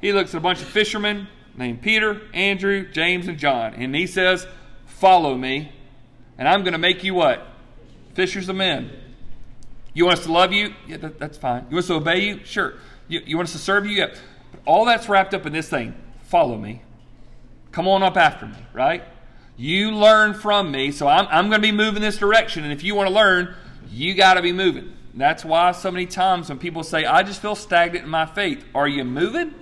he 0.00 0.12
looks 0.12 0.32
at 0.32 0.38
a 0.38 0.40
bunch 0.40 0.62
of 0.62 0.68
fishermen 0.68 1.26
named 1.56 1.82
Peter, 1.82 2.20
Andrew, 2.32 2.88
James, 2.88 3.26
and 3.26 3.36
John. 3.36 3.74
And 3.74 3.96
he 3.96 4.06
says, 4.06 4.46
Follow 4.86 5.34
me, 5.34 5.72
and 6.38 6.46
I'm 6.46 6.62
going 6.62 6.74
to 6.74 6.78
make 6.78 7.02
you 7.02 7.14
what? 7.14 7.44
Fishers 8.14 8.48
of 8.48 8.54
men. 8.54 8.92
You 9.92 10.04
want 10.04 10.20
us 10.20 10.24
to 10.24 10.30
love 10.30 10.52
you? 10.52 10.72
Yeah, 10.86 10.98
that, 10.98 11.18
that's 11.18 11.36
fine. 11.36 11.66
You 11.68 11.74
want 11.74 11.82
us 11.82 11.88
to 11.88 11.94
obey 11.94 12.24
you? 12.24 12.44
Sure. 12.44 12.74
You, 13.08 13.22
you 13.26 13.36
want 13.36 13.48
us 13.48 13.52
to 13.54 13.58
serve 13.58 13.86
you? 13.86 13.96
Yeah. 13.96 14.14
But 14.52 14.60
all 14.66 14.84
that's 14.84 15.08
wrapped 15.08 15.34
up 15.34 15.44
in 15.44 15.52
this 15.52 15.68
thing. 15.68 15.92
Follow 16.22 16.56
me. 16.56 16.82
Come 17.72 17.88
on 17.88 18.04
up 18.04 18.16
after 18.16 18.46
me, 18.46 18.58
right? 18.72 19.02
You 19.56 19.90
learn 19.90 20.34
from 20.34 20.70
me, 20.70 20.92
so 20.92 21.08
I'm, 21.08 21.26
I'm 21.26 21.48
going 21.48 21.60
to 21.60 21.66
be 21.66 21.72
moving 21.72 22.02
this 22.02 22.18
direction. 22.18 22.62
And 22.62 22.72
if 22.72 22.84
you 22.84 22.94
want 22.94 23.08
to 23.08 23.14
learn, 23.14 23.56
you 23.90 24.14
got 24.14 24.34
to 24.34 24.42
be 24.42 24.52
moving. 24.52 24.95
That's 25.16 25.46
why 25.46 25.72
so 25.72 25.90
many 25.90 26.04
times 26.04 26.50
when 26.50 26.58
people 26.58 26.82
say, 26.82 27.06
I 27.06 27.22
just 27.22 27.40
feel 27.40 27.54
stagnant 27.54 28.04
in 28.04 28.10
my 28.10 28.26
faith, 28.26 28.62
are 28.74 28.86
you 28.86 29.02
moving? 29.02 29.54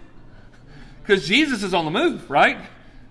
Because 1.01 1.27
Jesus 1.29 1.63
is 1.63 1.73
on 1.73 1.85
the 1.85 1.93
move, 1.93 2.29
right? 2.29 2.59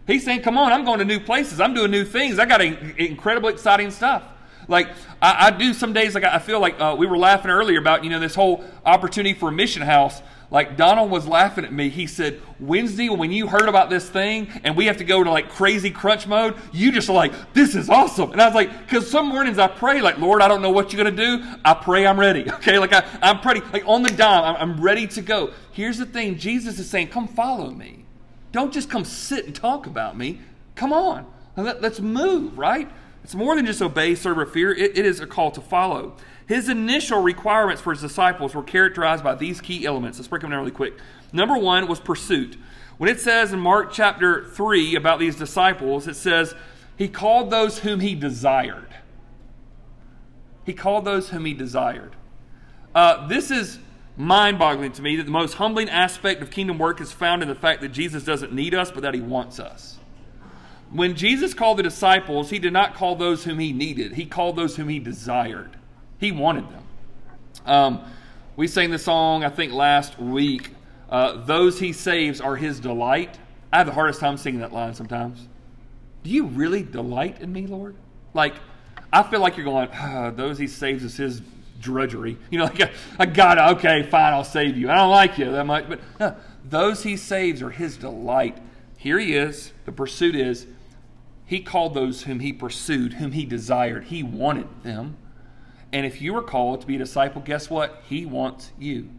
He's 0.06 0.26
saying, 0.26 0.42
Come 0.42 0.58
on, 0.58 0.74
I'm 0.74 0.84
going 0.84 1.00
to 1.00 1.06
new 1.06 1.22
places. 1.22 1.62
I'm 1.62 1.74
doing 1.74 1.90
new 1.90 2.04
things. 2.04 2.40
I 2.40 2.46
got 2.46 2.62
incredible, 2.62 3.48
exciting 3.48 3.92
stuff. 3.92 4.24
Like, 4.68 4.90
I, 5.22 5.48
I 5.48 5.52
do 5.52 5.74
some 5.74 5.94
days, 5.94 6.16
like, 6.16 6.24
I 6.26 6.40
feel 6.40 6.60
like 6.60 6.80
uh, 6.80 6.96
we 6.98 7.08
were 7.08 7.18
laughing 7.18 7.52
earlier 7.52 7.80
about, 7.80 8.04
you 8.04 8.10
know, 8.10 8.20
this 8.20 8.36
whole 8.36 8.64
opportunity 8.86 9.38
for 9.38 9.50
a 9.50 9.52
mission 9.52 9.82
house. 9.82 10.22
Like 10.54 10.78
Donald 10.78 11.10
was 11.10 11.28
laughing 11.28 11.66
at 11.66 11.74
me. 11.74 11.90
He 11.90 12.06
said, 12.06 12.40
Wednesday, 12.60 13.10
when 13.10 13.32
you 13.32 13.48
heard 13.48 13.68
about 13.68 13.90
this 13.90 14.08
thing 14.08 14.48
and 14.64 14.78
we 14.78 14.86
have 14.86 14.98
to 14.98 15.04
go 15.04 15.24
to 15.24 15.32
like 15.32 15.50
crazy 15.50 15.90
crunch 15.90 16.28
mode, 16.28 16.56
you 16.72 16.92
just 16.92 17.10
like, 17.10 17.34
this 17.54 17.74
is 17.74 17.90
awesome. 17.90 18.32
And 18.32 18.40
I 18.40 18.46
was 18.46 18.54
like, 18.54 18.88
because 18.88 19.10
some 19.10 19.30
mornings 19.30 19.58
I 19.58 19.68
pray, 19.68 20.00
like, 20.00 20.20
Lord, 20.20 20.44
I 20.44 20.48
don't 20.48 20.62
know 20.62 20.70
what 20.70 20.94
you're 20.94 21.04
going 21.04 21.16
to 21.16 21.26
do. 21.26 21.44
I 21.66 21.74
pray 21.74 22.06
I'm 22.06 22.20
ready. 22.20 22.46
Okay. 22.64 22.78
Like 22.78 22.94
I, 22.94 23.04
I'm 23.22 23.40
pretty, 23.42 23.60
like 23.74 23.84
on 23.88 24.04
the 24.04 24.10
dime, 24.10 24.56
I'm, 24.56 24.56
I'm 24.56 24.82
ready 24.82 25.08
to 25.08 25.22
go. 25.22 25.52
Here's 25.72 25.98
the 25.98 26.06
thing 26.06 26.38
Jesus 26.38 26.80
is 26.80 26.90
saying, 26.90 27.08
come 27.08 27.28
follow 27.28 27.72
me. 27.72 28.06
Don't 28.52 28.72
just 28.72 28.90
come 28.90 29.04
sit 29.04 29.46
and 29.48 29.56
talk 29.56 29.88
about 29.88 30.16
me. 30.16 30.40
Come 30.76 30.94
on. 30.94 31.26
Let, 31.58 31.84
us 31.84 32.00
move, 32.00 32.58
right? 32.58 32.90
It's 33.24 33.36
more 33.36 33.56
than 33.56 33.66
just 33.66 33.82
obey, 33.82 34.16
serve, 34.16 34.38
or 34.38 34.46
fear. 34.46 34.74
It, 34.74 34.98
it 34.98 35.06
is 35.06 35.20
a 35.20 35.28
call 35.28 35.52
to 35.52 35.62
follow. 35.62 36.16
His 36.46 36.68
initial 36.68 37.22
requirements 37.22 37.82
for 37.82 37.92
his 37.92 38.02
disciples 38.02 38.54
were 38.54 38.64
characterized 38.64 39.24
by 39.24 39.36
these 39.36 39.62
key 39.62 39.86
elements. 39.86 40.18
Let's 40.18 40.28
break 40.28 40.42
them 40.42 40.52
down 40.52 40.60
really 40.60 40.72
quick. 40.72 40.96
Number 41.32 41.58
one 41.58 41.88
was 41.88 42.00
pursuit. 42.00 42.58
When 42.98 43.10
it 43.10 43.20
says 43.20 43.54
in 43.54 43.60
Mark 43.60 43.92
chapter 43.92 44.46
3 44.46 44.96
about 44.96 45.20
these 45.20 45.36
disciples, 45.36 46.08
it 46.08 46.16
says, 46.16 46.54
He 46.98 47.08
called 47.08 47.50
those 47.50 47.80
whom 47.80 48.02
He 48.02 48.14
desired. 48.14 48.90
He 50.66 50.74
called 50.74 51.06
those 51.06 51.30
whom 51.30 51.46
He 51.46 51.54
desired. 51.54 52.16
Uh, 52.94 53.28
this 53.28 53.50
is 53.50 53.80
mind 54.16 54.60
boggling 54.60 54.92
to 54.92 55.02
me 55.02 55.16
that 55.16 55.24
the 55.24 55.32
most 55.32 55.56
humbling 55.56 55.90
aspect 55.90 56.42
of 56.42 56.52
kingdom 56.52 56.78
work 56.78 57.02
is 57.02 57.12
found 57.12 57.42
in 57.42 57.48
the 57.48 57.56
fact 57.56 57.82
that 57.82 57.90
Jesus 57.90 58.24
doesn't 58.24 58.54
need 58.54 58.76
us, 58.76 58.92
but 58.92 59.02
that 59.02 59.14
He 59.14 59.22
wants 59.22 59.60
us. 59.60 59.98
When 60.94 61.16
Jesus 61.16 61.54
called 61.54 61.80
the 61.80 61.84
disciples, 61.84 62.50
He 62.50 62.60
did 62.60 62.72
not 62.72 62.94
call 62.94 63.16
those 63.16 63.44
whom 63.44 63.60
He 63.60 63.74
needed, 63.74 64.14
He 64.14 64.26
called 64.26 64.56
those 64.56 64.76
whom 64.76 64.88
He 64.88 65.00
desired. 65.00 65.76
He 66.20 66.32
wanted 66.32 66.70
them. 66.70 66.84
Um, 67.66 68.06
we 68.56 68.68
sang 68.68 68.92
the 68.92 69.00
song, 69.00 69.44
I 69.44 69.50
think, 69.50 69.74
last 69.74 70.20
week. 70.20 70.70
Uh, 71.10 71.44
Those 71.46 71.80
he 71.80 71.94
saves 71.94 72.40
are 72.40 72.56
his 72.56 72.80
delight. 72.80 73.38
I 73.72 73.78
have 73.78 73.88
the 73.88 73.94
hardest 73.94 74.20
time 74.20 74.38
singing 74.38 74.62
that 74.62 74.72
line 74.72 74.94
sometimes. 74.94 75.48
Do 76.24 76.30
you 76.30 76.46
really 76.46 76.84
delight 76.84 77.42
in 77.42 77.52
me, 77.52 77.68
Lord? 77.68 77.96
Like, 78.34 78.56
I 79.12 79.24
feel 79.24 79.40
like 79.40 79.58
you're 79.58 79.66
going, 79.66 79.90
oh, 79.94 80.32
those 80.32 80.58
he 80.58 80.68
saves 80.68 81.04
is 81.04 81.18
his 81.18 81.42
drudgery. 81.82 82.38
You 82.52 82.60
know, 82.60 82.66
like, 82.66 82.94
I, 83.20 83.26
got 83.26 83.58
it. 83.58 83.78
Okay, 83.78 84.04
fine, 84.04 84.34
I'll 84.34 84.44
save 84.44 84.78
you. 84.78 84.90
I 84.90 84.96
don't 84.96 85.12
like 85.12 85.38
you 85.38 85.52
that 85.52 85.66
much. 85.66 85.86
But 85.90 86.00
uh, 86.20 86.34
those 86.64 87.04
he 87.04 87.18
saves 87.18 87.62
are 87.62 87.72
his 87.72 87.98
delight. 87.98 88.58
Here 88.98 89.20
he 89.20 89.36
is. 89.36 89.74
The 89.86 89.92
pursuit 89.92 90.36
is 90.36 90.68
he 91.46 91.60
called 91.62 91.94
those 91.94 92.24
whom 92.24 92.40
he 92.40 92.54
pursued, 92.54 93.14
whom 93.14 93.34
he 93.34 93.46
desired. 93.46 94.06
He 94.06 94.24
wanted 94.24 94.68
them. 94.84 95.18
And 95.92 96.06
if 96.06 96.22
you 96.22 96.36
are 96.36 96.42
called 96.42 96.82
to 96.82 96.88
be 96.88 96.96
a 96.96 97.00
disciple, 97.00 97.42
guess 97.42 97.70
what? 97.70 98.02
He 98.08 98.26
wants 98.26 98.72
you. 98.80 99.10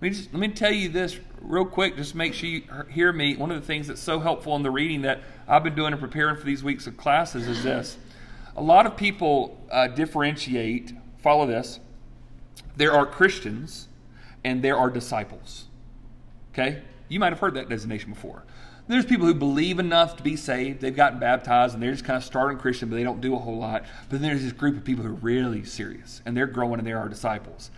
Let 0.00 0.02
me, 0.02 0.16
just, 0.16 0.32
let 0.32 0.40
me 0.40 0.48
tell 0.48 0.72
you 0.72 0.88
this 0.88 1.18
real 1.40 1.64
quick, 1.64 1.96
just 1.96 2.14
make 2.14 2.32
sure 2.32 2.48
you 2.48 2.62
hear 2.90 3.12
me. 3.12 3.36
One 3.36 3.50
of 3.50 3.60
the 3.60 3.66
things 3.66 3.88
that's 3.88 4.00
so 4.00 4.20
helpful 4.20 4.54
in 4.56 4.62
the 4.62 4.70
reading 4.70 5.02
that 5.02 5.20
I've 5.48 5.64
been 5.64 5.74
doing 5.74 5.92
and 5.92 6.00
preparing 6.00 6.36
for 6.36 6.44
these 6.44 6.62
weeks 6.62 6.86
of 6.86 6.96
classes 6.96 7.48
is 7.48 7.62
this. 7.62 7.98
A 8.56 8.62
lot 8.62 8.86
of 8.86 8.96
people 8.96 9.60
uh, 9.70 9.88
differentiate, 9.88 10.92
follow 11.18 11.46
this. 11.46 11.80
There 12.76 12.92
are 12.92 13.04
Christians 13.04 13.88
and 14.44 14.62
there 14.62 14.76
are 14.76 14.90
disciples. 14.90 15.66
Okay? 16.52 16.82
You 17.10 17.20
might 17.20 17.32
have 17.32 17.40
heard 17.40 17.54
that 17.54 17.68
designation 17.68 18.10
before. 18.12 18.44
There's 18.88 19.04
people 19.04 19.26
who 19.26 19.34
believe 19.34 19.78
enough 19.78 20.16
to 20.16 20.22
be 20.22 20.36
saved. 20.36 20.80
They've 20.80 20.94
gotten 20.94 21.18
baptized 21.18 21.74
and 21.74 21.82
they're 21.82 21.92
just 21.92 22.04
kind 22.04 22.16
of 22.16 22.24
starting 22.24 22.56
Christian, 22.56 22.88
but 22.88 22.96
they 22.96 23.02
don't 23.02 23.20
do 23.20 23.34
a 23.34 23.38
whole 23.38 23.58
lot. 23.58 23.84
But 24.08 24.20
then 24.20 24.30
there's 24.30 24.42
this 24.42 24.52
group 24.52 24.76
of 24.76 24.84
people 24.84 25.04
who 25.04 25.10
are 25.10 25.14
really 25.14 25.64
serious 25.64 26.22
and 26.24 26.36
they're 26.36 26.46
growing 26.46 26.78
and 26.78 26.86
they 26.86 26.92
are 26.92 27.08
disciples. 27.08 27.70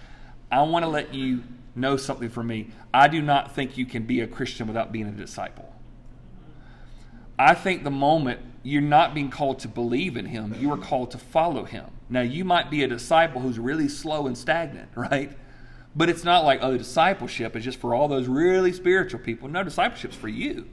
I 0.51 0.63
want 0.63 0.85
to 0.85 0.89
let 0.89 1.15
you 1.15 1.43
know 1.75 1.97
something 1.97 2.29
from 2.29 2.47
me. 2.47 2.69
I 2.93 3.09
do 3.09 3.23
not 3.23 3.55
think 3.55 3.79
you 3.79 3.87
can 3.87 4.05
be 4.05 4.21
a 4.21 4.27
Christian 4.27 4.67
without 4.67 4.93
being 4.93 5.07
a 5.07 5.13
disciple. 5.13 5.75
I 7.39 7.55
think 7.55 7.85
the 7.85 7.91
moment 7.91 8.41
you're 8.63 8.83
not 8.83 9.15
being 9.15 9.31
called 9.31 9.61
to 9.61 9.69
believe 9.69 10.17
in 10.17 10.27
Him, 10.27 10.55
you 10.61 10.71
are 10.73 10.79
called 10.79 11.11
to 11.13 11.19
follow 11.19 11.65
Him. 11.65 11.87
Now, 12.09 12.21
you 12.21 12.45
might 12.45 12.71
be 12.71 12.83
a 12.83 12.89
disciple 12.89 13.41
who's 13.41 13.59
really 13.59 13.89
slow 13.89 14.27
and 14.27 14.37
stagnant, 14.37 14.91
right? 14.95 15.33
But 15.95 16.09
it's 16.09 16.25
not 16.25 16.45
like, 16.45 16.61
oh, 16.63 16.77
discipleship 16.77 17.55
is 17.55 17.65
just 17.65 17.79
for 17.79 17.95
all 17.95 18.09
those 18.09 18.27
really 18.27 18.73
spiritual 18.73 19.21
people. 19.21 19.49
No, 19.49 19.63
discipleship's 19.63 20.17
for 20.17 20.29
you. 20.29 20.69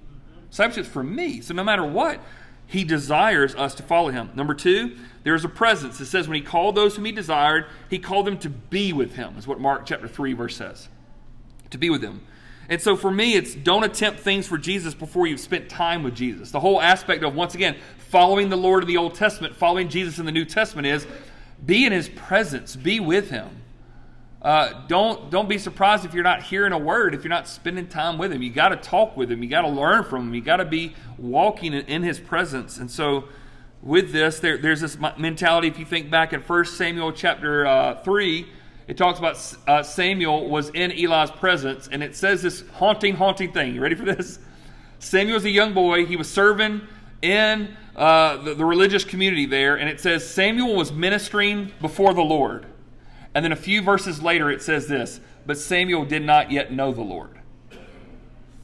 Discipleship's 0.49 0.87
for 0.89 1.03
me. 1.03 1.41
So 1.41 1.53
no 1.53 1.63
matter 1.63 1.83
what, 1.83 2.21
he 2.65 2.83
desires 2.83 3.55
us 3.55 3.75
to 3.75 3.83
follow 3.83 4.09
him. 4.09 4.29
Number 4.35 4.53
two, 4.53 4.95
there 5.23 5.35
is 5.35 5.43
a 5.43 5.49
presence. 5.49 5.99
It 5.99 6.05
says 6.05 6.27
when 6.27 6.35
he 6.35 6.41
called 6.41 6.75
those 6.75 6.95
whom 6.95 7.05
he 7.05 7.11
desired, 7.11 7.65
he 7.89 7.99
called 7.99 8.27
them 8.27 8.37
to 8.39 8.49
be 8.49 8.93
with 8.93 9.15
him, 9.15 9.37
is 9.37 9.47
what 9.47 9.59
Mark 9.59 9.85
chapter 9.85 10.07
3, 10.07 10.33
verse 10.33 10.55
says. 10.55 10.87
To 11.71 11.77
be 11.77 11.89
with 11.89 12.01
him. 12.01 12.21
And 12.69 12.79
so 12.79 12.95
for 12.95 13.09
me, 13.09 13.33
it's 13.33 13.55
don't 13.55 13.83
attempt 13.83 14.19
things 14.19 14.45
for 14.47 14.57
Jesus 14.57 14.93
before 14.93 15.25
you've 15.25 15.39
spent 15.39 15.67
time 15.67 16.03
with 16.03 16.15
Jesus. 16.15 16.51
The 16.51 16.59
whole 16.59 16.79
aspect 16.79 17.23
of, 17.23 17.33
once 17.33 17.55
again, 17.55 17.75
following 17.97 18.49
the 18.49 18.57
Lord 18.57 18.83
in 18.83 18.87
the 18.87 18.97
Old 18.97 19.15
Testament, 19.15 19.55
following 19.55 19.89
Jesus 19.89 20.19
in 20.19 20.25
the 20.25 20.31
New 20.31 20.45
Testament 20.45 20.85
is 20.85 21.07
be 21.65 21.85
in 21.85 21.91
his 21.91 22.07
presence, 22.09 22.75
be 22.75 22.99
with 22.99 23.31
him. 23.31 23.58
Uh, 24.41 24.85
don't 24.87 25.29
don't 25.29 25.49
be 25.49 25.57
surprised 25.57 26.05
if 26.05 26.13
you're 26.13 26.23
not 26.23 26.41
hearing 26.43 26.71
a 26.71 26.77
word 26.77 27.13
if 27.13 27.23
you're 27.23 27.29
not 27.29 27.47
spending 27.47 27.87
time 27.87 28.17
with 28.17 28.31
him. 28.31 28.41
You 28.41 28.49
got 28.49 28.69
to 28.69 28.77
talk 28.77 29.17
with 29.17 29.29
him. 29.29 29.43
You 29.43 29.49
got 29.49 29.63
to 29.63 29.69
learn 29.69 30.05
from 30.05 30.29
him. 30.29 30.33
You 30.33 30.41
got 30.41 30.57
to 30.57 30.65
be 30.65 30.95
walking 31.17 31.73
in, 31.73 32.03
his 32.03 32.19
presence. 32.19 32.77
And 32.77 32.89
so 32.89 33.25
with 33.81 34.13
this 34.13 34.39
there, 34.39 34.57
there's 34.57 34.79
this 34.79 34.97
mentality 35.17 35.67
if 35.67 35.77
you 35.77 35.85
think 35.85 36.09
back 36.09 36.31
in 36.31 36.41
1 36.41 36.65
samuel 36.65 37.11
chapter 37.11 37.65
uh, 37.65 38.01
3 38.03 38.45
it 38.87 38.97
talks 38.97 39.19
about 39.19 39.55
uh, 39.67 39.83
samuel 39.83 40.49
was 40.49 40.69
in 40.69 40.91
eli's 40.91 41.31
presence 41.31 41.87
and 41.89 42.03
it 42.03 42.15
says 42.15 42.41
this 42.41 42.63
haunting 42.73 43.15
haunting 43.15 43.51
thing. 43.51 43.75
You 43.75 43.81
ready 43.81 43.95
for 43.95 44.05
this? 44.05 44.39
Samuel 44.99 45.35
was 45.35 45.45
a 45.45 45.49
young 45.49 45.73
boy. 45.73 46.05
He 46.05 46.15
was 46.15 46.29
serving 46.29 46.81
in 47.21 47.75
uh, 47.95 48.37
the, 48.37 48.53
the 48.53 48.65
religious 48.65 49.03
community 49.03 49.45
there 49.45 49.75
and 49.75 49.89
it 49.89 49.99
says 49.99 50.25
samuel 50.25 50.75
was 50.75 50.93
ministering 50.93 51.73
before 51.81 52.13
the 52.13 52.21
lord 52.21 52.65
and 53.33 53.45
then 53.45 53.51
a 53.51 53.57
few 53.57 53.81
verses 53.81 54.21
later, 54.21 54.49
it 54.49 54.61
says 54.61 54.87
this 54.87 55.19
But 55.45 55.57
Samuel 55.57 56.05
did 56.05 56.23
not 56.23 56.51
yet 56.51 56.71
know 56.71 56.91
the 56.91 57.01
Lord. 57.01 57.39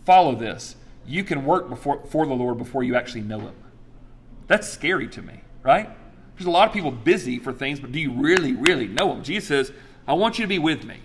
Follow 0.06 0.36
this. 0.36 0.75
You 1.08 1.23
can 1.23 1.45
work 1.45 1.69
before, 1.69 2.04
for 2.08 2.25
the 2.25 2.34
Lord 2.34 2.58
before 2.58 2.84
you 2.84 2.95
actually 2.95 3.21
know 3.21 3.39
Him. 3.39 3.56
That's 4.47 4.67
scary 4.67 5.08
to 5.10 5.21
me, 5.21 5.41
right? 5.63 5.89
There's 6.36 6.47
a 6.47 6.51
lot 6.51 6.67
of 6.67 6.73
people 6.73 6.91
busy 6.91 7.39
for 7.39 7.54
things, 7.54 7.80
but 7.80 7.91
do 7.91 7.99
you 7.99 8.12
really, 8.12 8.54
really 8.54 8.88
know 8.88 9.13
Him? 9.13 9.23
Jesus 9.23 9.47
says, 9.47 9.71
I 10.08 10.13
want 10.13 10.38
you 10.38 10.43
to 10.43 10.49
be 10.49 10.60
with 10.60 10.84
me. 10.84 10.97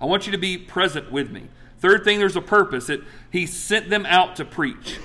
I 0.00 0.06
want 0.06 0.26
you 0.26 0.32
to 0.32 0.38
be 0.38 0.58
present 0.58 1.10
with 1.12 1.30
me. 1.30 1.48
Third 1.78 2.04
thing, 2.04 2.18
there's 2.18 2.36
a 2.36 2.42
purpose. 2.42 2.88
It, 2.88 3.02
he 3.30 3.46
sent 3.46 3.90
them 3.90 4.06
out 4.06 4.36
to 4.36 4.44
preach. 4.44 4.98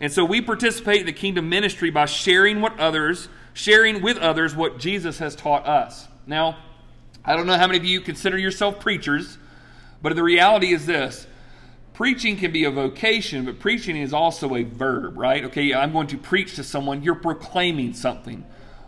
And 0.00 0.12
so 0.12 0.24
we 0.24 0.40
participate 0.40 1.00
in 1.00 1.06
the 1.06 1.12
kingdom 1.12 1.48
ministry 1.48 1.90
by 1.90 2.04
sharing 2.04 2.60
what 2.60 2.78
others, 2.78 3.28
sharing 3.54 4.02
with 4.02 4.18
others 4.18 4.54
what 4.54 4.78
Jesus 4.78 5.18
has 5.18 5.34
taught 5.34 5.66
us. 5.66 6.08
Now, 6.26 6.58
I 7.26 7.34
don't 7.34 7.46
know 7.46 7.58
how 7.58 7.66
many 7.66 7.78
of 7.78 7.84
you 7.84 8.00
consider 8.00 8.38
yourself 8.38 8.78
preachers, 8.78 9.36
but 10.00 10.14
the 10.14 10.22
reality 10.22 10.72
is 10.72 10.86
this 10.86 11.26
preaching 11.92 12.36
can 12.36 12.52
be 12.52 12.64
a 12.64 12.70
vocation, 12.70 13.44
but 13.44 13.58
preaching 13.58 13.96
is 13.96 14.12
also 14.12 14.54
a 14.54 14.62
verb, 14.62 15.16
right? 15.16 15.44
Okay, 15.44 15.74
I'm 15.74 15.92
going 15.92 16.06
to 16.08 16.18
preach 16.18 16.54
to 16.56 16.62
someone, 16.62 17.02
you're 17.02 17.14
proclaiming 17.14 17.94
something. 17.94 18.44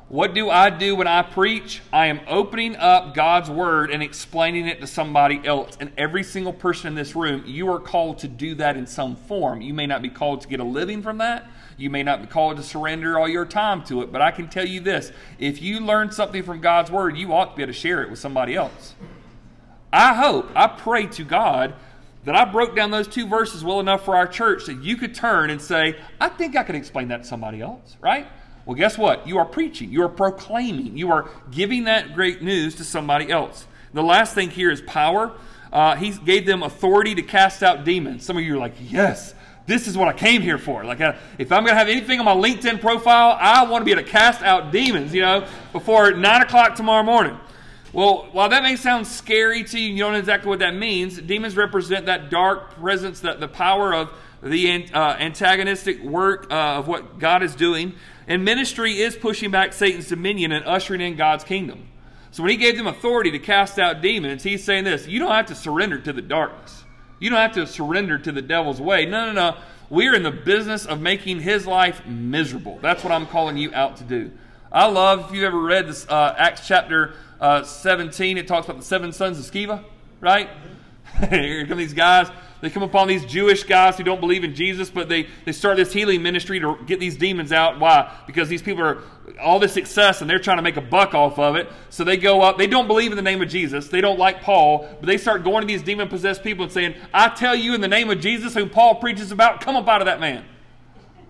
What 0.09 0.35
do 0.35 0.49
I 0.49 0.71
do 0.71 0.95
when 0.97 1.07
I 1.07 1.23
preach? 1.23 1.83
I 1.93 2.07
am 2.07 2.21
opening 2.29 2.77
up 2.77 3.15
God's 3.15 3.51
word 3.51 3.91
and 3.91 4.03
explaining 4.03 4.67
it 4.67 4.81
to 4.81 4.87
somebody 4.87 5.41
else. 5.45 5.77
And 5.81 5.93
every 5.99 6.23
single 6.23 6.53
person 6.53 6.89
in 6.89 6.95
this 6.95 7.15
room, 7.17 7.45
you 7.47 7.71
are 7.73 7.79
called 7.79 8.19
to 8.21 8.29
do 8.29 8.55
that 8.55 8.77
in 8.77 8.87
some 8.87 9.17
form. 9.17 9.61
You 9.61 9.75
may 9.75 9.87
not 9.87 10.01
be 10.01 10.09
called 10.09 10.43
to 10.43 10.49
get 10.49 10.61
a 10.61 10.65
living 10.65 11.03
from 11.03 11.19
that. 11.19 11.51
You 11.79 11.89
may 11.91 12.03
not 12.03 12.21
be 12.21 12.27
called 12.27 12.57
to 12.57 12.63
surrender 12.63 13.19
all 13.19 13.29
your 13.29 13.47
time 13.47 13.85
to 13.85 14.03
it, 14.03 14.13
but 14.13 14.21
I 14.21 14.33
can 14.33 14.49
tell 14.49 14.67
you 14.67 14.81
this 14.81 15.13
if 15.39 15.63
you 15.63 15.81
learn 15.81 16.11
something 16.11 16.43
from 16.43 16.61
God's 16.61 16.91
Word, 16.91 17.17
you 17.17 17.33
ought 17.33 17.53
to 17.53 17.57
be 17.57 17.63
able 17.63 17.73
to 17.73 17.79
share 17.79 18.03
it 18.03 18.11
with 18.11 18.19
somebody 18.19 18.57
else. 18.57 18.95
I 19.93 20.15
hope, 20.15 20.51
I 20.55 20.67
pray 20.67 21.07
to 21.07 21.25
God 21.25 21.75
that 22.25 22.35
I 22.35 22.45
broke 22.45 22.77
down 22.77 22.91
those 22.91 23.09
two 23.09 23.27
verses 23.27 23.65
well 23.65 23.81
enough 23.81 24.05
for 24.05 24.17
our 24.17 24.27
church 24.27 24.67
that 24.67 24.83
you 24.83 24.97
could 24.97 25.15
turn 25.15 25.51
and 25.51 25.63
say, 25.63 25.97
I 26.21 26.29
think 26.29 26.57
I 26.57 26.65
could 26.65 26.75
explain 26.75 27.09
that 27.09 27.23
to 27.23 27.25
somebody 27.25 27.63
else, 27.63 27.97
right? 28.01 28.27
Well, 28.67 28.75
guess 28.75 28.99
what? 28.99 29.27
You 29.27 29.39
are 29.39 29.47
preaching, 29.47 29.91
you 29.91 30.03
are 30.03 30.11
proclaiming, 30.11 30.99
you 30.99 31.11
are 31.11 31.31
giving 31.51 31.85
that 31.85 32.13
great 32.13 32.43
news 32.43 32.75
to 32.75 32.85
somebody 32.85 33.31
else. 33.31 33.67
The 33.95 34.03
last 34.03 34.35
thing 34.35 34.51
here 34.51 34.71
is 34.71 34.83
power. 34.83 35.33
Uh, 35.73 35.97
he 35.97 36.11
gave 36.11 36.45
them 36.45 36.63
authority 36.63 37.15
to 37.15 37.23
cast 37.23 37.63
out 37.63 37.85
demons. 37.85 38.25
Some 38.25 38.37
of 38.37 38.43
you 38.43 38.57
are 38.57 38.59
like, 38.59 38.75
yes, 38.79 39.35
this 39.69 39.87
is 39.87 39.99
what 39.99 40.09
I 40.09 40.15
came 40.15 40.41
here 40.41 40.57
for. 40.57 40.83
Like, 40.83 41.03
uh, 41.03 41.13
if 41.37 41.53
I'm 41.53 41.63
going 41.63 41.75
to 41.75 41.79
have 41.79 41.89
anything 41.89 42.19
on 42.19 42.25
my 42.25 42.35
LinkedIn 42.35 42.81
profile, 42.81 43.37
I 43.39 43.63
want 43.71 43.83
to 43.83 43.85
be 43.85 43.93
able 43.93 44.03
to 44.03 44.09
cast 44.09 44.43
out 44.43 44.73
demons, 44.73 45.13
you 45.13 45.21
know, 45.21 45.47
before 45.73 46.11
9 46.11 46.43
o'clock 46.43 46.75
tomorrow 46.75 47.03
morning. 47.03 47.39
Well, 47.93 48.29
while 48.33 48.49
that 48.49 48.63
may 48.63 48.77
sound 48.77 49.07
scary 49.07 49.65
to 49.65 49.79
you, 49.79 49.91
you 49.91 49.99
don't 49.99 50.13
know 50.13 50.19
exactly 50.19 50.49
what 50.49 50.61
that 50.61 50.75
means. 50.75 51.21
Demons 51.21 51.55
represent 51.55 52.07
that 52.07 52.31
dark 52.31 52.77
presence, 52.77 53.21
that 53.21 53.41
the 53.41 53.49
power 53.49 53.95
of 53.95 54.11
the 54.43 54.91
uh, 54.95 55.17
antagonistic 55.19 56.03
work 56.03 56.51
uh, 56.51 56.79
of 56.79 56.89
what 56.89 57.19
God 57.19 57.43
is 57.43 57.55
doing. 57.55 57.95
And 58.27 58.47
ministry 58.47 59.03
is 59.03 59.17
pushing 59.17 59.51
back 59.51 59.75
Satan's 59.75 60.09
dominion 60.09 60.51
and 60.51 60.65
ushering 60.65 61.03
in 61.03 61.17
God's 61.17 61.45
kingdom. 61.45 61.89
So 62.31 62.43
when 62.43 62.51
he 62.51 62.57
gave 62.57 62.79
them 62.79 62.87
authority 62.87 63.33
to 63.33 63.39
cast 63.39 63.79
out 63.79 64.01
demons, 64.01 64.43
he's 64.43 64.65
saying 64.65 64.85
this 64.85 65.07
you 65.07 65.19
don't 65.19 65.31
have 65.31 65.47
to 65.47 65.55
surrender 65.55 65.99
to 65.99 66.13
the 66.15 66.23
darkness. 66.23 66.85
You 67.19 67.31
don't 67.31 67.39
have 67.39 67.53
to 67.53 67.67
surrender 67.67 68.19
to 68.19 68.33
the 68.33 68.43
devil's 68.43 68.81
way. 68.81 69.07
No, 69.07 69.27
no, 69.27 69.33
no. 69.33 69.57
We're 69.91 70.15
in 70.15 70.23
the 70.23 70.31
business 70.31 70.85
of 70.87 71.01
making 71.01 71.41
his 71.41 71.67
life 71.67 72.07
miserable. 72.07 72.79
That's 72.83 73.03
what 73.03 73.13
I'm 73.13 73.27
calling 73.27 73.57
you 73.57 73.73
out 73.73 73.97
to 73.99 74.05
do. 74.05 74.31
I 74.71 74.87
love, 74.87 75.29
if 75.29 75.35
you've 75.35 75.45
ever 75.45 75.61
read 75.61 75.89
this, 75.89 76.07
uh, 76.09 76.35
Acts 76.37 76.67
chapter 76.67 77.15
uh, 77.41 77.63
17, 77.63 78.37
it 78.37 78.47
talks 78.47 78.67
about 78.67 78.79
the 78.79 78.85
seven 78.85 79.13
sons 79.13 79.39
of 79.39 79.47
Sceva, 79.47 79.83
right? 80.21 80.51
Here 81.31 81.67
come 81.67 81.79
these 81.79 81.95
guys. 81.95 82.29
They 82.61 82.71
come 82.71 82.83
upon 82.83 83.07
these 83.07 83.25
Jewish 83.25 83.63
guys 83.63 83.97
who 83.97 84.03
don't 84.03 84.21
believe 84.21 84.43
in 84.43 84.55
Jesus, 84.55 84.91
but 84.91 85.09
they, 85.09 85.29
they 85.45 85.53
start 85.53 85.77
this 85.77 85.93
healing 85.93 86.23
ministry 86.23 86.59
to 86.59 86.77
get 86.87 86.99
these 86.99 87.17
demons 87.17 87.53
out. 87.53 87.79
Why? 87.79 88.13
Because 88.27 88.49
these 88.49 88.63
people 88.63 88.83
are 88.83 89.03
all 89.41 89.61
this 89.61 89.73
success 89.73 90.21
and 90.21 90.29
they're 90.29 90.41
trying 90.41 90.57
to 90.57 90.63
make 90.63 90.77
a 90.77 90.81
buck 90.81 91.15
off 91.15 91.39
of 91.39 91.55
it. 91.55 91.71
So 91.91 92.03
they 92.03 92.17
go 92.17 92.43
up. 92.43 92.59
They 92.59 92.67
don't 92.67 92.89
believe 92.89 93.13
in 93.13 93.17
the 93.17 93.23
name 93.23 93.41
of 93.43 93.49
Jesus. 93.49 93.89
They 93.89 94.01
don't 94.01 94.19
like 94.19 94.43
Paul, 94.43 94.89
but 94.99 95.07
they 95.07 95.19
start 95.19 95.45
going 95.45 95.61
to 95.61 95.67
these 95.67 95.83
demon 95.83 96.09
possessed 96.09 96.43
people 96.43 96.65
and 96.65 96.73
saying, 96.73 96.97
I 97.15 97.29
tell 97.29 97.55
you 97.55 97.75
in 97.75 97.81
the 97.81 97.89
name 97.89 98.11
of 98.11 98.21
Jesus, 98.21 98.55
whom 98.55 98.71
Paul 98.71 98.97
preaches 98.97 99.31
about, 99.31 99.61
come 99.61 99.77
up 99.77 99.87
out 99.87 100.01
of 100.01 100.07
that 100.07 100.19
man. 100.19 100.45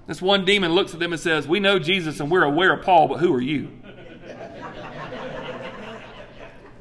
This 0.07 0.23
one 0.23 0.47
demon 0.47 0.73
looks 0.73 0.95
at 0.95 1.01
them 1.01 1.13
and 1.13 1.21
says, 1.21 1.47
We 1.47 1.61
know 1.61 1.79
Jesus 1.79 2.21
and 2.21 2.31
we're 2.31 2.45
aware 2.45 2.73
of 2.73 2.83
Paul, 2.83 3.09
but 3.09 3.19
who 3.19 3.35
are 3.35 3.43
you? 3.43 3.71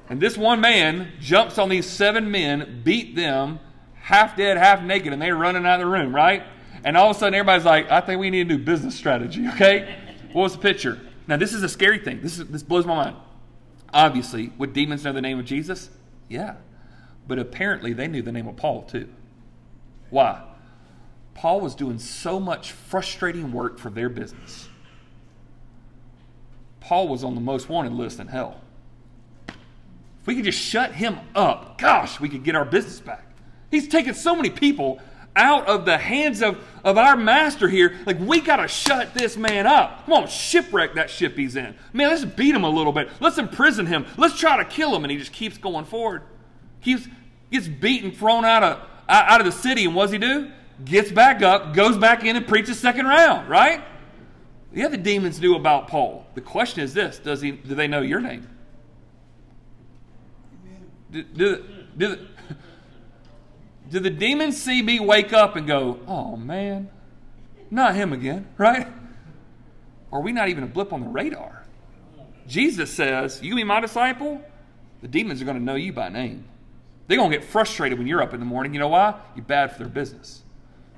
And 0.09 0.21
this 0.21 0.37
one 0.37 0.61
man 0.61 1.11
jumps 1.19 1.57
on 1.57 1.67
these 1.67 1.85
seven 1.85 2.31
men, 2.31 2.81
beat 2.83 3.15
them, 3.15 3.59
half 4.07 4.37
dead, 4.37 4.55
half 4.55 4.81
naked, 4.81 5.11
and 5.11 5.21
they're 5.21 5.35
running 5.35 5.65
out 5.65 5.81
of 5.81 5.85
the 5.85 5.85
room, 5.85 6.15
right? 6.15 6.43
And 6.85 6.95
all 6.95 7.09
of 7.09 7.17
a 7.17 7.19
sudden, 7.19 7.33
everybody's 7.33 7.65
like, 7.65 7.91
I 7.91 7.99
think 7.99 8.21
we 8.21 8.29
need 8.29 8.39
a 8.41 8.45
new 8.45 8.57
business 8.57 8.95
strategy, 8.95 9.45
okay? 9.53 9.97
What 10.31 10.43
was 10.43 10.53
the 10.53 10.59
picture? 10.59 10.97
Now, 11.27 11.35
this 11.35 11.53
is 11.53 11.61
a 11.61 11.67
scary 11.67 11.99
thing. 11.99 12.21
This, 12.21 12.39
is, 12.39 12.47
this 12.47 12.63
blows 12.63 12.85
my 12.85 12.95
mind. 12.95 13.17
Obviously, 13.93 14.53
would 14.57 14.71
demons 14.71 15.03
know 15.03 15.11
the 15.11 15.21
name 15.21 15.37
of 15.39 15.43
Jesus? 15.43 15.89
Yeah. 16.29 16.55
But 17.27 17.37
apparently, 17.37 17.91
they 17.91 18.07
knew 18.07 18.21
the 18.21 18.31
name 18.31 18.47
of 18.47 18.55
Paul, 18.55 18.83
too. 18.83 19.09
Why? 20.09 20.41
Paul 21.33 21.59
was 21.59 21.75
doing 21.75 21.99
so 21.99 22.39
much 22.39 22.71
frustrating 22.71 23.51
work 23.51 23.77
for 23.77 23.89
their 23.89 24.07
business. 24.07 24.69
Paul 26.79 27.09
was 27.09 27.25
on 27.25 27.35
the 27.35 27.41
most 27.41 27.67
wanted 27.67 27.91
list 27.91 28.21
in 28.21 28.27
hell. 28.27 28.61
If 29.49 30.27
we 30.27 30.35
could 30.35 30.45
just 30.45 30.59
shut 30.59 30.93
him 30.93 31.19
up, 31.35 31.77
gosh, 31.77 32.21
we 32.21 32.29
could 32.29 32.45
get 32.45 32.55
our 32.55 32.63
business 32.63 33.01
back. 33.01 33.26
He's 33.69 33.87
taken 33.87 34.13
so 34.13 34.35
many 34.35 34.49
people 34.49 34.99
out 35.35 35.67
of 35.67 35.85
the 35.85 35.97
hands 35.97 36.41
of, 36.41 36.57
of 36.83 36.97
our 36.97 37.15
master 37.15 37.69
here. 37.69 37.95
Like, 38.05 38.19
we 38.19 38.41
got 38.41 38.57
to 38.57 38.67
shut 38.67 39.13
this 39.13 39.37
man 39.37 39.67
up. 39.67 40.05
Come 40.05 40.15
on, 40.15 40.27
shipwreck 40.27 40.95
that 40.95 41.09
ship 41.09 41.37
he's 41.37 41.55
in. 41.55 41.75
Man, 41.93 42.09
let's 42.09 42.25
beat 42.25 42.55
him 42.55 42.63
a 42.63 42.69
little 42.69 42.91
bit. 42.91 43.09
Let's 43.19 43.37
imprison 43.37 43.85
him. 43.85 44.05
Let's 44.17 44.37
try 44.37 44.57
to 44.57 44.65
kill 44.65 44.95
him. 44.95 45.03
And 45.03 45.11
he 45.11 45.17
just 45.17 45.31
keeps 45.31 45.57
going 45.57 45.85
forward. 45.85 46.23
Keeps, 46.81 47.07
gets 47.51 47.67
beaten, 47.67 48.11
thrown 48.11 48.45
out 48.45 48.63
of, 48.63 48.81
out 49.07 49.39
of 49.39 49.45
the 49.45 49.51
city. 49.51 49.85
And 49.85 49.93
what 49.93 50.05
does 50.05 50.11
he 50.11 50.17
do? 50.17 50.51
Gets 50.83 51.11
back 51.11 51.41
up, 51.41 51.73
goes 51.73 51.97
back 51.97 52.23
in, 52.23 52.35
and 52.35 52.47
preaches 52.47 52.79
second 52.79 53.05
round, 53.05 53.49
right? 53.49 53.83
Yeah, 54.73 54.89
the 54.89 54.97
demons 54.97 55.39
knew 55.39 55.55
about 55.55 55.87
Paul. 55.87 56.25
The 56.35 56.41
question 56.41 56.83
is 56.83 56.93
this 56.93 57.19
Does 57.19 57.41
he, 57.41 57.51
do 57.51 57.75
they 57.75 57.87
know 57.87 58.01
your 58.01 58.19
name? 58.19 58.47
Do, 61.09 61.23
do, 61.23 61.63
do, 61.97 62.27
do 63.89 63.99
the 63.99 64.09
demons 64.09 64.61
see 64.61 64.81
me 64.81 64.99
wake 64.99 65.33
up 65.33 65.55
and 65.55 65.67
go, 65.67 65.99
oh 66.07 66.35
man, 66.35 66.89
not 67.69 67.95
him 67.95 68.13
again, 68.13 68.47
right? 68.57 68.87
Are 70.11 70.21
we 70.21 70.31
not 70.31 70.49
even 70.49 70.63
a 70.63 70.67
blip 70.67 70.93
on 70.93 71.01
the 71.01 71.07
radar? 71.07 71.65
Jesus 72.47 72.91
says, 72.93 73.41
You 73.41 73.55
be 73.55 73.63
my 73.63 73.79
disciple, 73.79 74.41
the 75.01 75.07
demons 75.07 75.41
are 75.41 75.45
going 75.45 75.57
to 75.57 75.63
know 75.63 75.75
you 75.75 75.93
by 75.93 76.09
name. 76.09 76.45
They're 77.07 77.17
going 77.17 77.31
to 77.31 77.37
get 77.37 77.45
frustrated 77.45 77.97
when 77.97 78.07
you're 78.07 78.21
up 78.21 78.33
in 78.33 78.39
the 78.39 78.45
morning. 78.45 78.73
You 78.73 78.79
know 78.79 78.89
why? 78.89 79.19
You're 79.35 79.45
bad 79.45 79.71
for 79.71 79.79
their 79.79 79.87
business. 79.87 80.43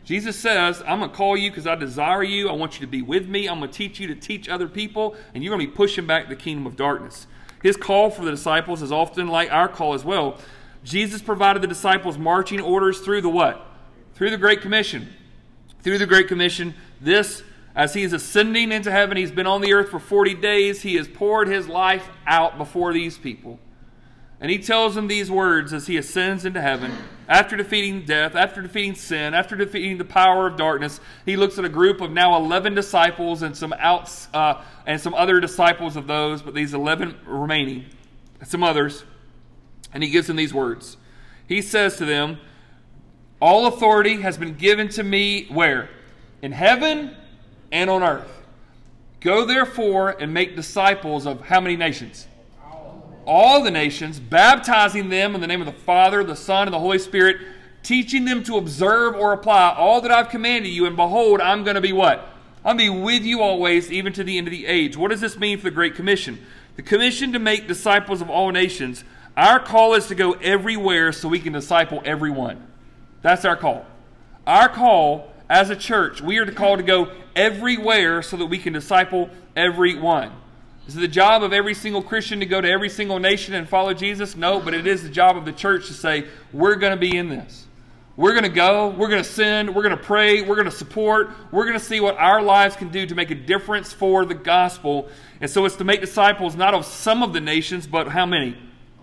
Jesus 0.03 0.35
says, 0.35 0.81
I'm 0.87 0.99
going 0.99 1.11
to 1.11 1.15
call 1.15 1.37
you 1.37 1.51
because 1.51 1.67
I 1.67 1.75
desire 1.75 2.23
you. 2.23 2.49
I 2.49 2.53
want 2.53 2.75
you 2.79 2.85
to 2.85 2.89
be 2.89 3.03
with 3.03 3.27
me. 3.27 3.47
I'm 3.47 3.59
going 3.59 3.69
to 3.69 3.77
teach 3.77 3.99
you 3.99 4.07
to 4.07 4.15
teach 4.15 4.49
other 4.49 4.67
people, 4.67 5.15
and 5.33 5.43
you're 5.43 5.55
going 5.55 5.65
to 5.65 5.71
be 5.71 5.75
pushing 5.75 6.07
back 6.07 6.29
the 6.29 6.35
kingdom 6.35 6.65
of 6.65 6.75
darkness. 6.75 7.27
His 7.61 7.77
call 7.77 8.09
for 8.09 8.25
the 8.25 8.31
disciples 8.31 8.81
is 8.81 8.91
often 8.91 9.27
like 9.27 9.51
our 9.51 9.67
call 9.67 9.93
as 9.93 10.03
well. 10.03 10.39
Jesus 10.83 11.21
provided 11.21 11.61
the 11.61 11.67
disciples 11.67 12.17
marching 12.17 12.61
orders 12.61 12.99
through 12.99 13.21
the 13.21 13.29
what? 13.29 13.65
Through 14.13 14.29
the 14.31 14.37
Great 14.37 14.61
Commission. 14.61 15.09
Through 15.81 15.97
the 15.97 16.05
Great 16.05 16.27
Commission, 16.27 16.75
this, 16.99 17.43
as 17.75 17.93
he 17.93 18.03
is 18.03 18.13
ascending 18.13 18.71
into 18.71 18.91
heaven, 18.91 19.17
he's 19.17 19.31
been 19.31 19.47
on 19.47 19.61
the 19.61 19.73
earth 19.73 19.89
for 19.89 19.99
40 19.99 20.35
days, 20.35 20.81
he 20.81 20.95
has 20.95 21.07
poured 21.07 21.47
his 21.47 21.67
life 21.67 22.09
out 22.27 22.57
before 22.57 22.93
these 22.93 23.17
people. 23.17 23.59
And 24.41 24.49
he 24.49 24.57
tells 24.57 24.95
them 24.95 25.07
these 25.07 25.29
words 25.29 25.73
as 25.73 25.87
he 25.87 25.97
ascends 25.97 26.45
into 26.45 26.61
heaven. 26.61 26.93
After 27.27 27.57
defeating 27.57 28.05
death, 28.05 28.35
after 28.35 28.61
defeating 28.61 28.95
sin, 28.95 29.33
after 29.33 29.55
defeating 29.55 29.97
the 29.97 30.05
power 30.05 30.47
of 30.47 30.55
darkness, 30.55 31.01
he 31.25 31.35
looks 31.35 31.57
at 31.59 31.65
a 31.65 31.69
group 31.69 31.99
of 31.99 32.11
now 32.11 32.37
11 32.37 32.73
disciples 32.73 33.41
and 33.41 33.55
some 33.55 33.73
outs, 33.77 34.29
uh, 34.33 34.61
and 34.85 34.99
some 34.99 35.13
other 35.13 35.41
disciples 35.41 35.97
of 35.97 36.07
those, 36.07 36.41
but 36.41 36.53
these 36.53 36.73
11 36.73 37.17
remaining, 37.25 37.85
some 38.43 38.63
others. 38.63 39.03
And 39.93 40.03
he 40.03 40.09
gives 40.09 40.27
them 40.27 40.35
these 40.35 40.53
words. 40.53 40.97
He 41.47 41.61
says 41.61 41.97
to 41.97 42.05
them, 42.05 42.39
All 43.41 43.65
authority 43.65 44.21
has 44.21 44.37
been 44.37 44.55
given 44.55 44.89
to 44.89 45.03
me 45.03 45.45
where? 45.49 45.89
In 46.41 46.51
heaven 46.51 47.15
and 47.71 47.89
on 47.89 48.03
earth. 48.03 48.39
Go 49.19 49.45
therefore 49.45 50.15
and 50.19 50.33
make 50.33 50.55
disciples 50.55 51.25
of 51.25 51.41
how 51.41 51.59
many 51.59 51.75
nations? 51.75 52.27
All 53.25 53.63
the 53.63 53.71
nations, 53.71 54.19
baptizing 54.19 55.09
them 55.09 55.35
in 55.35 55.41
the 55.41 55.47
name 55.47 55.59
of 55.59 55.67
the 55.67 55.73
Father, 55.73 56.23
the 56.23 56.35
Son, 56.35 56.67
and 56.67 56.73
the 56.73 56.79
Holy 56.79 56.99
Spirit, 56.99 57.37
teaching 57.83 58.25
them 58.25 58.43
to 58.43 58.57
observe 58.57 59.15
or 59.15 59.33
apply 59.33 59.73
all 59.77 60.01
that 60.01 60.11
I've 60.11 60.29
commanded 60.29 60.69
you. 60.69 60.85
And 60.85 60.95
behold, 60.95 61.41
I'm 61.41 61.63
going 61.63 61.75
to 61.75 61.81
be 61.81 61.93
what? 61.93 62.27
I'm 62.63 62.77
going 62.77 62.89
to 62.89 62.93
be 62.93 63.03
with 63.03 63.23
you 63.23 63.41
always, 63.41 63.91
even 63.91 64.13
to 64.13 64.23
the 64.23 64.37
end 64.37 64.47
of 64.47 64.51
the 64.51 64.65
age. 64.65 64.97
What 64.97 65.11
does 65.11 65.21
this 65.21 65.37
mean 65.37 65.57
for 65.57 65.65
the 65.65 65.71
Great 65.71 65.95
Commission? 65.95 66.43
The 66.75 66.81
commission 66.81 67.33
to 67.33 67.39
make 67.39 67.67
disciples 67.67 68.21
of 68.21 68.29
all 68.29 68.51
nations 68.51 69.03
our 69.39 69.57
call 69.57 69.93
is 69.93 70.07
to 70.07 70.15
go 70.15 70.33
everywhere 70.33 71.13
so 71.13 71.29
we 71.29 71.39
can 71.39 71.53
disciple 71.53 72.01
everyone. 72.03 72.61
That's 73.21 73.45
our 73.45 73.55
call. 73.55 73.85
Our 74.45 74.67
call 74.67 75.31
as 75.49 75.69
a 75.69 75.77
church, 75.77 76.21
we 76.21 76.39
are 76.39 76.51
called 76.51 76.79
to 76.79 76.83
go 76.83 77.13
everywhere 77.37 78.21
so 78.21 78.35
that 78.35 78.47
we 78.47 78.57
can 78.57 78.73
disciple 78.73 79.29
everyone. 79.55 80.33
Is 80.89 80.97
it 80.97 80.99
the 80.99 81.07
job 81.07 81.41
of 81.41 81.53
every 81.53 81.73
single 81.73 82.01
Christian 82.01 82.41
to 82.41 82.45
go 82.45 82.59
to 82.59 82.69
every 82.69 82.89
single 82.89 83.17
nation 83.17 83.53
and 83.53 83.69
follow 83.69 83.93
Jesus? 83.93 84.35
No, 84.35 84.59
but 84.59 84.73
it 84.73 84.85
is 84.85 85.03
the 85.03 85.09
job 85.09 85.37
of 85.37 85.45
the 85.45 85.53
church 85.53 85.87
to 85.87 85.93
say, 85.93 86.25
we're 86.51 86.75
going 86.75 86.91
to 86.91 86.99
be 86.99 87.15
in 87.15 87.29
this. 87.29 87.65
We're 88.17 88.33
going 88.33 88.43
to 88.43 88.49
go, 88.49 88.89
we're 88.89 89.07
going 89.07 89.23
to 89.23 89.29
send, 89.29 89.73
we're 89.73 89.83
going 89.83 89.95
to 89.95 90.03
pray, 90.03 90.41
we're 90.41 90.55
going 90.55 90.65
to 90.65 90.71
support, 90.71 91.29
we're 91.53 91.63
going 91.63 91.79
to 91.79 91.85
see 91.85 92.01
what 92.01 92.17
our 92.17 92.41
lives 92.41 92.75
can 92.75 92.89
do 92.89 93.05
to 93.05 93.15
make 93.15 93.31
a 93.31 93.35
difference 93.35 93.93
for 93.93 94.25
the 94.25 94.35
gospel. 94.35 95.07
And 95.39 95.49
so 95.49 95.63
it's 95.63 95.77
to 95.77 95.85
make 95.85 96.01
disciples 96.01 96.57
not 96.57 96.73
of 96.73 96.85
some 96.85 97.23
of 97.23 97.31
the 97.31 97.39
nations, 97.39 97.87
but 97.87 98.09
how 98.09 98.25
many? 98.25 98.57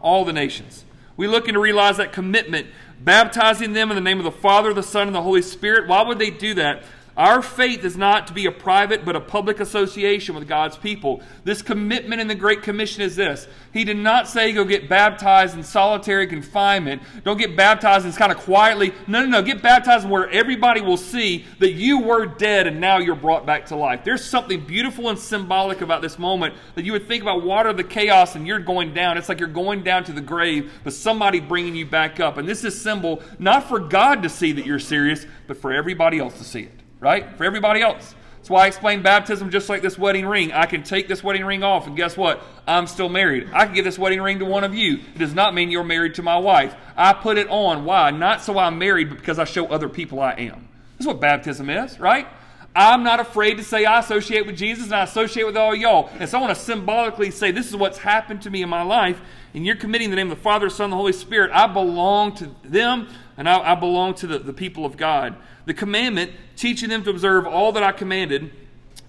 All 0.07 0.25
the 0.25 0.33
nations. 0.33 0.85
We 1.17 1.27
look 1.27 1.49
and 1.49 1.59
realize 1.59 1.97
that 1.97 2.13
commitment, 2.13 2.69
baptizing 3.01 3.73
them 3.73 3.91
in 3.91 3.97
the 3.97 4.01
name 4.01 4.19
of 4.19 4.25
the 4.25 4.31
Father, 4.31 4.73
the 4.73 4.83
Son, 4.83 5.09
and 5.09 5.17
the 5.17 5.23
Holy 5.23 5.43
Spirit. 5.43 5.89
Why 5.89 6.03
would 6.03 6.21
they 6.21 6.31
do 6.31 6.55
that? 6.55 6.85
Our 7.17 7.41
faith 7.41 7.83
is 7.83 7.97
not 7.97 8.27
to 8.27 8.35
be 8.35 8.45
a 8.45 8.53
private 8.53 9.07
but 9.07 9.17
a 9.17 9.21
public 9.21 9.59
association 9.59 10.35
with 10.35 10.47
God's 10.47 10.77
people. 10.77 11.23
This 11.45 11.63
commitment 11.63 12.21
in 12.21 12.29
the 12.29 12.35
Great 12.35 12.63
Commission 12.63 13.01
is 13.01 13.17
this. 13.17 13.49
He 13.73 13.85
did 13.85 13.97
not 13.97 14.29
say 14.29 14.53
go 14.53 14.65
get 14.67 14.87
baptized 14.87 15.57
in 15.57 15.63
solitary 15.63 16.27
confinement. 16.27 17.01
Don't 17.25 17.39
get 17.39 17.57
baptized 17.57 18.05
and 18.05 18.11
it's 18.11 18.19
kind 18.19 18.33
of 18.33 18.39
quietly. 18.39 18.93
No, 19.07 19.21
no, 19.21 19.27
no. 19.27 19.43
Get 19.43 19.63
baptized 19.63 20.07
where 20.07 20.29
everybody 20.29 20.83
will 20.83 20.99
see 20.99 21.47
that 21.59 21.73
you 21.73 22.01
were 22.01 22.27
dead 22.27 22.67
and 22.67 22.83
now 22.83 22.99
you're 22.99 23.15
brought 23.15 23.47
back 23.47 23.65
to 23.67 23.77
life. 23.77 24.05
There's 24.05 24.25
something 24.25 24.67
beautiful 24.67 25.09
and 25.09 25.19
symbolic 25.19 25.81
about 25.81 26.03
this 26.03 26.19
moment 26.19 26.55
that 26.75 26.85
you 26.85 26.93
would 26.93 27.09
think 27.09 27.23
about 27.23 27.43
water 27.43 27.73
the 27.73 27.85
chaos 27.85 28.35
and 28.35 28.47
you're 28.47 28.59
going 28.59 28.93
down. 28.93 29.17
It's 29.17 29.31
like 29.31 29.41
you're 29.41 29.49
going 29.49 29.83
down 29.83 30.05
to 30.05 30.13
the 30.13 30.21
grave, 30.21 30.71
but 30.85 30.93
somebody 30.93 31.41
bringing 31.41 31.75
you 31.77 31.87
back 31.87 32.21
up. 32.21 32.37
And 32.37 32.47
this 32.47 32.63
is 32.63 32.79
symbol 32.79 33.23
not 33.39 33.71
for 33.71 33.79
God 33.79 34.23
to 34.25 34.29
see 34.29 34.53
that 34.53 34.67
you're 34.67 34.79
serious, 34.79 35.25
but 35.47 35.57
for 35.57 35.73
everybody 35.73 36.19
else 36.19 36.37
to 36.37 36.45
see 36.45 36.65
it 36.65 36.76
right? 37.01 37.37
For 37.37 37.45
everybody 37.45 37.81
else. 37.81 38.15
That's 38.39 38.51
why 38.53 38.65
I 38.65 38.67
explain 38.69 39.03
baptism 39.03 39.51
just 39.51 39.69
like 39.69 39.83
this 39.83 39.99
wedding 39.99 40.25
ring. 40.25 40.53
I 40.53 40.67
can 40.67 40.85
take 40.85 41.09
this 41.09 41.25
wedding 41.25 41.45
ring 41.45 41.65
off, 41.65 41.89
and 41.89 41.97
guess 41.97 42.17
what? 42.17 42.41
I'm 42.65 42.87
still 42.87 43.09
married. 43.09 43.49
I 43.53 43.67
can 43.67 43.75
give 43.75 43.85
this 43.85 43.99
wedding 43.99 44.23
ring 44.23 44.39
to 44.39 44.45
one 44.45 44.63
of 44.63 44.73
you. 44.73 45.01
It 45.15 45.19
does 45.19 45.35
not 45.35 45.53
mean 45.53 45.71
you're 45.71 45.83
married 45.83 46.15
to 46.15 46.23
my 46.23 46.39
wife. 46.39 46.75
I 46.97 47.13
put 47.13 47.39
it 47.39 47.49
on. 47.49 47.85
Why? 47.85 48.13
Not 48.13 48.43
so 48.43 48.57
I'm 48.57 48.79
married, 48.79 49.09
but 49.09 49.19
because 49.19 49.41
I 49.41 49.45
show 49.45 49.67
other 49.67 49.89
people 49.89 50.21
I 50.21 50.33
am. 50.35 50.69
This 50.97 51.01
is 51.01 51.07
what 51.09 51.21
baptism 51.21 51.69
is, 51.69 51.99
right? 51.99 52.29
I'm 52.77 53.03
not 53.03 53.21
afraid 53.21 53.57
to 53.57 53.65
say 53.65 53.87
I 53.87 54.01
associate 54.01 54.45
with 54.45 54.55
Jesus 54.55 54.85
and 54.85 54.95
I 54.95 55.05
associate 55.05 55.45
with 55.45 55.57
all 55.57 55.75
y'all. 55.75 56.11
And 56.19 56.29
so 56.29 56.37
I 56.37 56.41
want 56.43 56.55
to 56.55 56.63
symbolically 56.63 57.31
say, 57.31 57.51
this 57.51 57.69
is 57.69 57.75
what's 57.75 57.97
happened 57.97 58.43
to 58.43 58.51
me 58.51 58.61
in 58.61 58.69
my 58.69 58.83
life. 58.83 59.19
And 59.55 59.65
you're 59.65 59.77
committing 59.77 60.11
the 60.11 60.17
name 60.17 60.31
of 60.31 60.37
the 60.37 60.43
Father, 60.43 60.69
Son, 60.69 60.85
and 60.85 60.93
the 60.93 60.97
Holy 60.99 61.15
Spirit. 61.15 61.51
I 61.55 61.67
belong 61.69 62.35
to 62.35 62.51
them 62.63 63.09
and 63.39 63.49
I, 63.49 63.73
I 63.73 63.75
belong 63.77 64.13
to 64.17 64.27
the, 64.27 64.39
the 64.39 64.53
people 64.53 64.85
of 64.85 64.99
God. 64.99 65.37
The 65.65 65.73
commandment, 65.73 66.33
teaching 66.55 66.91
them 66.91 67.03
to 67.05 67.11
observe 67.11 67.47
all 67.47 67.73
that 67.73 67.83
I 67.83 67.93
commanded, 67.93 68.51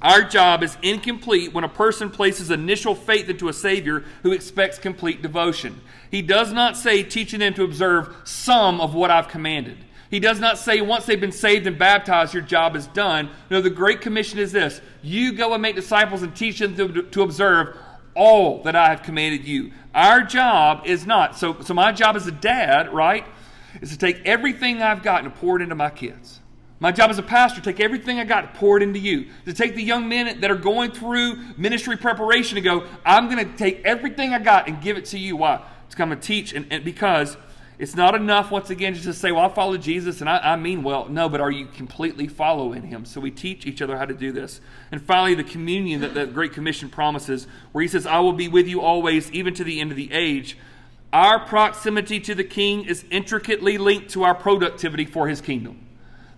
our 0.02 0.24
job 0.24 0.64
is 0.64 0.78
incomplete 0.82 1.54
when 1.54 1.66
a 1.66 1.70
person 1.70 2.10
places 2.10 2.52
initial 2.52 2.96
faith 2.96 3.30
into 3.30 3.50
a 3.50 3.54
Savior 3.54 4.06
who 4.24 4.32
expects 4.32 4.80
complete 4.80 5.22
devotion. 5.22 5.82
He 6.10 6.22
does 6.22 6.54
not 6.54 6.78
say, 6.78 7.04
teaching 7.04 7.42
them 7.42 7.54
to 7.56 7.64
observe 7.64 8.16
some 8.24 8.80
of 8.80 8.96
what 8.96 9.12
I've 9.12 9.28
commanded. 9.28 9.78
He 10.10 10.20
does 10.20 10.40
not 10.40 10.58
say, 10.58 10.80
once 10.82 11.06
they've 11.06 11.20
been 11.20 11.32
saved 11.32 11.68
and 11.68 11.78
baptized, 11.78 12.34
your 12.34 12.44
job 12.44 12.76
is 12.76 12.88
done. 12.88 13.30
No, 13.50 13.62
the 13.62 13.70
Great 13.70 14.02
Commission 14.02 14.40
is 14.40 14.52
this 14.52 14.82
you 15.02 15.34
go 15.34 15.54
and 15.54 15.62
make 15.62 15.76
disciples 15.76 16.24
and 16.24 16.36
teach 16.36 16.60
them 16.60 16.76
to, 16.76 17.04
to 17.04 17.22
observe 17.22 17.78
all 18.16 18.64
that 18.64 18.76
I 18.76 18.90
have 18.90 19.04
commanded 19.04 19.46
you. 19.46 19.72
Our 19.94 20.24
job 20.24 20.84
is 20.86 21.06
not, 21.06 21.38
so, 21.38 21.62
so 21.62 21.74
my 21.74 21.92
job 21.92 22.16
as 22.16 22.26
a 22.26 22.32
dad, 22.32 22.94
right, 22.94 23.26
is 23.82 23.92
to 23.92 23.98
take 23.98 24.26
everything 24.26 24.82
I've 24.82 25.04
got 25.04 25.24
and 25.24 25.34
pour 25.36 25.60
it 25.60 25.62
into 25.62 25.76
my 25.76 25.90
kids. 25.90 26.40
My 26.80 26.92
job 26.92 27.10
as 27.10 27.18
a 27.18 27.24
pastor, 27.24 27.60
take 27.60 27.80
everything 27.80 28.20
I 28.20 28.24
got 28.24 28.54
pour 28.54 28.78
it 28.78 28.84
into 28.84 29.00
you. 29.00 29.28
To 29.46 29.54
take 29.54 29.76
the 29.76 29.84
young 29.84 30.08
men 30.08 30.42
that 30.42 30.52
are 30.52 30.56
going 30.56 30.92
through 30.92 31.36
ministry 31.58 31.98
preparation 31.98 32.58
and 32.58 32.64
go, 32.64 32.86
I'm 33.04 33.30
going 33.30 33.50
to 33.50 33.58
take 33.58 33.82
everything 33.84 34.34
I 34.34 34.40
got 34.40 34.68
and 34.68 34.80
give 34.82 34.98
it 34.98 35.06
to 35.06 35.20
you. 35.20 35.38
Why? 35.38 35.64
To 35.90 35.96
come 35.96 36.12
and 36.12 36.22
teach. 36.22 36.54
And, 36.54 36.68
and 36.72 36.84
because 36.84 37.36
it's 37.80 37.96
not 37.96 38.16
enough, 38.16 38.50
once 38.50 38.72
again, 38.72 38.96
just 38.96 39.06
to 39.06 39.14
say, 39.14 39.32
well, 39.32 39.46
I 39.46 39.50
follow 39.50 39.78
Jesus 39.78 40.20
and 40.20 40.30
I, 40.30 40.38
I 40.40 40.56
mean 40.56 40.82
well. 40.82 41.08
No, 41.10 41.30
but 41.30 41.42
are 41.42 41.52
you 41.52 41.68
completely 41.68 42.28
following 42.28 42.82
him? 42.82 43.06
So 43.06 43.22
we 43.22 43.30
teach 43.30 43.68
each 43.68 43.84
other 43.84 43.98
how 43.98 44.06
to 44.06 44.16
do 44.16 44.32
this. 44.32 44.62
And 44.92 45.00
finally, 45.00 45.36
the 45.36 45.44
communion 45.44 46.02
that 46.02 46.16
the 46.16 46.26
Great 46.26 46.54
Commission 46.54 46.90
promises, 46.90 47.46
where 47.74 47.84
he 47.84 47.88
says, 47.88 48.08
I 48.08 48.20
will 48.20 48.34
be 48.34 48.48
with 48.48 48.68
you 48.68 48.82
always, 48.82 49.32
even 49.32 49.54
to 49.54 49.64
the 49.64 49.80
end 49.80 49.92
of 49.92 49.98
the 49.98 50.12
age. 50.12 50.58
Our 51.14 51.40
proximity 51.40 52.20
to 52.22 52.34
the 52.34 52.44
king 52.44 52.84
is 52.86 53.06
intricately 53.12 53.78
linked 53.78 54.10
to 54.12 54.24
our 54.24 54.36
productivity 54.36 55.06
for 55.06 55.28
his 55.28 55.40
kingdom. 55.40 55.86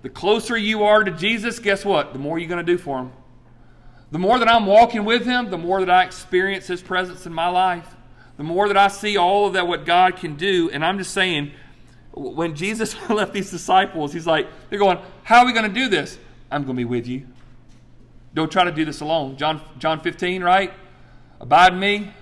The 0.01 0.09
closer 0.09 0.57
you 0.57 0.83
are 0.83 1.05
to 1.05 1.11
Jesus, 1.11 1.59
guess 1.59 1.85
what? 1.85 2.11
The 2.11 2.19
more 2.19 2.37
you're 2.37 2.49
going 2.49 2.65
to 2.65 2.71
do 2.71 2.77
for 2.77 2.99
him. 2.99 3.13
The 4.11 4.19
more 4.19 4.39
that 4.39 4.49
I'm 4.49 4.65
walking 4.65 5.05
with 5.05 5.25
him, 5.25 5.49
the 5.51 5.57
more 5.57 5.79
that 5.79 5.89
I 5.89 6.03
experience 6.03 6.67
his 6.67 6.81
presence 6.81 7.25
in 7.25 7.33
my 7.33 7.47
life. 7.47 7.95
The 8.39 8.45
more 8.45 8.69
that 8.69 8.77
I 8.77 8.87
see 8.87 9.17
all 9.17 9.47
of 9.47 9.53
that, 9.53 9.67
what 9.67 9.85
God 9.85 10.15
can 10.15 10.37
do. 10.37 10.69
And 10.71 10.85
I'm 10.85 10.97
just 10.97 11.11
saying, 11.11 11.51
when 12.13 12.55
Jesus 12.55 12.95
left 13.09 13.33
these 13.33 13.51
disciples, 13.51 14.13
he's 14.13 14.25
like, 14.25 14.47
they're 14.69 14.79
going, 14.79 14.97
How 15.23 15.39
are 15.39 15.45
we 15.45 15.51
going 15.51 15.67
to 15.67 15.73
do 15.73 15.89
this? 15.89 16.17
I'm 16.49 16.63
going 16.63 16.77
to 16.77 16.79
be 16.79 16.85
with 16.85 17.05
you. 17.05 17.27
Don't 18.33 18.49
try 18.49 18.63
to 18.63 18.71
do 18.71 18.85
this 18.85 19.01
alone. 19.01 19.35
John, 19.35 19.59
John 19.77 19.99
15, 19.99 20.41
right? 20.41 20.71
Abide 21.41 21.73
in 21.73 21.79
me, 21.81 22.13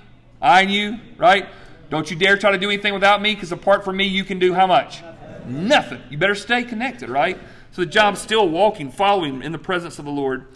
I 0.41 0.61
in 0.61 0.69
you, 0.69 0.97
right? 1.17 1.49
Don't 1.91 2.09
you 2.09 2.17
dare 2.17 2.35
try 2.35 2.49
to 2.49 2.57
do 2.57 2.71
anything 2.71 2.95
without 2.95 3.21
me, 3.21 3.35
because 3.35 3.51
apart 3.51 3.85
from 3.85 3.95
me, 3.95 4.05
you 4.05 4.23
can 4.23 4.39
do 4.39 4.55
how 4.55 4.65
much? 4.65 5.03
Nothing. 5.45 6.01
You 6.09 6.17
better 6.17 6.33
stay 6.33 6.63
connected, 6.63 7.09
right? 7.09 7.37
So 7.73 7.83
the 7.83 7.91
job's 7.91 8.21
still 8.21 8.49
walking, 8.49 8.89
following 8.89 9.43
in 9.43 9.51
the 9.51 9.59
presence 9.59 9.99
of 9.99 10.05
the 10.05 10.11
Lord. 10.11 10.47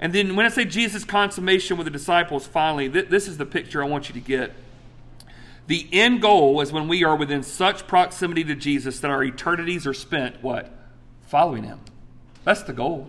And 0.00 0.14
then 0.14 0.36
when 0.36 0.46
I 0.46 0.48
say 0.48 0.64
Jesus' 0.64 1.04
consummation 1.04 1.76
with 1.76 1.84
the 1.84 1.90
disciples, 1.90 2.46
finally, 2.46 2.88
th- 2.88 3.10
this 3.10 3.28
is 3.28 3.36
the 3.36 3.44
picture 3.44 3.84
I 3.84 3.86
want 3.86 4.08
you 4.08 4.14
to 4.14 4.20
get. 4.20 4.54
The 5.66 5.88
end 5.92 6.20
goal 6.20 6.60
is 6.60 6.72
when 6.72 6.88
we 6.88 7.04
are 7.04 7.16
within 7.16 7.42
such 7.42 7.86
proximity 7.86 8.44
to 8.44 8.54
Jesus 8.54 9.00
that 9.00 9.10
our 9.10 9.22
eternities 9.22 9.86
are 9.86 9.94
spent, 9.94 10.42
what? 10.42 10.72
Following 11.28 11.64
him. 11.64 11.80
That's 12.44 12.62
the 12.62 12.72
goal. 12.72 13.08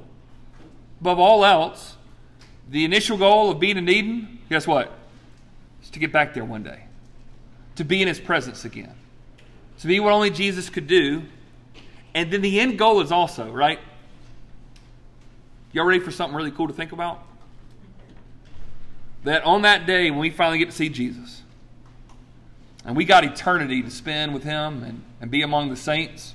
Above 1.02 1.20
all 1.20 1.44
else, 1.44 1.98
the 2.70 2.86
initial 2.86 3.18
goal 3.18 3.52
of 3.52 3.60
being 3.60 3.78
in 3.78 3.90
Eden, 3.90 4.40
guess 4.50 4.68
what? 4.68 4.92
Is 5.82 5.90
to 5.90 6.00
get 6.00 6.12
back 6.12 6.34
there 6.34 6.46
one 6.46 6.64
day. 6.64 6.84
To 7.78 7.84
be 7.84 8.02
in 8.02 8.08
his 8.08 8.20
presence 8.20 8.66
again. 8.66 8.94
To 9.80 9.88
be 9.88 10.00
what 10.00 10.14
only 10.14 10.30
Jesus 10.30 10.70
could 10.70 10.88
do 10.88 11.24
and 12.14 12.32
then 12.32 12.42
the 12.42 12.60
end 12.60 12.78
goal 12.78 13.02
is 13.02 13.12
also, 13.12 13.52
right? 13.52 13.80
Y'all 15.72 15.86
ready 15.86 16.00
for 16.00 16.12
something 16.12 16.36
really 16.36 16.52
cool 16.52 16.68
to 16.68 16.74
think 16.74 16.92
about? 16.92 17.24
That 19.24 19.44
on 19.44 19.64
that 19.64 19.88
day 19.88 20.12
when 20.12 20.20
we 20.20 20.30
finally 20.30 20.60
get 20.60 20.70
to 20.70 20.76
see 20.76 20.90
Jesus, 20.90 21.42
and 22.86 22.96
we 22.96 23.06
got 23.06 23.24
eternity 23.24 23.82
to 23.82 23.90
spend 23.90 24.34
with 24.34 24.44
him 24.44 24.84
and, 24.84 25.04
and 25.22 25.32
be 25.32 25.42
among 25.42 25.70
the 25.70 25.76
saints. 25.76 26.34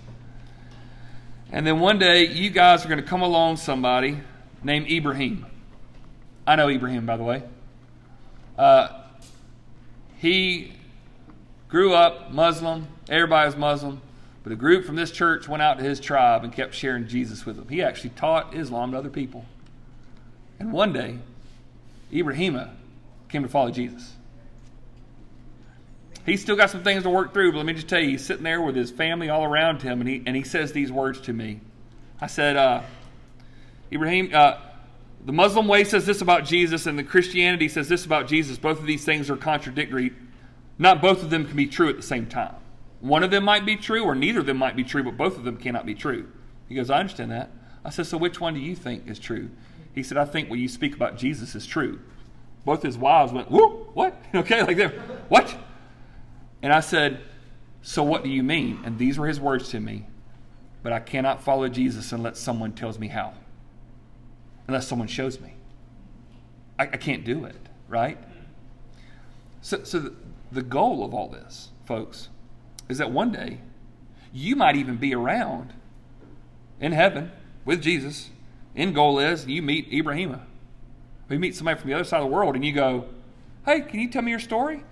And 1.51 1.67
then 1.67 1.81
one 1.81 1.99
day 1.99 2.27
you 2.27 2.51
guys 2.51 2.85
are 2.85 2.89
going 2.89 3.01
to 3.01 3.07
come 3.07 3.23
along 3.23 3.57
somebody 3.57 4.19
named 4.63 4.91
Ibrahim. 4.91 5.47
I 6.47 6.57
know 6.57 6.69
Ibrahim, 6.69 7.07
by 7.07 7.17
the 7.17 7.25
way. 7.25 7.43
Uh, 8.57 8.89
he 10.19 10.73
grew 11.69 11.95
up 11.95 12.33
Muslim. 12.33 12.89
Everybody's 13.09 13.57
Muslim. 13.57 14.01
But 14.43 14.53
a 14.53 14.57
group 14.57 14.87
from 14.87 14.97
this 14.97 15.11
church 15.11 15.49
went 15.49 15.63
out 15.63 15.79
to 15.79 15.85
his 15.85 16.01
tribe 16.01 16.45
and 16.45 16.53
kept 16.53 16.75
sharing 16.75 17.07
Jesus 17.07 17.45
with 17.45 17.57
them. 17.57 17.69
He 17.69 17.83
actually 17.83 18.11
taught 18.11 18.55
Islam 18.55 18.93
to 18.93 18.99
other 18.99 19.11
people. 19.11 19.45
And 20.59 20.73
one 20.73 20.93
day, 20.93 21.19
Ibrahima 22.13 22.71
came 23.29 23.43
to 23.43 23.49
follow 23.49 23.71
Jesus. 23.71 24.15
He's 26.29 26.43
still 26.43 26.57
got 26.57 26.71
some 26.71 26.83
things 26.83 27.05
to 27.05 27.11
work 27.11 27.33
through, 27.33 27.53
but 27.53 27.59
let 27.59 27.67
me 27.67 27.75
just 27.75 27.89
tell 27.89 28.01
you, 28.01 28.11
he's 28.11 28.25
sitting 28.25 28.45
there 28.45 28.61
with 28.61 28.77
his 28.77 28.91
family 28.91 29.29
all 29.29 29.45
around 29.45 29.83
him, 29.83 30.01
and 30.01 30.09
he, 30.09 30.23
and 30.27 30.37
he 30.37 30.43
says 30.43 30.73
these 30.73 30.93
words 30.93 31.21
to 31.23 31.33
me. 31.33 31.61
I 32.21 32.27
said, 32.27 32.57
uh, 32.57 32.83
Ibrahim, 33.93 34.31
uh, 34.33 34.59
the 35.25 35.33
Muslim 35.33 35.67
way 35.69 35.85
says 35.85 36.07
this 36.07 36.21
about 36.21 36.45
Jesus, 36.45 36.87
and 36.87 36.99
the 36.99 37.05
Christianity 37.05 37.69
says 37.69 37.89
this 37.89 38.05
about 38.05 38.29
Jesus. 38.29 38.59
Both 38.59 38.81
of 38.81 38.87
these 38.87 39.05
things 39.05 39.31
are 39.31 39.37
contradictory. 39.37 40.13
Not 40.79 41.01
both 41.01 41.23
of 41.23 41.31
them 41.31 41.47
can 41.47 41.57
be 41.57 41.67
true 41.67 41.89
at 41.89 41.97
the 41.97 42.03
same 42.03 42.27
time. 42.27 42.55
One 43.01 43.23
of 43.23 43.31
them 43.31 43.45
might 43.45 43.65
be 43.65 43.77
true, 43.77 44.05
or 44.05 44.15
neither 44.15 44.41
of 44.41 44.47
them 44.47 44.57
might 44.57 44.77
be 44.77 44.85
true, 44.85 45.03
but 45.03 45.17
both 45.17 45.37
of 45.37 45.45
them 45.45 45.57
cannot 45.57 45.87
be 45.87 45.95
true. 45.95 46.29
He 46.69 46.75
goes, 46.75 46.91
I 46.91 46.99
understand 46.99 47.31
that. 47.31 47.51
I 47.85 47.91
said, 47.91 48.07
So 48.07 48.19
which 48.19 48.41
one 48.41 48.55
do 48.55 48.61
you 48.61 48.75
think 48.75 49.09
is 49.09 49.19
true? 49.19 49.51
He 49.95 50.03
said, 50.03 50.19
I 50.19 50.25
think 50.25 50.51
what 50.51 50.59
you 50.59 50.69
speak 50.69 50.95
about 50.95 51.17
Jesus 51.17 51.55
is 51.55 51.67
true. 51.67 52.01
Both 52.65 52.83
his 52.83 52.99
wives 52.99 53.33
went, 53.33 53.51
Whoa, 53.51 53.89
what? 53.95 54.21
Okay, 54.35 54.63
like 54.63 54.77
that. 54.77 54.93
What? 55.31 55.57
And 56.63 56.73
I 56.73 56.81
said, 56.81 57.21
So 57.83 58.03
what 58.03 58.25
do 58.25 58.31
you 58.31 58.43
mean? 58.43 58.81
And 58.85 58.99
these 58.99 59.19
were 59.19 59.27
his 59.27 59.41
words 59.41 59.69
to 59.71 59.81
me. 59.81 60.07
But 60.83 60.93
I 60.93 61.01
cannot 61.01 61.43
follow 61.43 61.69
Jesus 61.69 62.13
unless 62.13 62.39
someone 62.39 62.73
tells 62.73 62.99
me 62.99 63.09
how, 63.09 63.35
unless 64.67 64.87
someone 64.87 65.09
shows 65.09 65.41
me. 65.41 65.55
I, 66.79 66.85
I 66.85 66.97
can't 66.97 67.25
do 67.25 67.45
it, 67.45 67.57
right? 67.89 68.19
So, 69.61 69.83
so 69.85 69.99
the, 69.99 70.15
the 70.53 70.63
goal 70.63 71.05
of 71.05 71.15
all 71.15 71.29
this, 71.29 71.71
folks, 71.85 72.29
is 72.89 72.99
that 72.99 73.11
one 73.11 73.33
day 73.33 73.59
you 74.33 74.57
might 74.57 74.77
even 74.77 74.97
be 74.97 75.15
around 75.15 75.73
in 76.81 76.93
heaven 76.93 77.33
with 77.65 77.83
Jesus. 77.83 78.31
End 78.77 78.95
goal 78.95 79.19
is 79.19 79.47
you 79.47 79.63
meet 79.63 79.91
Ibrahima. 79.91 80.41
You 81.29 81.39
meet 81.39 81.57
somebody 81.57 81.79
from 81.81 81.91
the 81.91 81.95
other 81.95 82.05
side 82.05 82.23
of 82.23 82.29
the 82.29 82.35
world 82.35 82.55
and 82.55 82.65
you 82.65 82.73
go, 82.73 83.07
Hey, 83.67 83.83
can 83.83 84.01
you 84.01 84.09
tell 84.09 84.23
me 84.23 84.31
your 84.31 84.41
story? 84.41 84.85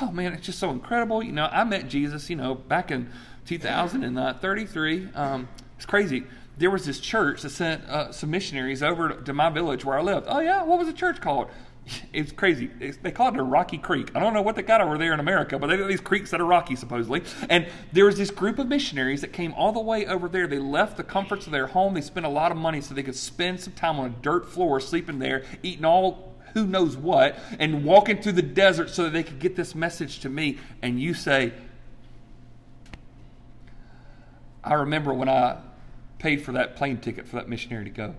Oh 0.00 0.10
man, 0.10 0.32
it's 0.32 0.46
just 0.46 0.58
so 0.58 0.70
incredible. 0.70 1.22
You 1.22 1.32
know, 1.32 1.46
I 1.50 1.64
met 1.64 1.88
Jesus, 1.88 2.30
you 2.30 2.36
know, 2.36 2.54
back 2.54 2.90
in 2.90 3.10
2033. 3.46 5.08
Um, 5.14 5.48
it's 5.76 5.86
crazy. 5.86 6.24
There 6.56 6.70
was 6.70 6.86
this 6.86 7.00
church 7.00 7.42
that 7.42 7.50
sent 7.50 7.84
uh, 7.84 8.12
some 8.12 8.30
missionaries 8.30 8.82
over 8.82 9.10
to 9.10 9.32
my 9.32 9.50
village 9.50 9.84
where 9.84 9.98
I 9.98 10.02
lived. 10.02 10.26
Oh, 10.28 10.40
yeah? 10.40 10.62
What 10.62 10.78
was 10.78 10.86
the 10.86 10.94
church 10.94 11.20
called? 11.20 11.48
it's 12.12 12.32
crazy. 12.32 12.70
It's, 12.80 12.96
they 12.98 13.10
called 13.10 13.34
it 13.34 13.40
a 13.40 13.44
rocky 13.44 13.78
creek. 13.78 14.10
I 14.14 14.20
don't 14.20 14.32
know 14.32 14.42
what 14.42 14.56
they 14.56 14.62
got 14.62 14.80
over 14.80 14.96
there 14.96 15.12
in 15.12 15.20
America, 15.20 15.58
but 15.58 15.66
they 15.66 15.76
got 15.76 15.88
these 15.88 16.00
creeks 16.00 16.30
that 16.30 16.40
are 16.40 16.46
rocky, 16.46 16.76
supposedly. 16.76 17.22
And 17.48 17.68
there 17.92 18.06
was 18.06 18.16
this 18.16 18.30
group 18.30 18.58
of 18.58 18.68
missionaries 18.68 19.20
that 19.20 19.32
came 19.32 19.52
all 19.54 19.72
the 19.72 19.80
way 19.80 20.06
over 20.06 20.28
there. 20.28 20.46
They 20.46 20.58
left 20.58 20.96
the 20.96 21.04
comforts 21.04 21.46
of 21.46 21.52
their 21.52 21.68
home. 21.68 21.94
They 21.94 22.00
spent 22.00 22.26
a 22.26 22.30
lot 22.30 22.52
of 22.52 22.56
money 22.56 22.80
so 22.80 22.94
they 22.94 23.02
could 23.02 23.16
spend 23.16 23.60
some 23.60 23.74
time 23.74 23.98
on 23.98 24.06
a 24.06 24.14
dirt 24.22 24.48
floor, 24.48 24.80
sleeping 24.80 25.18
there, 25.18 25.44
eating 25.62 25.84
all 25.84 26.33
who 26.54 26.66
knows 26.66 26.96
what, 26.96 27.36
and 27.58 27.84
walking 27.84 28.22
through 28.22 28.32
the 28.32 28.42
desert 28.42 28.90
so 28.90 29.04
that 29.04 29.12
they 29.12 29.22
could 29.22 29.40
get 29.40 29.56
this 29.56 29.74
message 29.74 30.20
to 30.20 30.28
me. 30.28 30.58
And 30.80 31.00
you 31.00 31.12
say, 31.12 31.52
I 34.62 34.74
remember 34.74 35.12
when 35.12 35.28
I 35.28 35.58
paid 36.18 36.42
for 36.42 36.52
that 36.52 36.76
plane 36.76 36.98
ticket 36.98 37.28
for 37.28 37.36
that 37.36 37.48
missionary 37.48 37.84
to 37.84 37.90
go. 37.90 38.14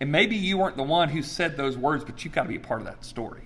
And 0.00 0.12
maybe 0.12 0.36
you 0.36 0.58
weren't 0.58 0.76
the 0.76 0.82
one 0.82 1.08
who 1.08 1.22
said 1.22 1.56
those 1.56 1.76
words, 1.76 2.04
but 2.04 2.24
you've 2.24 2.34
got 2.34 2.44
to 2.44 2.48
be 2.48 2.56
a 2.56 2.60
part 2.60 2.80
of 2.80 2.86
that 2.86 3.04
story. 3.04 3.42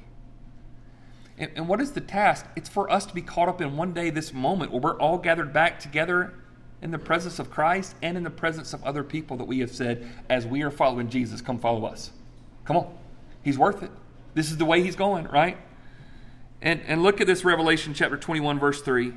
And, 1.38 1.50
and 1.54 1.68
what 1.68 1.80
is 1.80 1.92
the 1.92 2.00
task? 2.00 2.46
It's 2.56 2.68
for 2.68 2.90
us 2.90 3.06
to 3.06 3.14
be 3.14 3.22
caught 3.22 3.48
up 3.48 3.60
in 3.60 3.76
one 3.76 3.92
day 3.92 4.10
this 4.10 4.34
moment 4.34 4.72
where 4.72 4.80
we're 4.80 4.98
all 4.98 5.18
gathered 5.18 5.52
back 5.52 5.78
together 5.78 6.34
in 6.82 6.90
the 6.90 6.98
presence 6.98 7.38
of 7.38 7.50
Christ 7.50 7.94
and 8.02 8.16
in 8.16 8.24
the 8.24 8.30
presence 8.30 8.72
of 8.72 8.82
other 8.84 9.04
people 9.04 9.36
that 9.36 9.44
we 9.44 9.60
have 9.60 9.70
said, 9.70 10.08
as 10.28 10.46
we 10.46 10.62
are 10.62 10.70
following 10.70 11.08
Jesus, 11.08 11.40
come 11.40 11.58
follow 11.58 11.84
us. 11.84 12.10
Come 12.64 12.76
on. 12.76 12.97
He's 13.48 13.56
worth 13.56 13.82
it. 13.82 13.90
This 14.34 14.50
is 14.50 14.58
the 14.58 14.66
way 14.66 14.82
he's 14.82 14.94
going, 14.94 15.24
right? 15.28 15.56
And, 16.60 16.82
and 16.86 17.02
look 17.02 17.22
at 17.22 17.26
this 17.26 17.46
Revelation 17.46 17.94
chapter 17.94 18.18
21, 18.18 18.58
verse 18.58 18.82
3. 18.82 19.08
It 19.08 19.14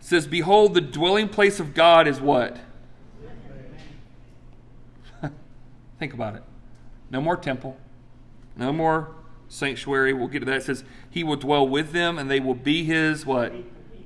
says, 0.00 0.26
Behold, 0.26 0.72
the 0.72 0.80
dwelling 0.80 1.28
place 1.28 1.60
of 1.60 1.74
God 1.74 2.08
is 2.08 2.22
what? 2.22 2.56
Think 5.98 6.14
about 6.14 6.36
it. 6.36 6.42
No 7.10 7.20
more 7.20 7.36
temple, 7.36 7.76
no 8.56 8.72
more 8.72 9.14
sanctuary. 9.48 10.14
We'll 10.14 10.28
get 10.28 10.38
to 10.38 10.46
that. 10.46 10.56
It 10.56 10.62
says, 10.62 10.82
He 11.10 11.22
will 11.22 11.36
dwell 11.36 11.68
with 11.68 11.92
them, 11.92 12.18
and 12.18 12.30
they 12.30 12.40
will 12.40 12.54
be 12.54 12.82
His 12.82 13.26
what? 13.26 13.52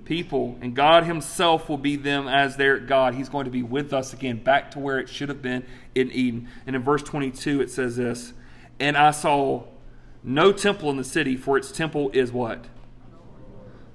People. 0.05 0.59
And 0.61 0.75
God 0.75 1.05
Himself 1.05 1.69
will 1.69 1.79
be 1.79 1.95
them 1.95 2.27
as 2.27 2.57
their 2.57 2.81
God. 2.81 3.15
He's 3.15 3.29
going 3.29 3.45
to 3.45 3.53
be 3.53 3.63
with 3.63 3.93
us 3.93 4.13
again, 4.13 4.43
back 4.43 4.73
to 4.73 4.81
where 4.81 4.99
it 4.99 5.09
should 5.09 5.29
have 5.29 5.43
been 5.43 5.65
in 5.95 6.11
Eden. 6.11 6.49
And 6.67 6.75
in 6.75 6.83
verse 6.83 7.05
22, 7.05 7.61
it 7.61 7.71
says 7.71 7.95
this 7.95 8.33
And 8.81 8.97
I 8.97 9.11
saw 9.11 9.65
no 10.23 10.53
temple 10.53 10.91
in 10.91 10.97
the 10.97 11.05
city, 11.05 11.37
for 11.37 11.57
its 11.59 11.71
temple 11.71 12.11
is 12.13 12.33
what? 12.33 12.65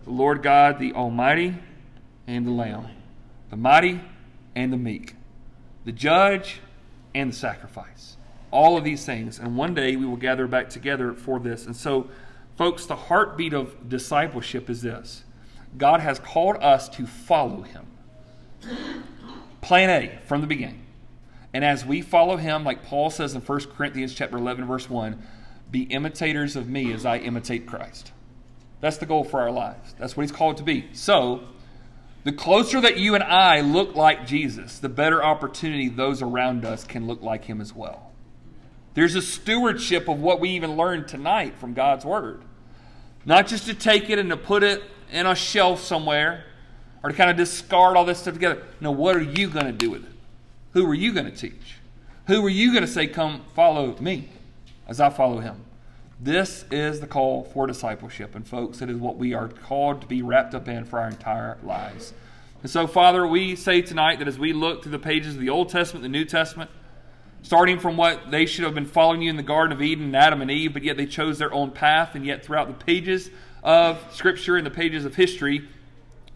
The 0.04 0.12
Lord 0.12 0.44
God, 0.44 0.80
the 0.80 0.94
Almighty, 0.94 1.56
and 2.28 2.46
the 2.46 2.52
Lamb, 2.52 2.88
the 3.50 3.58
mighty 3.58 4.02
and 4.56 4.72
the 4.72 4.78
meek, 4.78 5.16
the 5.84 5.92
judge 5.92 6.62
and 7.14 7.32
the 7.32 7.36
sacrifice. 7.36 8.18
All 8.52 8.78
of 8.78 8.84
these 8.84 9.06
things. 9.06 9.40
And 9.40 9.58
one 9.58 9.74
day 9.74 9.96
we 9.96 10.06
will 10.06 10.16
gather 10.16 10.48
back 10.48 10.70
together 10.70 11.14
for 11.14 11.40
this. 11.40 11.66
And 11.66 11.76
so, 11.76 12.10
folks, 12.56 12.86
the 12.86 12.96
heartbeat 12.96 13.54
of 13.54 13.90
discipleship 13.90 14.70
is 14.70 14.84
this 14.84 15.24
God 15.78 16.00
has 16.00 16.20
called 16.20 16.58
us 16.58 16.88
to 16.90 17.06
follow 17.06 17.64
Him. 17.64 17.86
Plan 19.62 19.90
A 19.90 20.20
from 20.26 20.42
the 20.42 20.48
beginning. 20.48 20.85
And 21.56 21.64
as 21.64 21.86
we 21.86 22.02
follow 22.02 22.36
Him, 22.36 22.66
like 22.66 22.84
Paul 22.84 23.10
says 23.10 23.34
in 23.34 23.40
1 23.40 23.60
Corinthians 23.78 24.14
chapter 24.14 24.36
11, 24.36 24.66
verse 24.66 24.90
1, 24.90 25.24
be 25.72 25.84
imitators 25.84 26.58
of 26.58 26.68
me 26.68 26.92
as 26.92 27.06
I 27.06 27.20
imitate 27.20 27.66
Christ. 27.66 28.12
That's 28.82 28.98
the 28.98 29.06
goal 29.06 29.24
for 29.24 29.40
our 29.40 29.52
lives. 29.52 29.96
That's 29.98 30.18
what 30.18 30.24
He's 30.24 30.34
called 30.34 30.58
to 30.58 30.64
be. 30.64 30.90
So, 30.92 31.46
the 32.26 32.34
closer 32.34 32.82
that 32.82 32.98
you 32.98 33.16
and 33.16 33.24
I 33.24 33.62
look 33.62 33.96
like 33.96 34.28
Jesus, 34.28 34.80
the 34.80 34.90
better 34.90 35.24
opportunity 35.24 35.88
those 35.88 36.22
around 36.22 36.66
us 36.66 36.84
can 36.84 37.08
look 37.08 37.22
like 37.22 37.46
him 37.46 37.62
as 37.62 37.74
well. 37.74 38.12
There's 38.94 39.16
a 39.16 39.22
stewardship 39.22 40.10
of 40.10 40.20
what 40.20 40.42
we 40.42 40.50
even 40.50 40.76
learned 40.76 41.08
tonight 41.08 41.58
from 41.58 41.74
God's 41.74 42.04
Word. 42.04 42.42
Not 43.24 43.48
just 43.48 43.66
to 43.68 43.74
take 43.74 44.10
it 44.10 44.20
and 44.20 44.30
to 44.30 44.36
put 44.36 44.62
it 44.62 44.84
in 45.10 45.26
a 45.26 45.36
shelf 45.36 45.80
somewhere 45.80 46.44
or 47.02 47.12
to 47.12 47.16
kind 47.16 47.30
of 47.30 47.38
discard 47.38 47.96
all 47.96 48.04
this 48.04 48.20
stuff 48.20 48.34
together. 48.34 48.62
No, 48.82 48.92
what 48.92 49.16
are 49.16 49.22
you 49.22 49.50
going 49.50 49.68
to 49.68 49.72
do 49.72 49.92
with 49.92 50.04
it? 50.04 50.15
Who 50.76 50.86
are 50.88 50.94
you 50.94 51.14
going 51.14 51.26
to 51.26 51.32
teach? 51.32 51.78
Who 52.28 52.46
are 52.46 52.50
you 52.50 52.74
going 52.74 52.84
to 52.84 52.92
say, 52.92 53.08
come 53.08 53.46
follow 53.56 53.96
me 54.02 54.28
as 54.90 55.00
I 55.00 55.10
follow 55.10 55.40
him? 55.40 55.64
This 56.20 56.66
is 56.70 57.00
the 57.00 57.08
call 57.08 57.46
for 57.46 57.66
discipleship. 57.66 58.36
And, 58.36 58.46
folks, 58.46 58.82
it 58.82 58.90
is 58.90 58.98
what 58.98 59.16
we 59.16 59.34
are 59.34 59.48
called 59.48 60.02
to 60.02 60.08
be 60.08 60.22
wrapped 60.22 60.54
up 60.54 60.68
in 60.68 60.84
for 60.84 61.00
our 61.00 61.08
entire 61.08 61.58
lives. 61.64 62.14
And 62.62 62.70
so, 62.70 62.88
Father, 62.88 63.26
we 63.26 63.56
say 63.56 63.82
tonight 63.82 64.20
that 64.20 64.28
as 64.28 64.38
we 64.38 64.52
look 64.52 64.84
through 64.84 64.92
the 64.92 65.00
pages 65.00 65.36
of 65.36 65.40
the 65.40 65.48
Old 65.48 65.70
Testament, 65.70 66.04
the 66.04 66.10
New 66.10 66.26
Testament, 66.26 66.70
starting 67.42 67.80
from 67.80 67.96
what 67.96 68.30
they 68.30 68.46
should 68.46 68.66
have 68.66 68.76
been 68.76 68.86
following 68.86 69.22
you 69.22 69.30
in 69.30 69.38
the 69.38 69.44
Garden 69.44 69.72
of 69.72 69.82
Eden, 69.82 70.14
Adam 70.14 70.42
and 70.42 70.52
Eve, 70.52 70.74
but 70.74 70.84
yet 70.84 70.98
they 70.98 71.06
chose 71.06 71.38
their 71.40 71.54
own 71.54 71.72
path, 71.72 72.16
and 72.16 72.26
yet 72.26 72.44
throughout 72.44 72.68
the 72.68 72.86
pages 72.86 73.30
of 73.64 73.98
Scripture 74.14 74.58
and 74.58 74.66
the 74.66 74.72
pages 74.72 75.06
of 75.06 75.16
history, 75.16 75.70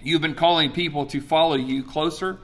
you've 0.02 0.22
been 0.22 0.34
calling 0.34 0.72
people 0.72 1.06
to 1.08 1.20
follow 1.20 1.58
you 1.58 1.84
closer, 1.84 2.40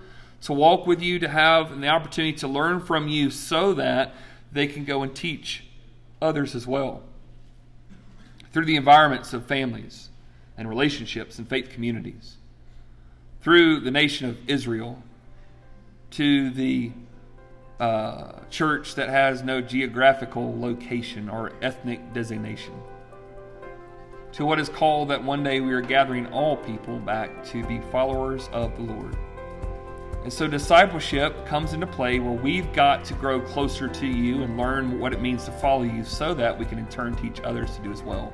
to 0.46 0.54
walk 0.54 0.86
with 0.86 1.02
you, 1.02 1.18
to 1.18 1.28
have 1.28 1.82
the 1.82 1.88
opportunity 1.88 2.38
to 2.38 2.48
learn 2.48 2.80
from 2.80 3.08
you 3.08 3.32
so 3.32 3.74
that 3.74 4.14
they 4.52 4.68
can 4.68 4.86
go 4.86 5.02
and 5.02 5.16
teach 5.16 5.64
others 6.22 6.54
as 6.54 6.68
well. 6.68 7.02
Through 8.54 8.66
the 8.66 8.76
environments 8.76 9.34
of 9.34 9.48
families 9.48 10.10
and 10.56 10.70
relationships 10.70 11.40
and 11.40 11.50
faith 11.50 11.72
communities, 11.72 12.38
through 13.42 13.80
the 13.80 13.90
nation 13.90 14.30
of 14.30 14.38
Israel, 14.48 15.02
to 16.12 16.52
the 16.52 16.92
uh, 17.80 18.42
church 18.52 18.94
that 18.94 19.10
has 19.10 19.42
no 19.42 19.62
geographical 19.62 20.60
location 20.60 21.28
or 21.28 21.54
ethnic 21.64 22.14
designation, 22.14 22.76
to 24.34 24.46
what 24.46 24.60
is 24.60 24.70
called 24.70 25.10
that 25.10 25.24
one 25.24 25.42
day 25.42 25.60
we 25.60 25.74
are 25.74 25.82
gathering 25.82 26.28
all 26.28 26.56
people 26.56 27.00
back 27.00 27.44
to 27.46 27.66
be 27.66 27.82
followers 27.92 28.48
of 28.54 28.76
the 28.76 28.84
Lord. 28.84 29.18
And 30.26 30.34
so 30.34 30.48
discipleship 30.48 31.46
comes 31.46 31.74
into 31.74 31.86
play 31.86 32.18
where 32.18 32.34
we've 32.34 32.74
got 32.74 33.06
to 33.06 33.14
grow 33.14 33.40
closer 33.40 33.88
to 33.88 34.08
you 34.08 34.42
and 34.42 34.58
learn 34.58 35.00
what 35.00 35.14
it 35.14 35.22
means 35.22 35.46
to 35.46 35.52
follow 35.52 35.84
you 35.84 36.04
so 36.04 36.34
that 36.34 36.58
we 36.58 36.66
can 36.66 36.80
in 36.80 36.88
turn 36.88 37.14
teach 37.14 37.40
others 37.42 37.76
to 37.76 37.84
do 37.84 37.92
as 37.92 38.02
well. 38.02 38.34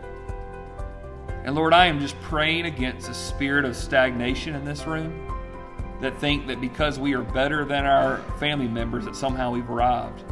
And 1.43 1.53
Lord, 1.53 1.73
I 1.73 1.87
am 1.87 1.99
just 1.99 2.17
praying 2.21 2.65
against 2.65 3.09
a 3.09 3.13
spirit 3.13 3.65
of 3.65 3.75
stagnation 3.75 4.55
in 4.55 4.63
this 4.63 4.87
room 4.87 5.37
that 5.99 6.17
think 6.17 6.47
that 6.47 6.61
because 6.61 6.97
we 6.97 7.13
are 7.13 7.23
better 7.23 7.65
than 7.65 7.83
our 7.83 8.19
family 8.39 8.69
members, 8.69 9.03
that 9.03 9.17
somehow 9.17 9.51
we've 9.51 9.69
arrived. 9.69 10.23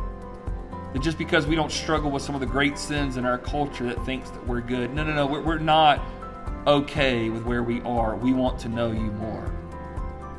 That 0.94 1.02
just 1.02 1.18
because 1.18 1.46
we 1.46 1.56
don't 1.56 1.74
struggle 1.74 2.10
with 2.10 2.24
some 2.24 2.36
of 2.36 2.40
the 2.40 2.48
great 2.48 2.78
sins 2.78 3.18
in 3.18 3.26
our 3.26 3.38
culture 3.38 3.84
that 3.84 4.06
thinks 4.06 4.30
that 4.30 4.48
we're 4.48 4.62
good. 4.62 4.94
No, 4.94 5.04
no, 5.04 5.14
no, 5.14 5.26
we're, 5.26 5.42
we're 5.42 5.60
not 5.60 6.02
okay 6.66 7.30
with 7.30 7.44
where 7.44 7.64
we 7.64 7.82
are. 7.82 8.16
We 8.16 8.32
want 8.32 8.60
to 8.60 8.70
know 8.70 8.94
you 8.94 9.12
more. 9.12 9.59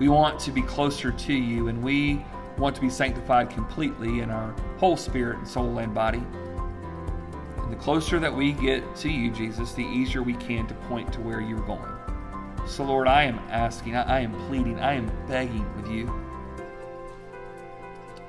We 0.01 0.09
want 0.09 0.41
to 0.41 0.51
be 0.51 0.63
closer 0.63 1.13
to 1.13 1.33
you, 1.33 1.69
and 1.69 1.83
we 1.83 2.25
want 2.59 2.75
to 2.75 2.81
be 2.81 2.91
sanctified 2.91 3.51
completely 3.51 4.21
in 4.21 4.31
our 4.31 4.55
whole 4.79 4.97
spirit 4.97 5.39
and 5.39 5.47
soul 5.47 5.79
and 5.79 5.95
body 5.95 6.23
And 7.59 7.71
the 7.71 7.77
closer 7.77 8.19
that 8.19 8.35
we 8.35 8.53
get 8.53 8.97
to 8.97 9.11
you, 9.11 9.31
Jesus, 9.31 9.73
the 9.73 9.85
easier 9.85 10.23
we 10.23 10.35
can 10.35 10.67
to 10.67 10.75
point 10.75 11.13
to 11.13 11.21
where 11.21 11.41
you're 11.41 11.61
going. 11.61 11.93
So, 12.67 12.83
Lord, 12.83 13.09
I 13.09 13.25
am 13.25 13.39
asking, 13.51 13.95
I 13.95 14.21
am 14.21 14.33
pleading, 14.47 14.81
I 14.81 14.95
am 14.95 15.11
begging 15.29 15.67
with 15.77 15.91
you. 15.91 16.13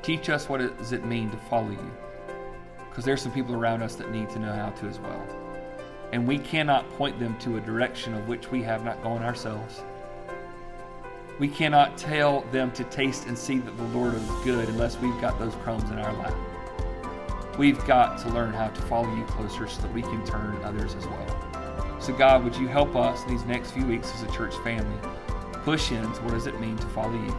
Teach 0.04 0.30
us 0.30 0.50
what 0.50 0.60
does 0.60 0.92
it 0.92 1.06
mean 1.06 1.32
to 1.32 1.38
follow 1.38 1.72
you. 1.72 1.92
Because 2.90 3.06
there's 3.06 3.22
some 3.22 3.32
people 3.32 3.56
around 3.56 3.82
us 3.82 3.96
that 3.96 4.12
need 4.12 4.30
to 4.32 4.40
know 4.40 4.52
how 4.54 4.72
to 4.72 4.88
as 4.88 5.00
well. 5.00 5.26
And 6.12 6.28
we 6.28 6.38
cannot 6.38 6.90
point 6.92 7.18
them 7.18 7.38
to 7.40 7.58
a 7.58 7.62
direction 7.62 8.14
of 8.14 8.28
which 8.28 8.52
we 8.52 8.62
have 8.64 8.84
not 8.84 9.02
gone 9.02 9.24
ourselves. 9.24 9.84
We 11.42 11.48
cannot 11.48 11.98
tell 11.98 12.42
them 12.52 12.72
to 12.74 12.84
taste 12.84 13.26
and 13.26 13.36
see 13.36 13.58
that 13.58 13.76
the 13.76 13.84
Lord 13.98 14.14
is 14.14 14.22
good 14.44 14.70
unless 14.70 15.00
we've 15.00 15.20
got 15.20 15.40
those 15.40 15.56
crumbs 15.64 15.90
in 15.90 15.98
our 15.98 16.14
lap. 16.14 16.36
We've 17.58 17.84
got 17.88 18.20
to 18.20 18.30
learn 18.30 18.54
how 18.54 18.68
to 18.68 18.82
follow 18.84 19.12
you 19.16 19.24
closer 19.24 19.68
so 19.68 19.82
that 19.82 19.92
we 19.92 20.04
can 20.04 20.24
turn 20.24 20.62
others 20.64 20.94
as 20.94 21.08
well. 21.08 21.98
So, 22.00 22.14
God, 22.14 22.44
would 22.44 22.56
you 22.56 22.68
help 22.68 22.96
us 22.96 23.24
these 23.24 23.44
next 23.46 23.72
few 23.72 23.88
weeks 23.88 24.14
as 24.14 24.22
a 24.22 24.32
church 24.32 24.54
family 24.58 24.96
push 25.64 25.92
into 25.92 26.22
what 26.22 26.34
does 26.34 26.46
it 26.46 26.60
mean 26.60 26.78
to 26.78 26.86
follow 26.90 27.14
you? 27.14 27.36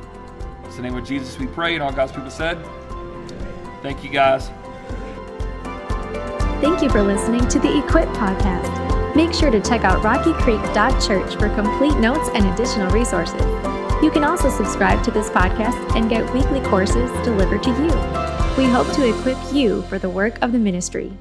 In 0.64 0.70
the 0.74 0.82
name 0.82 0.96
of 0.96 1.06
Jesus, 1.06 1.38
we 1.38 1.46
pray, 1.46 1.74
and 1.74 1.82
all 1.82 1.92
God's 1.92 2.10
people 2.10 2.28
said, 2.32 2.58
Thank 3.82 4.02
you, 4.02 4.10
guys. 4.10 4.48
Thank 6.60 6.82
you 6.82 6.90
for 6.90 7.04
listening 7.04 7.46
to 7.46 7.60
the 7.60 7.78
Equip 7.78 8.08
Podcast. 8.08 9.14
Make 9.14 9.32
sure 9.32 9.52
to 9.52 9.60
check 9.60 9.84
out 9.84 10.02
rockycreek.church 10.02 11.36
for 11.36 11.48
complete 11.54 11.96
notes 11.98 12.30
and 12.34 12.46
additional 12.46 12.90
resources. 12.90 13.81
You 14.02 14.10
can 14.10 14.24
also 14.24 14.50
subscribe 14.50 15.04
to 15.04 15.12
this 15.12 15.30
podcast 15.30 15.94
and 15.94 16.10
get 16.10 16.28
weekly 16.34 16.60
courses 16.60 17.08
delivered 17.24 17.62
to 17.62 17.70
you. 17.70 18.56
We 18.58 18.68
hope 18.68 18.92
to 18.94 19.08
equip 19.08 19.38
you 19.52 19.82
for 19.82 19.98
the 20.00 20.10
work 20.10 20.42
of 20.42 20.50
the 20.50 20.58
ministry. 20.58 21.12